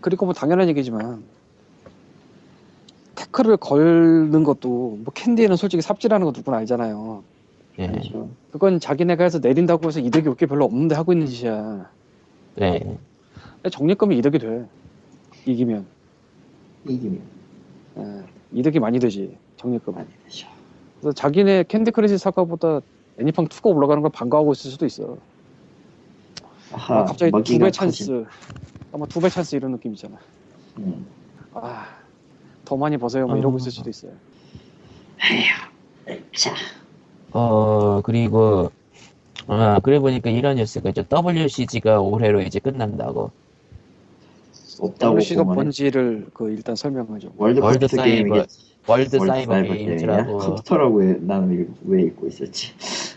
그리고 0.00 0.24
뭐 0.26 0.34
당연한 0.34 0.68
얘기지만 0.68 1.22
태클을 3.32 3.56
걸는 3.58 4.44
것도 4.44 4.98
뭐 5.02 5.12
캔디에는 5.14 5.56
솔직히 5.56 5.82
삽질하는 5.82 6.24
거 6.26 6.32
누구나 6.34 6.58
알잖아요. 6.58 7.22
예. 7.78 7.86
그렇죠. 7.86 8.28
그건 8.52 8.80
자기네가 8.80 9.24
해서 9.24 9.38
내린다고 9.38 9.86
해서 9.88 10.00
이득이 10.00 10.28
올 10.28 10.34
게 10.36 10.46
별로 10.46 10.64
없는데 10.64 10.94
하고 10.94 11.12
있는 11.12 11.26
짓이야. 11.26 11.88
네. 12.56 12.80
근데 13.54 13.70
적립금이 13.70 14.18
이득이 14.18 14.38
돼. 14.38 14.66
이기면. 15.46 15.86
이기면 16.88 17.20
예, 17.98 18.22
이득이 18.52 18.78
많이 18.80 18.98
되지. 18.98 19.36
적립금. 19.56 19.94
많이 19.94 20.08
되죠. 20.24 20.48
그래서 21.00 21.12
자기네 21.14 21.64
캔디 21.68 21.90
크래시 21.92 22.18
사가보다 22.18 22.80
애니팡 23.18 23.46
2가 23.46 23.74
올라가는 23.74 24.02
걸 24.02 24.10
반가워하고 24.10 24.52
있을 24.52 24.70
수도 24.70 24.86
있어. 24.86 25.16
아하, 26.72 27.00
아, 27.00 27.04
갑자기 27.04 27.30
두 27.44 27.58
배. 27.58 27.70
찬스. 27.70 28.24
아마 28.92 29.06
두 29.06 29.20
배 29.20 29.28
찬스 29.28 29.56
이런 29.56 29.72
느낌이잖아. 29.72 30.16
음. 30.78 31.06
아, 31.54 31.86
더 32.70 32.76
많이 32.76 32.96
버세요. 32.98 33.26
뭐 33.26 33.36
이러고 33.36 33.58
있을 33.58 33.72
수도 33.72 33.90
있어요. 33.90 34.12
자, 36.36 36.54
어, 37.32 38.00
그리고, 38.04 38.70
아, 39.48 39.80
그래 39.82 39.98
보니까 39.98 40.30
이런 40.30 40.54
뉴스가 40.54 40.90
있죠. 40.90 41.02
WCG가 41.10 42.00
올해로 42.00 42.40
이제 42.42 42.60
끝난다고. 42.60 43.32
없다고 44.78 45.16
WC가 45.16 45.42
뭔지를 45.42 46.28
그 46.32 46.48
일단 46.50 46.76
설명하죠. 46.76 47.32
월드 47.36 47.58
월드 47.58 47.88
사이버 47.88 48.04
게임이겠지. 48.04 48.60
월드 48.86 49.16
월드 49.16 49.32
사이버 49.32 49.62
게임이야? 49.62 50.26
컴퓨터라고 50.26 50.94
왜, 50.98 51.16
나는 51.20 51.50
왜, 51.50 51.96
왜 51.96 52.02
읽고 52.04 52.28
있었지? 52.28 52.72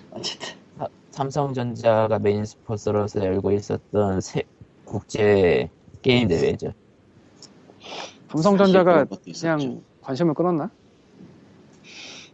어쨌든 0.09 0.55
사- 0.79 0.87
삼성전자가 1.11 2.17
메인 2.17 2.43
스폰서로서 2.43 3.23
열고 3.23 3.51
있었던 3.51 4.19
세, 4.19 4.41
국제 4.83 5.69
게임 6.01 6.27
대회죠. 6.27 6.73
삼성전자가. 8.33 9.05
그냥 9.05 9.81
관심을 10.01 10.33
끊었나? 10.33 10.69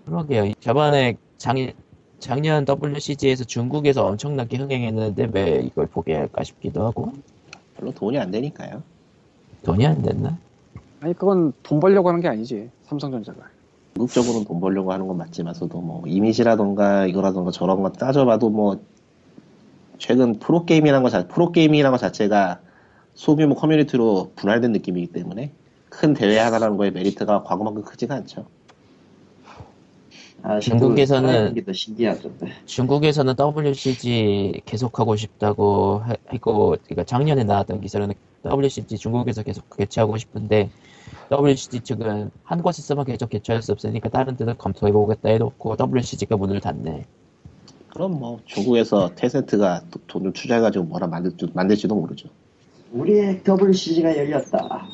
그러게요. 0.05 0.53
저번에 0.59 1.17
장일 1.37 1.73
작년 2.19 2.65
WCG에서 2.67 3.43
중국에서 3.43 4.05
엄청나게 4.05 4.57
흥행했는데 4.57 5.29
왜 5.33 5.61
이걸 5.63 5.87
포기할까 5.87 6.43
싶기도 6.43 6.85
하고 6.85 7.13
별로 7.77 7.91
돈이 7.91 8.17
안 8.17 8.31
되니까요. 8.31 8.83
돈이 9.63 9.85
안 9.85 10.01
됐나? 10.01 10.37
아니 11.01 11.13
그건 11.13 11.53
돈 11.63 11.79
벌려고 11.79 12.09
하는 12.09 12.21
게 12.21 12.27
아니지 12.27 12.69
삼성전자가. 12.83 13.39
궁극적으로는 13.95 14.45
돈 14.45 14.59
벌려고 14.59 14.91
하는 14.91 15.07
건 15.07 15.17
맞지만서도 15.17 15.79
뭐 15.79 16.03
이미지라던가 16.07 17.05
이거라던가 17.07 17.51
저런 17.51 17.81
거 17.81 17.91
따져봐도 17.91 18.49
뭐 18.49 18.79
최근 19.97 20.39
프로게임이라는 20.39 21.03
거 21.03 21.09
자, 21.09 21.27
프로게임이라는 21.27 21.91
거 21.91 21.97
자체가 21.97 22.61
소규모 23.13 23.55
커뮤니티로 23.55 24.31
분할된 24.35 24.71
느낌이기 24.71 25.07
때문에 25.07 25.51
큰 25.89 26.13
대회 26.13 26.37
하나라는 26.37 26.77
거에 26.77 26.91
메리트가 26.91 27.43
과거만큼 27.43 27.83
크지가 27.83 28.15
않죠. 28.15 28.45
아, 30.41 30.59
중국에서는- 30.59 31.53
게더 31.55 31.73
신기하던데. 31.73 32.47
중국에서는 32.65 33.33
WCG 33.37 34.61
계속하고 34.65 35.17
싶다고 35.17 35.99
하- 35.99 36.15
했고 36.31 36.77
그러니까 36.85 37.03
작년에 37.03 37.43
나왔던 37.43 37.81
기사로는 37.81 38.15
WCG 38.45 38.97
중국에서 38.97 39.43
계속 39.43 39.69
개최하고 39.75 40.17
싶은데 40.17 40.69
WCG 41.29 41.81
측은 41.81 42.31
한 42.43 42.61
곳에서만 42.61 43.05
계속 43.05 43.29
개최할 43.29 43.61
수 43.61 43.73
없으니까 43.73 44.07
다른 44.09 44.37
데도 44.37 44.53
검토해보겠다 44.55 45.27
해놓고 45.29 45.75
WCG가 45.77 46.37
문을 46.37 46.61
닫네 46.61 47.05
그럼 47.89 48.17
뭐 48.19 48.39
중국에서 48.45 49.09
테센트가 49.15 49.81
또 49.91 49.99
돈을 50.07 50.31
투자해가지고 50.31 50.85
뭐라 50.85 51.07
만들지, 51.07 51.47
만들지도 51.53 51.95
모르죠. 51.95 52.29
우리의 52.93 53.41
WCG가 53.45 54.15
열렸다. 54.15 54.87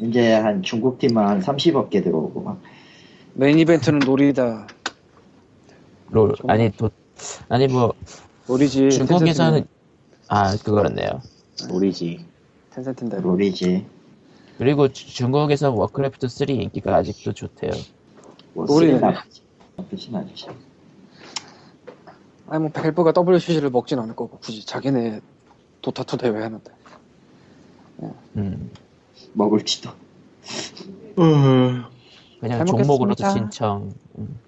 이제 0.00 0.34
한 0.34 0.62
중국 0.62 0.98
팀은 0.98 1.22
한 1.26 1.40
30억 1.40 1.90
개 1.90 2.02
들어오고 2.02 2.40
막. 2.42 2.60
메인 3.34 3.58
이벤트는 3.58 4.00
롤이다. 4.00 4.66
롤. 6.10 6.34
아니 6.48 6.70
도 6.70 6.90
아니 7.48 7.66
뭐 7.66 7.92
롤이지. 8.48 8.90
중국에서는 8.90 9.66
아 10.28 10.56
그거였네요 10.56 11.20
롤이지. 11.68 12.24
텐센트인데. 12.70 13.20
롤이지. 13.20 13.86
그리고 14.58 14.88
주- 14.88 15.12
중국에서 15.14 15.70
워크래프트 15.72 16.28
3 16.28 16.48
인기가 16.50 16.94
아직도 16.96 17.32
좋대요 17.32 17.70
뭐 18.54 18.64
나쁘지. 18.66 19.42
나쁘진 19.76 20.14
않지. 20.16 20.46
아니 22.48 22.62
뭐 22.62 22.70
밸브가 22.72 23.12
WCG를 23.16 23.70
먹진 23.70 23.98
않을 23.98 24.14
거고 24.14 24.38
굳이 24.38 24.64
자기네 24.64 25.20
도타2 25.82 26.18
대회 26.20 26.42
하는데. 26.42 26.72
음 28.36 28.70
먹을지도. 29.36 29.90
그냥 32.40 32.58
잘 32.58 32.66
종목으로도 32.66 33.22
먹겠습니다. 33.22 33.30
신청 33.32 33.92
음. 34.18 34.38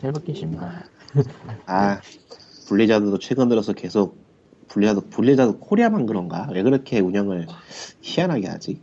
잘 0.00 0.12
먹겠습니다 0.12 0.84
아 1.66 2.00
블리자드도 2.68 3.18
최근 3.18 3.48
들어서 3.48 3.72
계속 3.72 4.16
블리자드 4.68 5.08
블리자드 5.08 5.58
코리아만 5.58 6.06
그런가? 6.06 6.48
왜 6.52 6.62
그렇게 6.62 7.00
운영을 7.00 7.46
희한하게 8.02 8.46
하지? 8.48 8.80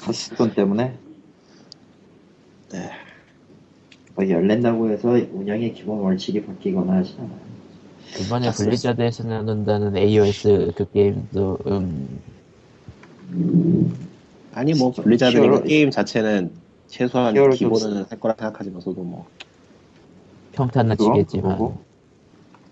가스돈 0.00 0.54
때문에 0.54 0.98
네. 2.72 2.90
뭐 4.14 4.28
열린다고 4.28 4.90
해서 4.90 5.08
운영의 5.08 5.74
기본 5.74 6.00
원칙이 6.00 6.44
바뀌거나 6.44 6.94
하진 6.94 7.18
않아요. 7.18 7.46
이번에. 8.20 8.50
블리자드에서 8.52 9.24
나눈다는 9.24 9.96
AOS 9.96 10.72
그 10.76 10.90
게임도 10.90 11.58
음 11.66 12.20
아니 14.52 14.74
뭐 14.74 14.92
블리자드니까 14.92 15.58
히어로- 15.58 15.66
게임 15.68 15.90
자체는 15.90 16.50
최소한 16.88 17.34
기본은 17.52 18.04
할 18.08 18.20
거라 18.20 18.34
생각하지만서도 18.38 19.02
뭐 19.02 19.26
평타는 20.52 20.88
치겠지만. 20.88 21.76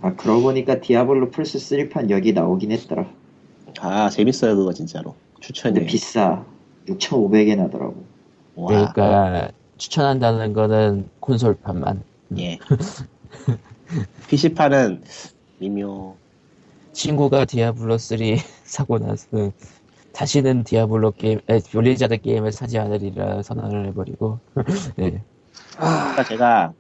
아 0.01 0.15
그러고 0.17 0.43
보니까 0.43 0.81
디아블로 0.81 1.31
플스 1.31 1.59
3판 1.59 2.11
여기 2.11 2.33
나오긴 2.33 2.73
했더라. 2.73 3.07
아 3.81 4.09
재밌어요 4.09 4.57
그거 4.57 4.73
진짜로 4.73 5.15
근데 5.35 5.47
추천해 5.47 5.85
비싸. 5.87 6.45
6,500엔 6.87 7.59
하더라고. 7.61 8.05
와 8.57 8.93
그러니까 8.93 9.51
추천한다는 9.79 10.53
거는 10.53 11.09
콘솔판만 11.21 12.03
예 12.39 12.59
PC판은 14.29 15.03
미묘 15.59 16.15
친구가 16.93 17.45
디아블로 17.47 17.99
3 17.99 18.19
사고 18.65 18.99
나서 18.99 19.51
다시는 20.15 20.63
디아블로 20.63 21.13
게임, 21.13 21.41
에, 21.49 21.59
블리자드 21.59 22.21
게임을 22.21 22.53
사지 22.53 22.79
않으리라 22.79 23.43
선언을 23.43 23.89
해버리고. 23.89 24.39
네. 24.97 25.23
아, 25.77 26.13
그러니까 26.13 26.25
제가 26.25 26.73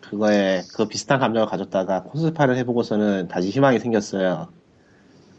그거에 0.00 0.62
그 0.74 0.86
비슷한 0.86 1.18
감정을 1.18 1.48
가졌다가 1.48 2.04
콘솔판을 2.04 2.56
해보고서는 2.58 3.28
다시 3.28 3.50
희망이 3.50 3.80
생겼어요. 3.80 4.48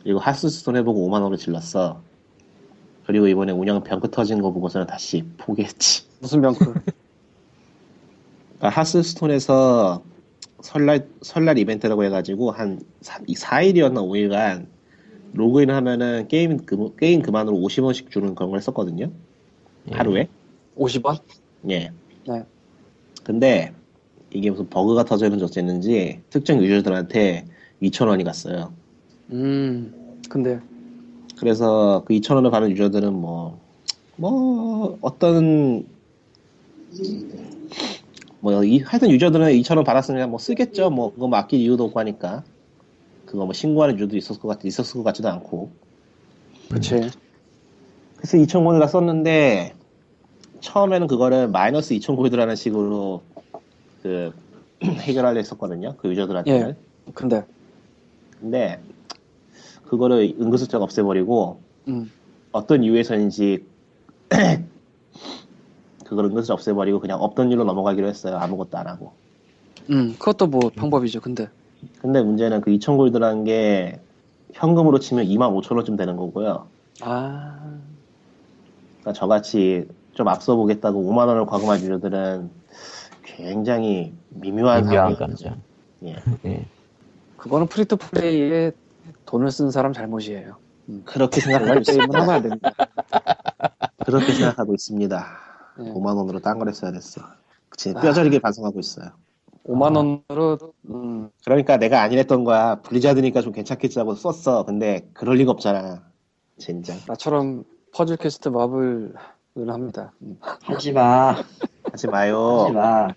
그리고 0.04 0.20
하스스톤 0.20 0.76
해보고 0.78 1.08
5만 1.08 1.22
원을 1.22 1.38
질렀어. 1.38 2.02
그리고 3.08 3.28
이번에 3.28 3.54
운영 3.54 3.82
병크 3.82 4.12
터진 4.12 4.42
거 4.42 4.52
보고서는 4.52 4.86
다시 4.86 5.24
포기했지. 5.38 6.04
무슨 6.20 6.42
병크? 6.42 6.66
그러니까 8.58 8.70
하스스톤에서 8.70 10.04
설날 10.62 11.08
설날 11.22 11.58
이벤트라고 11.60 12.04
해가지고 12.04 12.52
한 12.52 12.82
4일이었나 13.04 14.04
5일간 14.04 14.75
로그인을 15.36 15.76
하면은 15.76 16.28
게임 16.28 16.58
그 16.58 16.96
게임 16.98 17.22
그 17.22 17.33
머니로 17.33 17.58
50원씩 17.58 18.10
주는 18.10 18.36
그런 18.36 18.50
걸 18.50 18.58
했었거든요 18.58 19.12
예. 19.92 19.96
하루에 19.96 20.28
50원? 20.78 21.20
예 21.70 21.92
네. 22.28 22.44
근데 23.24 23.74
이게 24.34 24.50
무슨 24.50 24.70
버그가 24.70 25.06
터졌는지 25.06 25.46
어쨌는지 25.46 26.22
특정 26.30 26.62
유저들한테 26.62 27.46
2,000원이 27.82 28.24
갔어요 28.24 28.74
음. 29.32 30.20
근데 30.30 30.60
그래서 31.38 32.04
그 32.06 32.14
2,000원을 32.14 32.52
받은 32.52 32.72
유저들은 32.72 33.14
뭐, 33.14 33.60
뭐, 34.16 34.98
어떤, 35.02 35.86
뭐, 38.40 38.64
이, 38.64 38.80
하여튼 38.80 39.12
유저들은 39.12 39.48
2,000원 39.48 39.86
받았으면 39.86 40.30
뭐 40.30 40.40
쓰겠죠. 40.40 40.90
뭐, 40.90 41.14
그거 41.14 41.28
뭐 41.28 41.38
아낄 41.38 41.60
이유도 41.60 41.86
없고 41.86 42.00
하니까. 42.00 42.44
그거 43.36 43.46
뭐 43.46 43.54
신고하는 43.54 43.96
유저도 43.96 44.16
있었을 44.18 44.42
것, 44.42 44.48
같, 44.48 44.66
있었을 44.66 44.94
것 44.98 45.04
같지도 45.04 45.30
않고. 45.30 45.72
그치. 46.72 47.10
그래서 48.16 48.38
2,000골드 48.38 48.80
다 48.80 48.88
썼는데, 48.88 49.76
처음에는 50.62 51.08
그거를 51.08 51.50
마이너스 51.50 51.94
2,000골드라는 51.96 52.56
식으로, 52.56 53.22
그, 54.02 54.34
해결하려 54.82 55.38
했었거든요. 55.38 55.96
그 55.98 56.10
유저들한테는. 56.10 56.70
예. 56.70 57.12
근데 57.14 57.46
근데, 58.40 58.80
그거를 59.86 60.34
은근슬쩍 60.40 60.82
없애버리고, 60.82 61.60
음. 61.90 62.12
어떤 62.54 62.84
이유에서인지 62.84 63.66
그걸 66.06 66.26
은근슬 66.26 66.54
없애버리고 66.54 67.02
그냥 67.02 67.22
없던 67.22 67.52
일로 67.52 67.66
넘어가기로 67.66 68.08
했어요. 68.08 68.38
아무것도 68.38 68.78
안 68.78 68.88
하고. 68.88 69.12
음. 69.90 70.16
그것도 70.18 70.48
뭐 70.48 70.72
방법이죠. 70.74 71.20
근데 71.20 71.50
근데 72.02 72.22
문제는 72.22 72.62
그 72.62 72.72
2,000골드라는 72.72 73.46
게 73.46 74.00
현금으로 74.54 75.00
치면 75.00 75.26
25,000원쯤 75.26 75.98
되는 75.98 76.16
거고요. 76.18 76.68
아. 77.02 77.60
그러니까 79.02 79.14
저같이 79.14 79.88
좀 80.14 80.28
앞서 80.28 80.56
보겠다고 80.56 81.04
5만 81.12 81.28
원을 81.28 81.46
과금한 81.46 81.82
유저들은 81.82 82.50
굉장히 83.24 84.14
미묘한 84.30 84.84
미묘한 84.86 85.14
상황이- 85.14 85.18
감정 85.20 85.62
예. 86.04 86.16
예. 86.46 86.66
그거는 87.38 87.68
free 87.68 87.88
to 87.88 87.98
play에 87.98 88.72
돈을 89.26 89.52
쓴 89.52 89.72
사람 89.72 89.92
잘못이에요. 89.94 90.56
그렇게 91.04 91.42
라이브 91.42 91.52
생각하고 91.62 91.80
있습니다. 91.82 92.22
하면 92.22 92.36
안 92.36 92.42
됩니다. 92.44 92.72
그렇게 94.06 94.32
생각하고 94.34 94.74
있습니다. 94.74 95.28
예. 95.80 95.84
5만 95.92 96.16
원으로 96.16 96.40
딴 96.40 96.58
걸 96.60 96.70
했어야 96.70 96.92
됐어. 96.92 97.22
그치, 97.70 97.94
아. 97.96 98.00
뼈저리게 98.00 98.40
반성하고 98.40 98.80
있어요. 98.80 99.10
5만 99.68 99.96
원으로 99.96 100.58
음, 100.90 101.30
그러니까 101.44 101.78
내가 101.78 102.02
안이했던 102.02 102.44
거야. 102.44 102.82
블리자드니까 102.82 103.42
좀 103.42 103.52
괜찮겠지 103.52 103.98
하고 104.00 104.14
썼어. 104.14 104.64
근데 104.64 105.10
그럴 105.14 105.38
리가 105.38 105.52
없잖아. 105.52 106.04
젠장. 106.58 106.98
나처럼 107.08 107.64
퍼즐 107.94 108.18
퀘스트 108.18 108.50
마블을 108.50 109.14
합니다. 109.68 110.14
음. 110.22 110.38
하지 110.40 110.92
마. 110.92 111.36
하지 111.92 112.08
마요. 112.08 112.66
하지 112.66 112.74
마. 112.74 113.08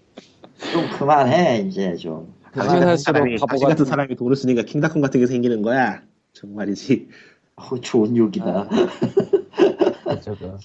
좀 0.72 0.98
그만해 0.98 1.66
이제 1.66 1.94
좀. 1.96 2.34
당신 2.52 2.70
하면 2.70 2.80
같은 2.80 2.88
할수록 2.88 3.14
사람이, 3.14 3.36
바보 3.36 3.66
같은 3.66 3.84
사람이 3.84 4.16
돈을 4.16 4.34
쓰니까 4.34 4.62
킹닷컴 4.62 5.02
같은 5.02 5.20
게 5.20 5.26
생기는 5.26 5.60
거야. 5.62 6.02
정말이지. 6.32 7.08
어우 7.56 7.80
좋은 7.80 8.16
욕이다. 8.16 8.68
저거 10.22 10.56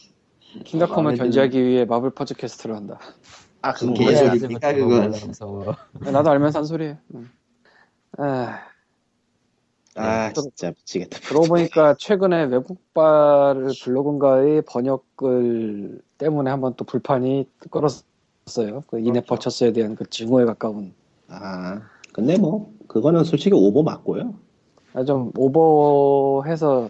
킹닷컴을 0.64 1.16
견제하기 1.16 1.62
위해 1.64 1.86
마블 1.86 2.12
퍼즐 2.12 2.38
퀘스트를 2.38 2.76
한다. 2.76 3.00
아, 3.64 3.74
그건 3.74 3.96
뭐야. 3.96 4.12
개소리. 4.12 4.40
소리입니까, 4.40 4.74
그건? 4.74 5.12
무서워 5.12 5.76
나도 6.00 6.30
알면서 6.30 6.60
한 6.60 6.66
소리예요. 6.66 6.98
음. 7.16 7.32
아, 8.18 8.60
아, 9.96 10.32
진짜 10.34 10.70
미치겠다. 10.70 11.20
그러고 11.28 11.48
보니까 11.48 11.96
최근에 11.98 12.44
외국발 12.46 13.70
블로그인가의 13.84 14.64
번역글 14.68 16.02
때문에 16.20 16.52
한번 16.52 16.76
또 16.76 16.86
불판이 16.86 17.50
끌었, 17.72 18.04
있었어요. 18.48 18.84
그 18.88 19.00
인앱 19.00 19.26
그렇죠. 19.26 19.26
purchase에 19.28 19.72
대한 19.72 19.96
그 19.96 20.06
증오에 20.10 20.46
가까운 20.46 20.94
아, 21.30 21.82
근데 22.12 22.38
뭐, 22.38 22.74
그거는 22.88 23.24
솔직히 23.24 23.56
오버 23.56 23.82
맞고요. 23.82 24.34
아, 24.94 25.04
좀 25.04 25.32
오버해서 25.38 26.90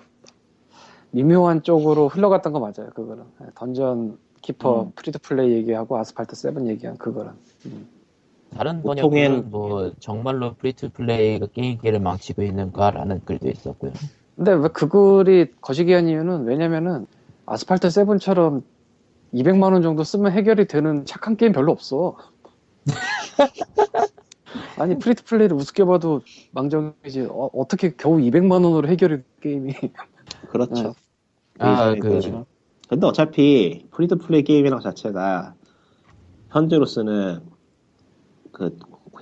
미묘한 1.11 1.63
쪽으로 1.63 2.07
흘러갔던 2.07 2.51
거 2.51 2.59
맞아요. 2.59 2.89
그거는 2.93 3.24
예, 3.41 3.45
던전 3.55 4.17
키퍼 4.43 4.83
음. 4.83 4.91
free 4.95 5.11
to 5.11 5.19
play 5.19 5.53
얘기하고 5.53 5.97
아스팔트 5.97 6.35
7 6.35 6.67
얘기한 6.67 6.97
그거는 6.97 7.31
다른 8.55 8.83
보통엔- 8.83 9.01
번역은 9.09 9.49
뭐 9.49 9.91
정말로 9.99 10.53
free 10.53 10.78
to 10.78 10.89
play가 10.91 11.47
게임기를 11.47 11.99
망치고 11.99 12.43
있는가라는 12.43 13.21
글도 13.25 13.49
있었고요. 13.49 13.91
근데 14.35 14.51
왜 14.53 14.67
그 14.69 14.87
글이 14.89 15.53
거시기한 15.61 16.07
이유는 16.07 16.45
왜냐면은 16.45 17.07
아스팔트 17.47 17.87
7처럼 17.87 18.61
200만 19.33 19.73
원 19.73 19.81
정도 19.81 20.03
쓰면 20.03 20.31
해결이 20.33 20.67
되는 20.67 21.05
착한 21.05 21.35
게임 21.37 21.51
별로 21.53 21.71
없어. 21.71 22.15
아니 24.77 24.97
free 24.99 25.15
to 25.15 25.24
play를 25.24 25.55
우습게 25.57 25.85
봐도 25.85 26.21
망정이지 26.51 27.27
어, 27.29 27.49
어떻게 27.53 27.93
겨우 27.95 28.17
200만 28.17 28.63
원으로 28.63 28.87
해결이 28.87 29.17
돼, 29.17 29.23
게임이 29.41 29.73
그렇죠. 30.49 30.93
아, 31.59 31.91
네, 31.93 31.99
그, 31.99 32.09
그렇죠. 32.09 32.45
근데 32.93 33.07
어차피 33.07 33.87
free 33.89 34.08
to 34.08 34.17
play 34.17 34.43
게임이랑 34.43 34.79
자체가 34.79 35.55
현재로서는 36.51 37.41
그 38.51 38.77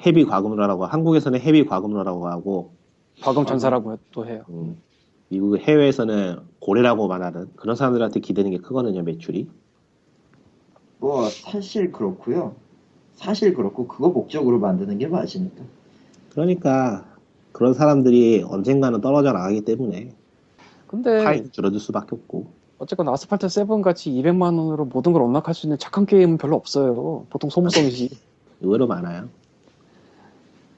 헤비 0.06 0.26
과금러라고 0.26 0.86
한국에서는 0.86 1.40
헤비 1.40 1.66
과금러라고 1.66 2.28
하고 2.28 2.74
과금 3.22 3.46
전사라고 3.46 3.98
또 4.12 4.28
해요. 4.28 4.44
음, 4.50 4.78
미국 5.30 5.58
해외에서는 5.58 6.40
고래라고 6.60 7.08
말하는 7.08 7.48
그런 7.56 7.78
사람들한테 7.78 8.20
기대는 8.20 8.52
게 8.52 8.58
크거든요 8.58 9.04
매출이. 9.04 9.48
뭐 11.00 11.30
사실 11.30 11.94
그렇고요. 11.94 12.56
사실 13.14 13.54
그렇고 13.54 13.88
그거 13.88 14.10
목적으로 14.10 14.60
만드는 14.60 14.98
게 14.98 15.08
맞으니까. 15.08 15.64
그러니까 16.32 17.06
그런 17.54 17.74
사람들이 17.74 18.44
언젠가는 18.46 19.00
떨어져 19.00 19.32
나가기 19.32 19.62
때문에 19.62 20.14
근데 20.88 21.24
파이 21.24 21.50
줄어들 21.52 21.80
수밖에 21.80 22.18
없고. 22.18 22.61
어쨌건 22.82 23.10
아스팔트 23.10 23.48
7 23.48 23.68
같이 23.84 24.10
200만 24.10 24.58
원으로 24.58 24.86
모든 24.86 25.14
걸 25.14 25.22
unlock할 25.22 25.54
수 25.54 25.68
있는 25.68 25.78
착한 25.78 26.08
게임은 26.08 26.40
별로 26.40 26.56
없어요. 26.56 27.28
보통 27.30 27.52
소모성이지. 27.52 28.10
의외로 28.62 28.88
많아요. 28.88 29.30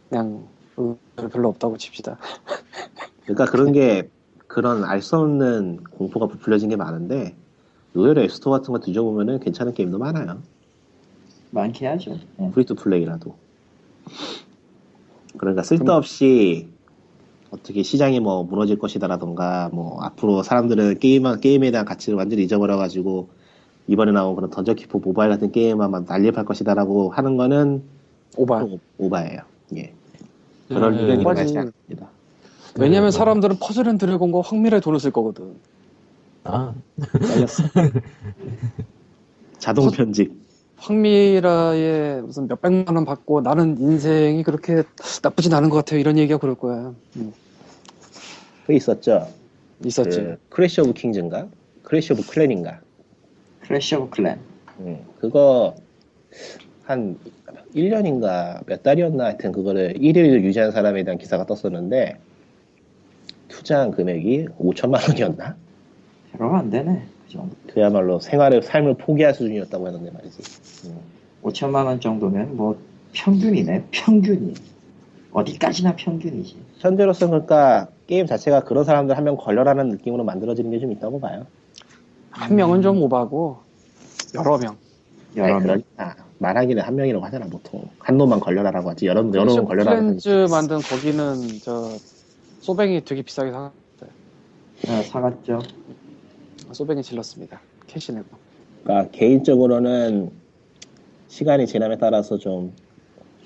그냥 0.09 0.45
음, 0.79 0.97
별로 1.15 1.47
없다고 1.47 1.77
칩시다. 1.77 2.17
그러니까 3.23 3.45
그런 3.45 3.71
게 3.71 4.09
그런 4.47 4.83
알 4.83 5.01
수 5.01 5.15
없는 5.15 5.85
공포가 5.91 6.27
부풀려진 6.27 6.67
게 6.69 6.75
많은데 6.75 7.37
의외로 7.93 8.21
앱스토어 8.21 8.51
같은 8.51 8.73
거 8.73 8.79
뒤져보면은 8.79 9.39
괜찮은 9.39 9.73
게임도 9.73 9.97
많아요. 9.97 10.41
많게 11.51 11.87
하죠. 11.87 12.17
예. 12.41 12.51
free 12.51 12.67
to 12.67 12.75
play라도. 12.75 13.33
그러니까 15.37 15.63
쓸데없이 15.63 16.72
어떻게 17.53 17.83
시장이 17.83 18.19
뭐 18.19 18.43
무너질 18.43 18.79
것이다라던가 18.79 19.69
뭐 19.71 20.01
앞으로 20.01 20.41
사람들은 20.41 20.97
게임 20.99 21.39
게임에 21.39 21.69
대한 21.69 21.85
가치를 21.85 22.17
완전히 22.17 22.43
잊어버려 22.43 22.77
가지고 22.77 23.29
이번에 23.87 24.11
나온 24.11 24.35
그런 24.35 24.49
던전키퍼 24.49 24.99
모바일 24.99 25.29
같은 25.29 25.51
게임만 25.51 25.91
막 25.91 26.05
난립할 26.07 26.45
것이다라고 26.45 27.11
하는 27.11 27.37
거는 27.37 27.83
오바. 28.37 28.59
좀 28.61 28.79
오바예요. 28.97 29.39
예. 29.77 29.93
그럴 30.67 30.93
그- 30.95 30.99
일은. 31.03 31.19
일어나지 31.21 31.57
않습니다. 31.57 32.07
왜냐면 32.79 33.09
그- 33.09 33.17
사람들은 33.17 33.57
퍼즐 33.59 33.87
앤 33.87 33.97
드래곤과 33.99 34.41
확밀아에 34.43 34.79
돈을 34.79 34.99
쓸 34.99 35.11
거거든. 35.11 35.53
아, 36.45 36.73
잘렸어. 37.21 37.63
자동 39.59 39.91
편집. 39.91 40.42
확밀아에 40.83 42.21
무슨 42.21 42.47
몇백만 42.47 42.95
원 42.95 43.05
받고 43.05 43.39
나는 43.39 43.77
인생이 43.79 44.43
그렇게 44.43 44.83
나쁘진 45.21 45.53
않은 45.53 45.69
것 45.69 45.77
같아요. 45.77 45.99
이런 45.99 46.17
얘기가 46.17 46.37
그럴 46.37 46.55
거야. 46.55 46.93
음, 47.15 47.33
그 48.67 48.73
있었죠. 48.73 49.29
있었지. 49.85 50.19
그 50.19 50.37
크래시 50.49 50.81
오브 50.81 50.93
킹즈인가? 50.93 51.47
크래시 51.83 52.11
오브 52.11 52.27
클랜인가? 52.27 52.81
크래시 53.61 53.95
오브 53.95 54.09
클랜. 54.09 54.39
음, 54.79 54.99
그거 55.19 55.73
한 56.83 57.17
1년인가 57.73 58.65
몇 58.65 58.83
달이었나 58.83 59.25
하여튼 59.25 59.53
그거를 59.53 59.93
1위를 59.93 60.43
유지한 60.43 60.71
사람에 60.71 61.05
대한 61.05 61.17
기사가 61.17 61.45
떴었는데 61.45 62.17
투자한 63.47 63.91
금액이 63.91 64.49
5천만 64.59 65.07
원이었나? 65.07 65.55
별로 66.33 66.55
안 66.55 66.69
되네. 66.69 67.03
그 67.33 67.37
정도. 67.37 67.55
그야말로 67.73 68.19
생활을 68.19 68.61
삶을 68.63 68.95
포기할 68.95 69.33
수준이었다고 69.33 69.87
했는데 69.87 70.11
말이지. 70.11 70.87
음. 70.87 70.97
5천만 71.43 71.85
원 71.85 71.99
정도면 71.99 72.55
뭐 72.55 72.77
평균이네. 73.13 73.85
평균이. 73.91 74.53
어디까지나 75.31 75.95
평균이지. 75.95 76.55
현재로서는 76.79 77.45
그러니까 77.45 77.87
게임 78.07 78.25
자체가 78.27 78.61
그런 78.63 78.83
사람들 78.83 79.17
한 79.17 79.23
명 79.23 79.35
걸려라는 79.37 79.89
느낌으로 79.89 80.23
만들어지는 80.23 80.69
게 80.71 80.79
좀 80.79 80.91
있다고 80.91 81.19
봐요. 81.19 81.45
한 82.29 82.55
명은 82.55 82.81
좀 82.81 83.01
오바고 83.01 83.57
여러 84.35 84.57
명. 84.57 84.75
여러 85.35 85.55
아니, 85.55 85.65
명. 85.65 85.81
그러니까 85.97 86.23
말하기는 86.39 86.83
한 86.83 86.95
명이라고 86.95 87.23
하잖아 87.25 87.45
보통 87.47 87.83
한 87.99 88.17
놈만 88.17 88.39
걸려라라고 88.41 88.89
하지 88.89 89.05
여러 89.07 89.21
여러 89.33 89.45
놈 89.55 89.65
걸려라는 89.65 90.01
클랜즈 90.19 90.47
만든 90.51 90.79
거기는 90.79 91.35
저 91.63 91.89
소뱅이 92.61 93.03
되게 93.05 93.21
비싸게 93.21 93.51
사 93.51 93.71
어, 94.89 95.01
사갔죠. 95.03 95.59
소뱅이 96.73 97.01
질렀습니다. 97.03 97.59
캐시 97.87 98.13
내고. 98.13 98.25
그러니까 98.83 99.09
개인적으로는 99.11 100.31
시간이 101.27 101.67
지남에 101.67 101.97
따라서 101.97 102.37
좀 102.37 102.73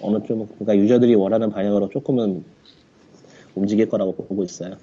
어느 0.01 0.21
좀 0.25 0.47
그러니까 0.47 0.78
유저들이 0.78 1.15
원하는 1.15 1.49
방향으로 1.49 1.89
조금은 1.89 2.43
움직일 3.55 3.89
거라고 3.89 4.15
보고 4.15 4.43
있어요. 4.43 4.75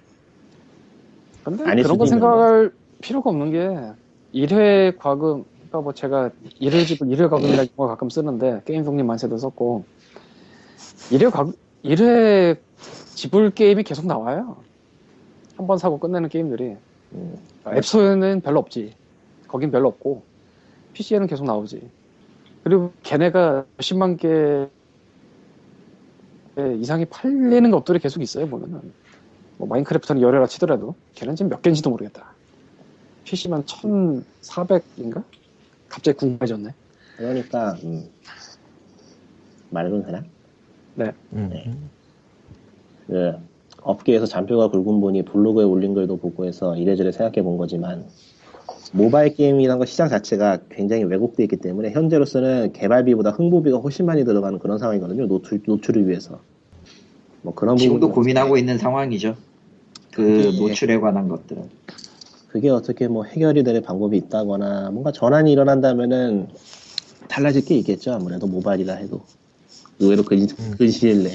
근데 1.44 1.64
그런 1.82 1.98
거. 1.98 2.06
생각할 2.06 2.72
필요가 3.00 3.30
없는 3.30 3.50
게 3.50 3.92
1회 4.34 4.96
과금 4.96 5.44
그러니까 5.68 5.80
뭐 5.80 5.92
제가 5.92 6.30
1회 6.60 6.86
지불 6.86 7.08
1회 7.08 7.28
과금이라는 7.30 7.68
걸 7.76 7.88
가끔 7.88 8.08
쓰는데 8.08 8.62
게임 8.64 8.84
독립 8.84 9.04
만세도 9.04 9.36
썼고 9.38 9.84
1회 11.10 11.30
과금 11.30 11.52
1회 11.84 12.58
지불 13.14 13.50
게임이 13.50 13.82
계속 13.82 14.06
나와요. 14.06 14.56
한 15.56 15.66
번 15.68 15.78
사고 15.78 15.98
끝내는 15.98 16.28
게임들이 16.30 16.76
음, 17.14 17.36
앱스토어에는 17.66 18.40
별로 18.40 18.60
없지. 18.60 18.94
거긴 19.48 19.70
별로 19.70 19.88
없고 19.88 20.22
PC에는 20.94 21.26
계속 21.26 21.44
나오지. 21.44 21.80
그리고 22.62 22.92
걔네가 23.02 23.66
몇십만 23.76 24.16
개 24.16 24.68
이상이 26.80 27.04
팔리는 27.06 27.70
것들이 27.70 27.98
계속 27.98 28.22
있어요 28.22 28.48
보면은 28.48 28.80
뭐 29.58 29.68
마인크래프트는 29.68 30.20
열애라 30.20 30.46
치더라도 30.46 30.94
걔는 31.14 31.36
지금 31.36 31.50
몇 31.50 31.62
개인지도 31.62 31.90
모르겠다. 31.90 32.34
PC만 33.24 33.64
1,400인가? 33.64 35.24
갑자기 35.88 36.16
궁금해졌네. 36.18 36.74
그러니까 37.16 37.72
음, 37.84 38.08
말해도 39.70 40.02
되나? 40.02 40.18
음. 40.18 40.30
네. 40.94 41.12
그 43.06 43.53
업계에서 43.84 44.26
잔뼈가 44.26 44.68
굵은 44.68 45.00
분이 45.00 45.22
블로그에 45.24 45.64
올린 45.64 45.94
글도 45.94 46.16
보고 46.16 46.44
해서 46.46 46.76
이래저래 46.76 47.12
생각해 47.12 47.42
본 47.42 47.56
거지만 47.58 48.04
모바일 48.92 49.34
게임이라는 49.34 49.78
거 49.78 49.84
시장 49.84 50.08
자체가 50.08 50.58
굉장히 50.70 51.04
왜곡되어 51.04 51.44
있기 51.44 51.56
때문에 51.56 51.90
현재로서는 51.90 52.72
개발비보다 52.72 53.30
홍보비가 53.30 53.78
훨씬 53.78 54.06
많이 54.06 54.24
들어가는 54.24 54.58
그런 54.58 54.78
상황이거든요. 54.78 55.26
노출, 55.26 55.60
노출을 55.66 56.08
위해서. 56.08 56.40
뭐 57.42 57.54
그런 57.54 57.76
지금도 57.76 58.10
고민하고 58.10 58.56
있는 58.56 58.78
상황이죠. 58.78 59.36
그 60.12 60.52
노출에 60.58 60.98
관한 60.98 61.28
것들은. 61.28 61.62
그게 62.48 62.70
어떻게 62.70 63.08
뭐 63.08 63.24
해결이 63.24 63.64
되는 63.64 63.82
방법이 63.82 64.16
있다거나 64.16 64.90
뭔가 64.92 65.10
전환이 65.10 65.52
일어난다면은 65.52 66.46
달라질 67.28 67.64
게 67.64 67.76
있겠죠. 67.78 68.12
아무래도 68.12 68.46
모바일이라 68.46 68.94
해도 68.94 69.22
의외로 69.98 70.22
근, 70.22 70.38
음. 70.38 70.74
근시일 70.78 71.24
내 71.24 71.30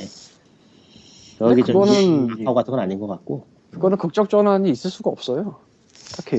좀 1.40 1.56
그거는- 1.64 2.42
아까 2.42 2.54
같은 2.54 2.72
건 2.72 2.80
아닌 2.80 3.00
것 3.00 3.08
같고 3.08 3.46
그거는 3.72 3.98
극적 3.98 4.30
전환이 4.30 4.70
있을 4.70 4.90
수가 4.92 5.10
없어요. 5.10 5.56
딱히. 6.18 6.38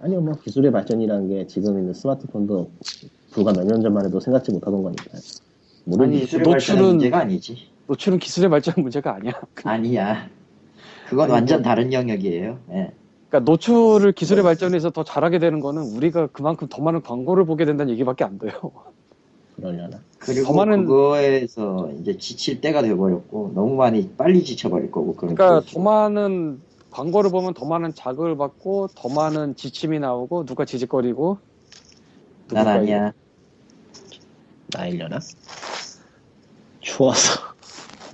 아니요, 0.00 0.20
뭐 0.20 0.34
기술의 0.34 0.72
발전이라는 0.72 1.28
게 1.28 1.46
지금 1.46 1.78
있는 1.78 1.92
스마트폰도 1.94 2.70
불과 3.30 3.52
몇 3.52 3.64
년 3.64 3.80
전만 3.82 4.04
해도 4.06 4.18
생각지 4.20 4.50
못하던 4.52 4.82
거니까. 4.82 5.04
모르니 5.84 6.16
아니, 6.16 6.24
기술의 6.26 6.46
노출은- 6.46 6.80
문제가 6.82 7.18
아니지. 7.20 7.68
노출은 7.86 8.18
기술의 8.18 8.50
발전 8.50 8.74
문제가 8.78 9.14
아니야. 9.14 9.32
아니야. 9.64 10.28
그건 11.08 11.24
아니, 11.24 11.32
완전 11.34 11.58
뭐- 11.58 11.64
다른 11.64 11.92
영역이에요. 11.92 12.58
예. 12.70 12.92
그러니까 13.28 13.50
노출을 13.50 14.12
기술의 14.12 14.42
발전에서 14.44 14.90
더 14.90 15.04
잘하게 15.04 15.38
되는 15.38 15.60
거는 15.60 15.82
우리가 15.96 16.28
그만큼 16.28 16.68
더 16.70 16.82
많은 16.82 17.02
광고를 17.02 17.44
보게 17.46 17.64
된다는 17.64 17.92
얘기밖에 17.92 18.24
안 18.24 18.38
돼요. 18.38 18.52
그러려나. 19.62 20.00
그리고 20.18 20.48
더 20.48 20.52
많은- 20.54 20.86
그거에서 20.86 21.90
이제 22.00 22.18
지칠 22.18 22.60
때가 22.60 22.82
돼버렸고 22.82 23.52
너무 23.54 23.76
많이 23.76 24.10
빨리 24.16 24.44
지쳐버릴 24.44 24.90
거고 24.90 25.14
그런 25.14 25.36
그러니까. 25.36 25.70
더 25.72 25.80
많은 25.80 26.60
광고를 26.90 27.30
보면 27.30 27.54
더 27.54 27.64
많은 27.64 27.94
자극을 27.94 28.36
받고 28.36 28.88
더 28.94 29.08
많은 29.08 29.54
지침이 29.56 29.98
나오고 30.00 30.44
누가 30.44 30.64
지직거리고 30.64 31.38
난 32.50 32.66
아니야. 32.66 33.12
나이려나? 34.74 35.20
추워서 36.80 37.40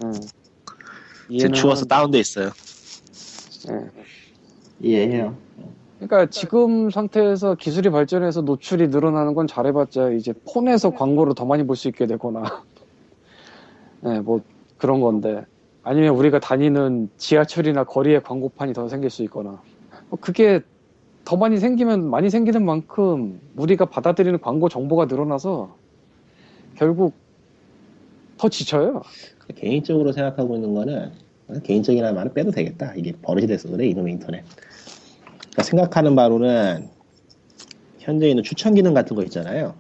응. 0.05 0.13
이해는 1.29 1.55
추워서 1.55 1.85
다운돼 1.87 2.19
있어요. 2.21 2.51
예. 3.71 3.91
이해해요. 4.81 5.37
그러니까 5.99 6.27
지금 6.31 6.91
상태에서 6.91 7.57
기술이 7.57 7.91
발전해서 7.91 8.43
노출이 8.43 8.89
늘어나는 8.89 9.35
건 9.35 9.47
잘해봤자 9.47 10.11
이제 10.11 10.33
폰에서 10.53 10.91
광고를 10.91 11.35
더 11.35 11.45
많이 11.45 11.65
볼 11.67 11.75
수 11.77 11.89
있게 11.89 12.07
되거나, 12.07 12.43
네, 14.03 14.21
뭐 14.21 14.41
그런 14.77 15.01
건데 15.01 15.45
아니면 15.83 16.15
우리가 16.15 16.39
다니는 16.39 17.11
지하철이나 17.17 17.85
거리에 17.85 18.21
광고판이 18.21 18.73
더 18.75 18.89
생길 18.89 19.11
수 19.11 19.23
있거나, 19.25 19.61
뭐 20.09 20.19
그게 20.21 20.61
더 21.25 21.37
많이 21.37 21.59
생기면 21.59 22.09
많이 22.09 22.31
생기는 22.31 22.65
만큼 22.65 23.41
우리가 23.57 23.87
받아들이는 23.87 24.41
광고 24.41 24.69
정보가 24.69 25.07
늘어나서 25.07 25.77
결국 26.77 27.15
더 28.37 28.49
지쳐요. 28.49 29.03
개인적으로 29.57 30.13
생각하고 30.13 30.55
있는 30.55 30.75
거는 30.75 31.11
개인적이라는 31.65 32.15
말은 32.15 32.35
빼도 32.35 32.53
되겠다. 32.53 32.95
이게 32.95 33.13
버릇이 33.21 33.47
돼서 33.49 33.69
그래 33.69 33.87
이놈의 33.89 34.13
인터넷. 34.15 34.45
그러니까 35.59 35.63
생각하는 35.65 36.15
바로는 36.15 36.89
현재 37.99 38.29
있는 38.29 38.45
추천 38.45 38.75
기능 38.75 38.95
같은 38.95 39.17
거 39.17 39.25
있잖아요. 39.25 39.75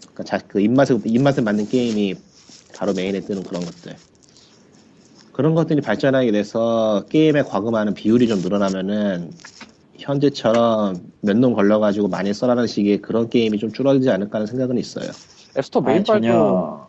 그러니까 0.00 0.24
자, 0.24 0.38
그 0.48 0.60
입맛에 0.60 0.98
입맛에 1.04 1.40
맞는 1.40 1.68
게임이 1.68 2.16
바로 2.74 2.92
메인에 2.92 3.20
뜨는 3.20 3.44
그런 3.44 3.64
것들. 3.64 3.94
그런 5.32 5.54
것들이 5.54 5.80
발전하게 5.80 6.32
돼서 6.32 7.04
게임에 7.08 7.42
과금하는 7.42 7.94
비율이 7.94 8.26
좀 8.26 8.40
늘어나면은 8.40 9.30
현재처럼 9.96 11.00
몇 11.20 11.36
놈 11.36 11.54
걸려가지고 11.54 12.08
많이 12.08 12.34
써라는 12.34 12.66
식의 12.66 13.00
그런 13.00 13.28
게임이 13.30 13.58
좀 13.58 13.72
줄어들지 13.72 14.10
않을까 14.10 14.38
하는 14.38 14.46
생각은 14.48 14.76
있어요. 14.76 15.08
앱스토어 15.56 15.82
메인발도 15.82 16.26
전혀 16.26 16.88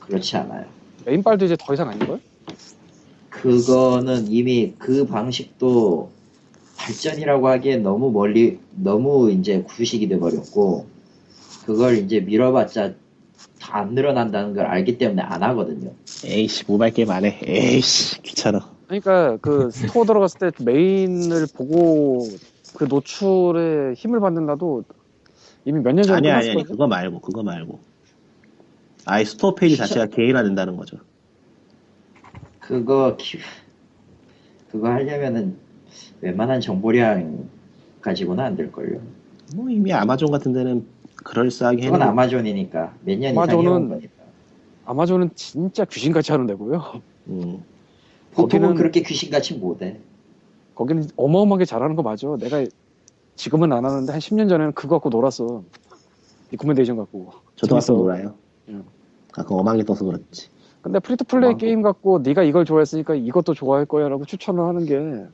그렇지 0.00 0.36
않아요. 0.36 0.64
메인발도 1.06 1.44
이제 1.44 1.56
더 1.58 1.72
이상 1.74 1.88
아닌걸? 1.88 2.20
그거는 3.30 4.26
이미 4.28 4.74
그 4.78 5.06
방식도 5.06 6.17
발전이라고 6.78 7.48
하기엔 7.48 7.82
너무 7.82 8.10
멀리 8.10 8.58
너무 8.70 9.30
이제 9.30 9.62
구식이 9.62 10.08
돼 10.08 10.18
버렸고 10.18 10.86
그걸 11.66 11.98
이제 11.98 12.20
밀어봤자 12.20 12.92
다 13.60 13.78
안 13.80 13.92
늘어난다는 13.94 14.54
걸 14.54 14.64
알기 14.66 14.96
때문에 14.98 15.20
안 15.20 15.42
하거든요. 15.42 15.90
에이씨 16.24 16.64
모바일 16.68 16.92
게임 16.94 17.10
안 17.10 17.24
해. 17.24 17.38
에이씨 17.44 18.22
귀찮아. 18.22 18.72
그러니까 18.86 19.36
그 19.42 19.70
store 19.70 20.04
들어갔을 20.04 20.52
때 20.52 20.64
메인을 20.64 21.46
보고 21.54 22.26
그 22.76 22.84
노출에 22.84 23.92
힘을 23.94 24.20
받는다도 24.20 24.84
이미 25.66 25.80
몇 25.80 25.92
년 25.92 26.04
전에 26.04 26.30
아니 26.30 26.30
아니 26.30 26.50
아니. 26.52 26.64
그거 26.64 26.86
말고 26.86 27.20
그거 27.20 27.42
말고 27.42 27.80
아예 29.04 29.24
store 29.24 29.54
페이지 29.54 29.76
진짜? 29.76 29.88
자체가 29.88 30.06
개인화 30.16 30.42
된다는 30.44 30.76
거죠. 30.76 30.96
그거 32.60 33.16
키... 33.18 33.38
그거 34.70 34.88
하려면은 34.88 35.58
웬만한 36.20 36.60
정보량 36.60 37.48
가지고는 38.00 38.44
안 38.44 38.56
될걸요. 38.56 39.00
뭐 39.54 39.68
이미 39.70 39.92
아마존 39.92 40.30
같은 40.30 40.52
데는 40.52 40.86
그럴싸하게 41.24 41.82
그건 41.82 41.94
해놓은 42.00 42.10
아마존이니까 42.12 42.94
몇 43.04 43.18
년 43.18 43.32
이상 43.32 43.44
아마존은- 43.44 43.62
해온 43.64 43.88
거니까. 43.88 44.12
아마존은 44.84 45.30
진짜 45.34 45.84
귀신같이 45.84 46.32
하는 46.32 46.46
데고요. 46.46 46.82
음, 47.28 47.62
보통은 48.32 48.70
거기는- 48.70 48.76
그렇게 48.76 49.02
귀신같이 49.02 49.54
못해. 49.54 49.98
거기는 50.74 51.04
어마어마하게 51.16 51.64
잘하는 51.64 51.96
거 51.96 52.02
맞아. 52.02 52.28
내가 52.38 52.64
지금은 53.36 53.72
안 53.72 53.84
하는데 53.84 54.10
한 54.12 54.20
10년 54.20 54.48
전에는 54.48 54.72
그거 54.72 54.96
갖고 54.96 55.08
놀았어. 55.10 55.62
recommendation 56.50 56.96
갖고. 56.96 57.32
저도 57.56 57.74
가끔. 57.76 57.96
놀아요. 57.96 58.34
응. 58.68 58.84
가끔 59.32 59.56
엄하게 59.56 59.84
떠서 59.84 60.04
그렇지. 60.04 60.48
근데 60.80 60.98
free 61.00 61.20
to 61.20 61.31
play. 61.31 61.56
게임 61.56 61.82
갖고 61.82 62.20
네가 62.20 62.42
이걸 62.44 62.64
좋아했으니까 62.64 63.14
이것도 63.16 63.52
좋아할 63.54 63.84
거야라고 63.84 64.24
추천을 64.24 64.64
하는 64.64 64.86
게 64.86 65.26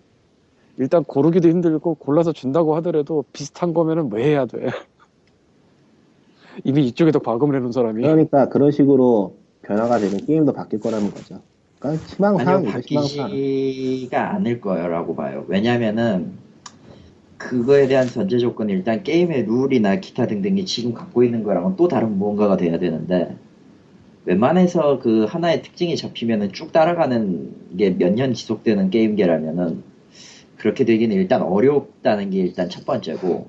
일단 0.78 1.04
고르기도 1.04 1.48
힘들고 1.48 1.94
골라서 1.96 2.32
준다고 2.32 2.74
하더라도 2.76 3.24
비슷한 3.32 3.72
거면은 3.74 4.10
왜 4.12 4.24
해야 4.24 4.46
돼? 4.46 4.66
이미 6.64 6.86
이쪽에도 6.86 7.20
과금을 7.20 7.56
해놓은 7.56 7.72
사람이 7.72 8.02
그러니까 8.02 8.48
그런 8.48 8.70
식으로 8.70 9.36
변화가 9.62 9.98
되면 9.98 10.18
게임도 10.24 10.52
바뀔 10.52 10.80
거라는 10.80 11.10
거죠. 11.10 11.40
그러니까 11.78 12.04
희망사항, 12.06 12.56
아니요 12.58 12.70
바뀌지가 12.72 14.34
않을 14.34 14.60
거라고 14.60 15.14
봐요. 15.16 15.44
왜냐면은 15.48 16.32
그거에 17.38 17.88
대한 17.88 18.06
전제 18.06 18.38
조건이 18.38 18.72
일단 18.72 19.02
게임의 19.02 19.44
룰이나 19.46 19.96
기타 20.00 20.26
등등이 20.26 20.64
지금 20.64 20.94
갖고 20.94 21.22
있는 21.24 21.42
거랑은 21.42 21.76
또 21.76 21.88
다른 21.88 22.16
무언가가 22.16 22.56
돼야 22.56 22.78
되는데 22.78 23.36
웬만해서 24.26 25.00
그 25.00 25.24
하나의 25.24 25.62
특징이 25.62 25.96
잡히면은 25.96 26.52
쭉 26.52 26.72
따라가는 26.72 27.76
게 27.76 27.90
몇 27.98 28.12
년 28.14 28.32
지속되는 28.32 28.90
게임계라면은 28.90 29.82
그렇게 30.58 30.84
되기는 30.84 31.14
일단 31.16 31.42
어렵다는 31.42 32.30
게 32.30 32.38
일단 32.38 32.68
첫 32.68 32.84
번째고 32.86 33.48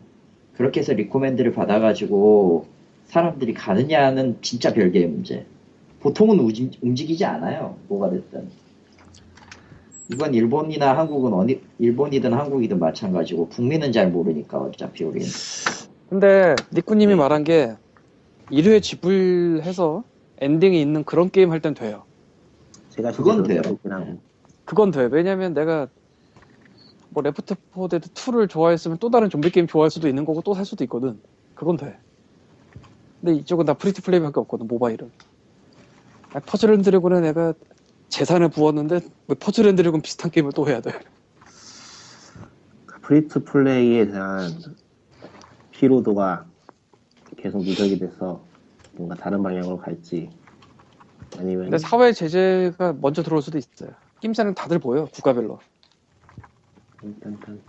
그렇게 0.57 0.79
해서 0.79 0.93
recommend를 0.93 1.53
받아가지고 1.53 2.65
사람들이 3.05 3.53
가느냐는 3.53 4.37
진짜 4.41 4.73
별개의 4.73 5.07
문제. 5.07 5.45
보통은 6.01 6.37
우지- 6.37 6.77
움직이지 6.81 7.25
않아요. 7.25 7.77
뭐가 7.87 8.09
됐든. 8.11 8.47
이건 10.11 10.33
일본이나 10.35 10.95
한국은 10.97 11.33
어디 11.33 11.61
일본이든 11.79 12.31
한국이든 12.33 12.77
마찬가지고 12.79 13.49
북미는 13.49 13.91
잘 13.91 14.11
모르니까 14.11 14.59
어차피 14.59 15.03
우리는 15.03 15.27
근데 16.09 16.55
니꾸님이 16.73 17.15
말한 17.15 17.43
게 17.43 17.73
1회 18.51 18.81
지불해서 18.83 20.03
엔딩이 20.39 20.79
있는 20.79 21.03
그런 21.03 21.31
게임 21.31 21.49
할 21.51 21.59
땐 21.59 21.73
돼요. 21.73 22.03
제가 22.89 23.11
그건 23.11 23.41
돼요. 23.43 23.61
그건 24.65 24.91
돼. 24.91 25.09
왜냐면 25.11 25.55
내가 25.55 25.87
뭐 27.16 27.24
Left 27.23 27.55
4 27.74 27.88
Dead 27.88 28.09
2를 28.09 28.49
좋아했으면 28.49 28.97
또 28.99 29.09
다른 29.09 29.30
좀비 29.30 29.49
게임 29.49 29.68
좋아할 29.68 29.89
수도 29.89 30.09
있는 30.09 30.26
거고 30.26 30.41
또 30.41 30.53
살 30.53 30.66
수도 30.66 30.84
있거든. 30.84 31.20
그건 31.55 31.78
돼. 31.78 31.97
근데 33.22 33.39
이쪽은 33.39 33.66
다 33.66 33.74
free 33.73 33.92
to 33.92 34.01
play밖에 34.01 34.39
없거든. 34.41 34.68
모바일은. 34.68 35.09
아, 36.34 36.39
퍼즐 36.41 36.72
앤 36.74 36.82
드래곤에 36.82 37.22
내가 37.22 37.53
재산을 38.09 38.49
부었는데 38.49 38.99
왜 39.30 39.36
퍼즐 39.36 39.66
앤 39.66 39.76
드래곤 39.78 40.01
비슷한 40.01 40.30
게임을 40.30 40.51
또 40.53 40.68
해야 40.68 40.82
돼. 40.82 40.91
free 43.01 43.31
to 43.31 43.45
play에 43.45 44.07
대한 44.07 44.51
피로도가 45.72 46.45
계속 47.38 47.63
누적이 47.63 47.99
돼서 47.99 48.43
뭔가 48.93 49.16
다른 49.16 49.41
방향으로 49.41 49.78
갈지 49.78 50.30
아니면 51.38 51.66
근데 51.66 51.78
사회 51.78 52.11
제재가 52.11 52.95
먼저 52.99 53.24
들어올 53.24 53.41
수도 53.41 53.57
있어요. 53.57 53.91
낌새는 54.22 54.53
다들 54.55 54.80
보여. 54.80 55.05
국가별로. 55.05 55.59
일단 57.05 57.33
일단 57.33 57.59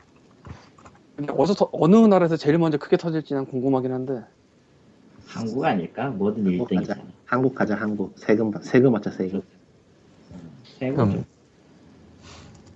근데 1.16 1.32
어디서 1.32 1.54
더- 1.54 1.68
어느 1.72 1.96
나라에서 1.96 2.36
제일 2.36 2.58
먼저 2.58 2.78
크게 2.78 2.96
터질지 2.96 3.34
난 3.34 3.46
궁금하긴 3.46 3.92
한데 3.92 4.22
한국 5.26 5.64
아닐까? 5.64 6.08
뭐든 6.10 6.44
한국 6.46 6.68
가자 6.68 6.94
1등이잖아. 6.94 7.06
한국 7.24 7.54
가자 7.54 7.74
한국 7.74 8.14
세금 8.18 8.50
받- 8.50 8.62
세금 8.64 8.92
맞자 8.92 9.10
세금 9.10 9.42
세금 10.78 11.04
음. 11.10 11.24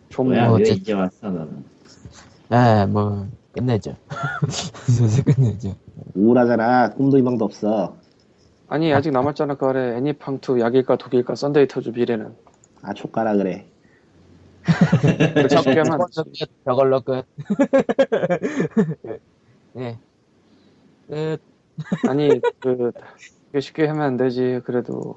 좀 0.08 0.26
뭐야 0.26 0.48
뭐 0.48 0.56
왜 0.58 0.62
어째- 0.62 0.72
이제 0.74 0.92
왔어 0.92 1.30
너는? 1.30 1.64
아, 2.50 2.86
뭐 2.86 3.28
끝내죠. 3.52 3.94
슬슬 4.88 5.24
끝내죠. 5.24 5.76
우울하잖아 6.14 6.90
꿈도 6.94 7.18
희망도 7.18 7.44
없어 7.44 7.96
아니 8.68 8.92
아직 8.92 9.10
남았잖아 9.10 9.54
그 9.56 9.66
아래 9.66 9.96
애니팡2 10.00 10.60
약일까 10.60 10.96
독일까 10.96 11.34
썬데이 11.34 11.68
터즈 11.68 11.90
미래는 11.90 12.34
아 12.82 12.94
촉가라 12.94 13.36
그래 13.36 13.66
안 15.36 15.48
저걸로. 15.48 16.06
끝. 16.06 16.48
저걸로 16.64 17.00
끝. 17.00 17.24
아니 22.08 22.40
그 22.60 22.92
쉽게 23.58 23.86
하면 23.86 24.02
안 24.02 24.16
되지 24.16 24.60
그래도 24.64 25.16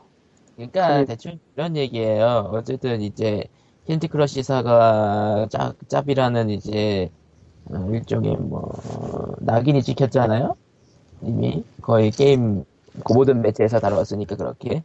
그러니까 0.55 0.85
아니- 0.87 1.05
대충 1.05 1.39
이런 1.55 1.75
얘기예요. 1.77 2.49
어쨌든 2.53 3.01
이제 3.01 3.43
힐트 3.85 4.07
크러시사가 4.07 5.47
짭, 5.49 5.75
짭이라는 5.89 6.49
이제 6.51 7.09
어, 7.65 7.89
일종의 7.91 8.37
뭐 8.37 8.71
낙인이 9.39 9.81
찍혔잖아요. 9.83 10.55
이미 11.21 11.63
거의 11.81 12.11
게임 12.11 12.63
그 13.03 13.13
모든 13.13 13.41
매체에서 13.41 13.79
다뤄왔으니까 13.79 14.35
그렇게. 14.35 14.83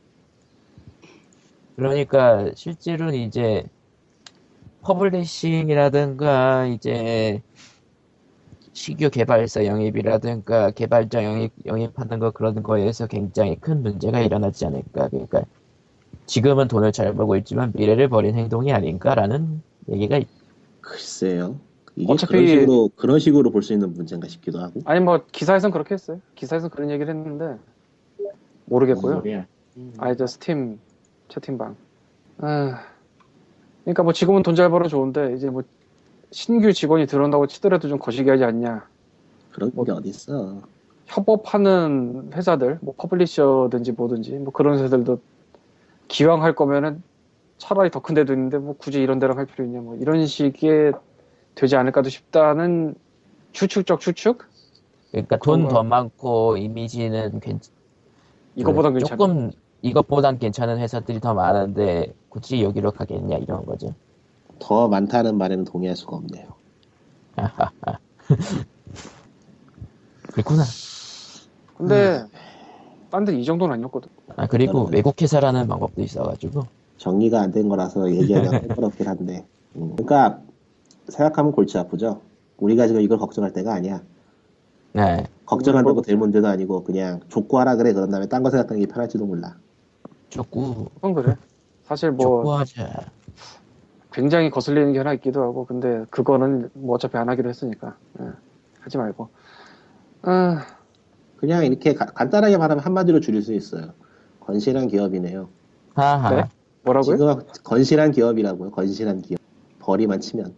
그러니까 1.76 2.50
실제로는 2.54 3.14
이제 3.14 3.64
publishing이라든가 4.88 6.66
이제 6.66 7.42
신규 8.72 9.10
개발사 9.10 9.66
영입이라든가 9.66 10.70
개발자 10.70 11.24
영입, 11.24 11.52
영입하는 11.66 12.18
거 12.18 12.30
그런 12.30 12.62
거에서 12.62 13.06
굉장히 13.06 13.56
큰 13.56 13.82
문제가 13.82 14.20
일어나지 14.20 14.64
않을까. 14.66 15.08
그러니까 15.08 15.42
지금은 16.26 16.68
돈을 16.68 16.92
잘 16.92 17.12
벌고 17.14 17.36
있지만 17.36 17.72
미래를 17.74 18.08
버린 18.08 18.34
행동이 18.36 18.72
아닌가라는 18.72 19.62
얘기가 19.90 20.18
있- 20.18 20.28
글쎄요 20.80 21.56
이게 21.96 22.10
어차피- 22.12 22.32
그런 22.32 22.46
식으로 22.46 22.90
그런 22.96 23.18
식으로 23.18 23.50
볼 23.50 23.62
수 23.62 23.72
있는 23.72 23.92
문제인가 23.92 24.28
싶기도 24.28 24.58
하고 24.60 24.80
아니 24.84 25.00
뭐 25.00 25.24
기사에선 25.32 25.70
그렇게 25.70 25.94
했어요 25.94 26.20
기사에선 26.34 26.70
그런 26.70 26.90
얘기를 26.90 27.14
했는데 27.14 27.58
모르겠고요. 28.66 29.12
뭔 29.12 29.22
소리야? 29.22 29.46
아니 29.98 30.16
저 30.16 30.26
스팀 30.26 30.78
채팅방. 31.28 31.76
아, 32.38 32.84
그러니까 33.88 34.02
뭐 34.02 34.12
지금은 34.12 34.42
돈 34.42 34.54
잘 34.54 34.68
벌어 34.70 34.86
좋은데 34.86 35.32
이제 35.34 35.48
뭐 35.48 35.62
신규 36.30 36.72
직원이 36.74 37.06
들어온다고 37.06 37.46
치더라도 37.46 37.88
좀 37.88 37.98
거시기 37.98 38.28
하지 38.28 38.44
않냐. 38.44 38.86
그런 39.52 39.72
게 39.84 39.90
어딨어. 39.90 40.60
협업하는 41.06 42.30
회사들, 42.34 42.78
뭐 42.82 42.92
publisher든지 42.98 43.92
뭐든지 43.92 44.32
뭐 44.32 44.52
그런 44.52 44.74
회사들도 44.78 45.20
기왕 46.08 46.42
할 46.42 46.54
거면은 46.54 47.02
차라리 47.56 47.90
더 47.90 48.00
큰 48.00 48.14
데도 48.14 48.34
있는데 48.34 48.58
뭐 48.58 48.76
굳이 48.76 49.00
이런 49.00 49.18
데랑 49.18 49.38
할 49.38 49.46
필요 49.46 49.64
있냐 49.64 49.80
뭐 49.80 49.96
이런 49.96 50.26
식의 50.26 50.92
되지 51.54 51.76
않을까도 51.76 52.10
싶다는 52.10 52.94
추측적 53.52 54.00
추측? 54.00 54.44
그러니까 55.12 55.38
돈 55.38 55.66
더 55.68 55.82
많고 55.82 56.58
이미지는 56.58 57.40
괜 57.40 57.58
이거보단 58.54 58.92
그 58.92 58.98
괜찮아. 58.98 59.16
조금 59.16 59.50
이것보단 59.82 60.38
괜찮은 60.38 60.78
회사들이 60.78 61.20
더 61.20 61.34
많은데 61.34 62.12
굳이 62.28 62.62
여기로 62.62 62.90
가겠냐 62.92 63.36
이런 63.38 63.64
거죠. 63.64 63.94
더 64.58 64.88
많다는 64.88 65.36
말에는 65.38 65.64
동의할 65.64 65.96
수가 65.96 66.16
없네요. 66.16 66.48
그렇구나. 70.32 70.64
근데 71.76 72.24
딴 73.10 73.24
데는 73.24 73.40
이 73.40 73.44
정도는 73.44 73.74
아니었거든. 73.74 74.08
아 74.36 74.46
그리고 74.46 74.88
외국 74.90 75.20
회사라는 75.20 75.68
방법도 75.68 76.02
있어가지고 76.02 76.62
정리가 76.98 77.40
안 77.40 77.52
된 77.52 77.68
거라서 77.68 78.10
얘기하기가 78.12 78.58
껄끄럽긴 78.60 79.06
한데. 79.08 79.46
음, 79.76 79.94
그러니까 79.96 80.40
생각하면 81.08 81.52
골치 81.52 81.78
아프죠. 81.78 82.20
우리가 82.58 82.88
지금 82.88 83.00
이걸 83.00 83.18
걱정할 83.18 83.52
때가 83.52 83.72
아니야. 83.74 84.02
네 84.92 85.24
걱정한다고 85.46 86.02
될 86.02 86.16
문제도 86.16 86.46
아니고 86.48 86.82
그냥 86.82 87.20
족구하라 87.28 87.76
그래 87.76 87.92
그런 87.92 88.10
다음에 88.10 88.26
딴 88.26 88.42
거 88.42 88.50
생각하는 88.50 88.80
게 88.80 88.86
편할지도 88.92 89.24
몰라. 89.24 89.56
족구 90.30 90.90
그건 90.94 91.14
그래. 91.14 91.36
사실 91.84 92.10
뭐 92.10 92.24
족구하자. 92.42 93.06
굉장히 94.12 94.50
거슬리는 94.50 94.92
게 94.92 94.98
하나 94.98 95.12
있기도 95.14 95.42
하고 95.42 95.64
근데 95.66 96.04
그거는 96.10 96.70
뭐 96.74 96.96
어차피 96.96 97.16
안 97.16 97.28
하기로 97.28 97.48
했으니까 97.48 97.96
예, 98.20 98.26
하지 98.80 98.98
말고. 98.98 99.28
아, 100.22 100.66
그냥 101.36 101.64
이렇게 101.64 101.94
가- 101.94 102.06
간단하게 102.06 102.56
말하면 102.58 102.84
한마디로 102.84 103.20
줄일 103.20 103.42
수 103.42 103.54
있어요. 103.54 103.92
건실한 104.40 104.88
기업이네요. 104.88 105.48
하하. 105.94 106.30
네? 106.34 106.44
뭐라고요? 106.82 107.16
지금 107.16 107.34
건실한 107.64 108.10
기업이라고요. 108.10 108.70
건실한 108.70 109.22
기업. 109.22 109.38
벌이만 109.80 110.20
치면. 110.20 110.54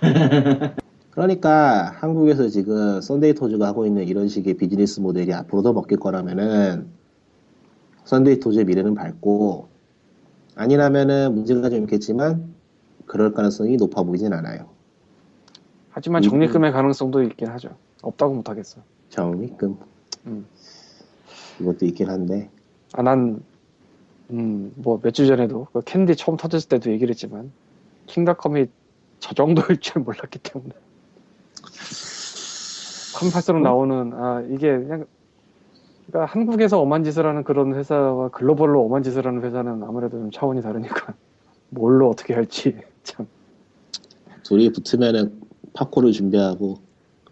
그러니까 1.10 1.90
한국에서 2.00 2.48
지금 2.48 3.00
썬데이 3.00 3.34
토즈가 3.34 3.66
하고 3.68 3.86
있는 3.86 4.04
이런 4.04 4.26
식의 4.28 4.54
비즈니스 4.54 5.00
모델이 5.00 5.32
앞으로도 5.32 5.72
먹힐 5.72 5.98
거라면은 5.98 6.88
썬데이 8.04 8.40
토즈의 8.40 8.64
미래는 8.64 8.94
밝고 8.94 9.68
아니라면은 10.56 11.34
문제가 11.34 11.70
좀 11.70 11.80
있겠지만 11.80 12.54
그럴 13.06 13.32
가능성이 13.32 13.76
높아 13.76 14.02
보이진 14.02 14.32
않아요. 14.32 14.68
하지만 15.90 16.22
적립금의 16.22 16.72
가능성도 16.72 17.22
있긴 17.22 17.48
하죠. 17.48 17.76
없다고 18.02 18.34
못 18.34 18.48
하겠어. 18.48 18.80
적립금 19.10 19.76
음. 20.26 20.46
이것도 21.60 21.86
있긴 21.86 22.08
한데 22.10 22.50
아, 22.94 23.02
난, 23.02 23.42
음, 24.30 24.72
뭐, 24.76 25.00
몇 25.02 25.10
주 25.10 25.26
전에도, 25.26 25.66
그 25.72 25.80
캔디 25.84 26.14
처음 26.14 26.36
터졌을 26.36 26.68
때도 26.68 26.92
얘기를 26.92 27.10
했지만, 27.10 27.50
킹닷컴이 28.06 28.66
저 29.18 29.34
정도일 29.34 29.80
줄 29.80 30.02
몰랐기 30.02 30.38
때문에. 30.38 30.72
컴팔스로 33.16 33.58
나오는, 33.58 34.12
아, 34.14 34.42
이게 34.48 34.78
그냥, 34.78 35.06
그러니까 36.06 36.32
한국에서 36.32 36.80
엄한 36.80 37.04
짓을 37.04 37.26
하는 37.26 37.44
그런 37.44 37.74
회사와 37.74 38.28
글로벌로 38.28 38.84
엄한 38.84 39.02
짓을 39.02 39.26
하는 39.26 39.42
회사는 39.42 39.82
아무래도 39.82 40.18
좀 40.18 40.30
차원이 40.30 40.62
다르니까, 40.62 41.14
뭘로 41.70 42.10
어떻게 42.10 42.34
할지, 42.34 42.76
참. 43.02 43.26
둘이 44.42 44.70
붙으면은 44.70 45.40
팝콘을 45.72 46.12
준비하고 46.12 46.76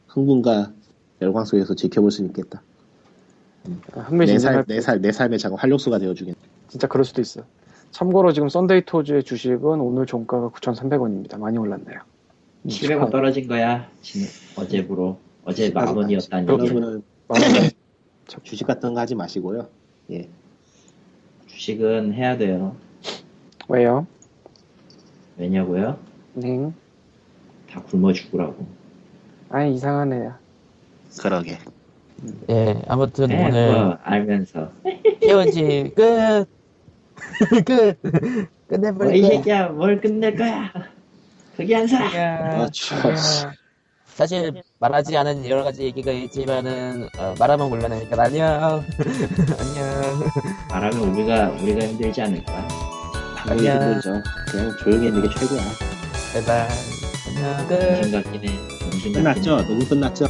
흥분과 0.09 0.73
열광 1.21 1.45
속에서 1.45 1.75
지켜볼 1.75 2.11
수 2.11 2.25
있겠다. 2.25 2.63
내, 3.65 4.01
흥미진진할 4.01 4.55
살, 4.55 4.65
내, 4.67 4.81
살, 4.81 5.01
내 5.01 5.13
삶의 5.13 5.39
작은 5.39 5.57
활력소가 5.59 5.99
되어주겠다. 5.99 6.39
진짜 6.69 6.87
그럴 6.89 7.05
수도 7.05 7.21
있어. 7.21 7.43
참고로 7.91 8.33
지금 8.33 8.49
썬데이 8.49 8.87
토즈의 8.87 9.23
주식은 9.23 9.63
오늘 9.63 10.07
종가가 10.07 10.49
9,300원입니다. 10.49 11.39
많이 11.39 11.59
올랐네요. 11.59 12.01
음, 12.65 12.69
700원 12.69 13.11
떨어진 13.11 13.47
거야. 13.47 13.87
지- 14.01 14.27
어제부로. 14.59 15.19
어제 15.45 15.71
만 15.71 15.95
원이었다는 15.95 16.49
얘기야. 16.55 16.73
그러면은 16.73 17.03
많이 17.29 17.45
주식 18.43 18.67
같은 18.67 18.95
거 18.95 19.01
하지 19.01 19.15
마시고요. 19.15 19.69
예. 20.11 20.29
주식은 21.47 22.15
해야 22.15 22.37
돼요. 22.37 22.77
왜요? 23.69 24.07
왜냐고요? 25.37 25.99
네. 26.35 26.73
다 27.71 27.83
굶어 27.83 28.13
죽으라고. 28.13 28.67
아이 29.51 29.75
이상한 29.75 30.13
애야. 30.13 30.39
그러게. 31.21 31.59
예 32.51 32.81
아무튼 32.87 33.27
네, 33.29 33.49
오늘 33.49 33.99
알면서. 34.03 34.71
POG 35.21 35.93
끝. 35.95 36.47
끝. 37.67 37.99
뭐이 38.03 38.47
끝내버릴게. 38.69 39.29
새끼야, 39.29 39.69
뭘 39.69 40.01
끝낼 40.01 40.37
거야? 40.37 40.73
거기 41.57 41.77
안 41.77 41.87
사! 41.87 41.99
아, 42.05 42.71
참. 42.73 43.15
사실 44.17 44.53
말하지 44.79 45.17
않은 45.17 45.49
여러 45.49 45.65
가지 45.65 45.83
얘기가 45.83 46.13
있지만은 46.13 47.09
어, 47.19 47.35
말하면 47.39 47.71
곤란하니까 47.71 48.23
안녕. 48.23 48.85
안녕. 49.59 50.31
말하면 50.69 50.99
우리가, 51.11 51.51
우리가 51.63 51.87
힘들지 51.87 52.21
않을까? 52.23 52.69
당연히 53.47 53.69
아니야. 53.71 53.87
힘들죠. 53.87 54.23
그냥 54.51 54.77
조용히 54.83 55.07
있는 55.09 55.23
게 55.23 55.29
최고야. 55.39 55.61
바이바이. 56.35 56.69
안녕. 57.29 57.69
끝. 57.69 58.11
같긴 58.11 58.49
해. 58.49 59.13
끝났죠? 59.13 59.57
녹음 59.63 59.89
끝났죠? 59.89 60.27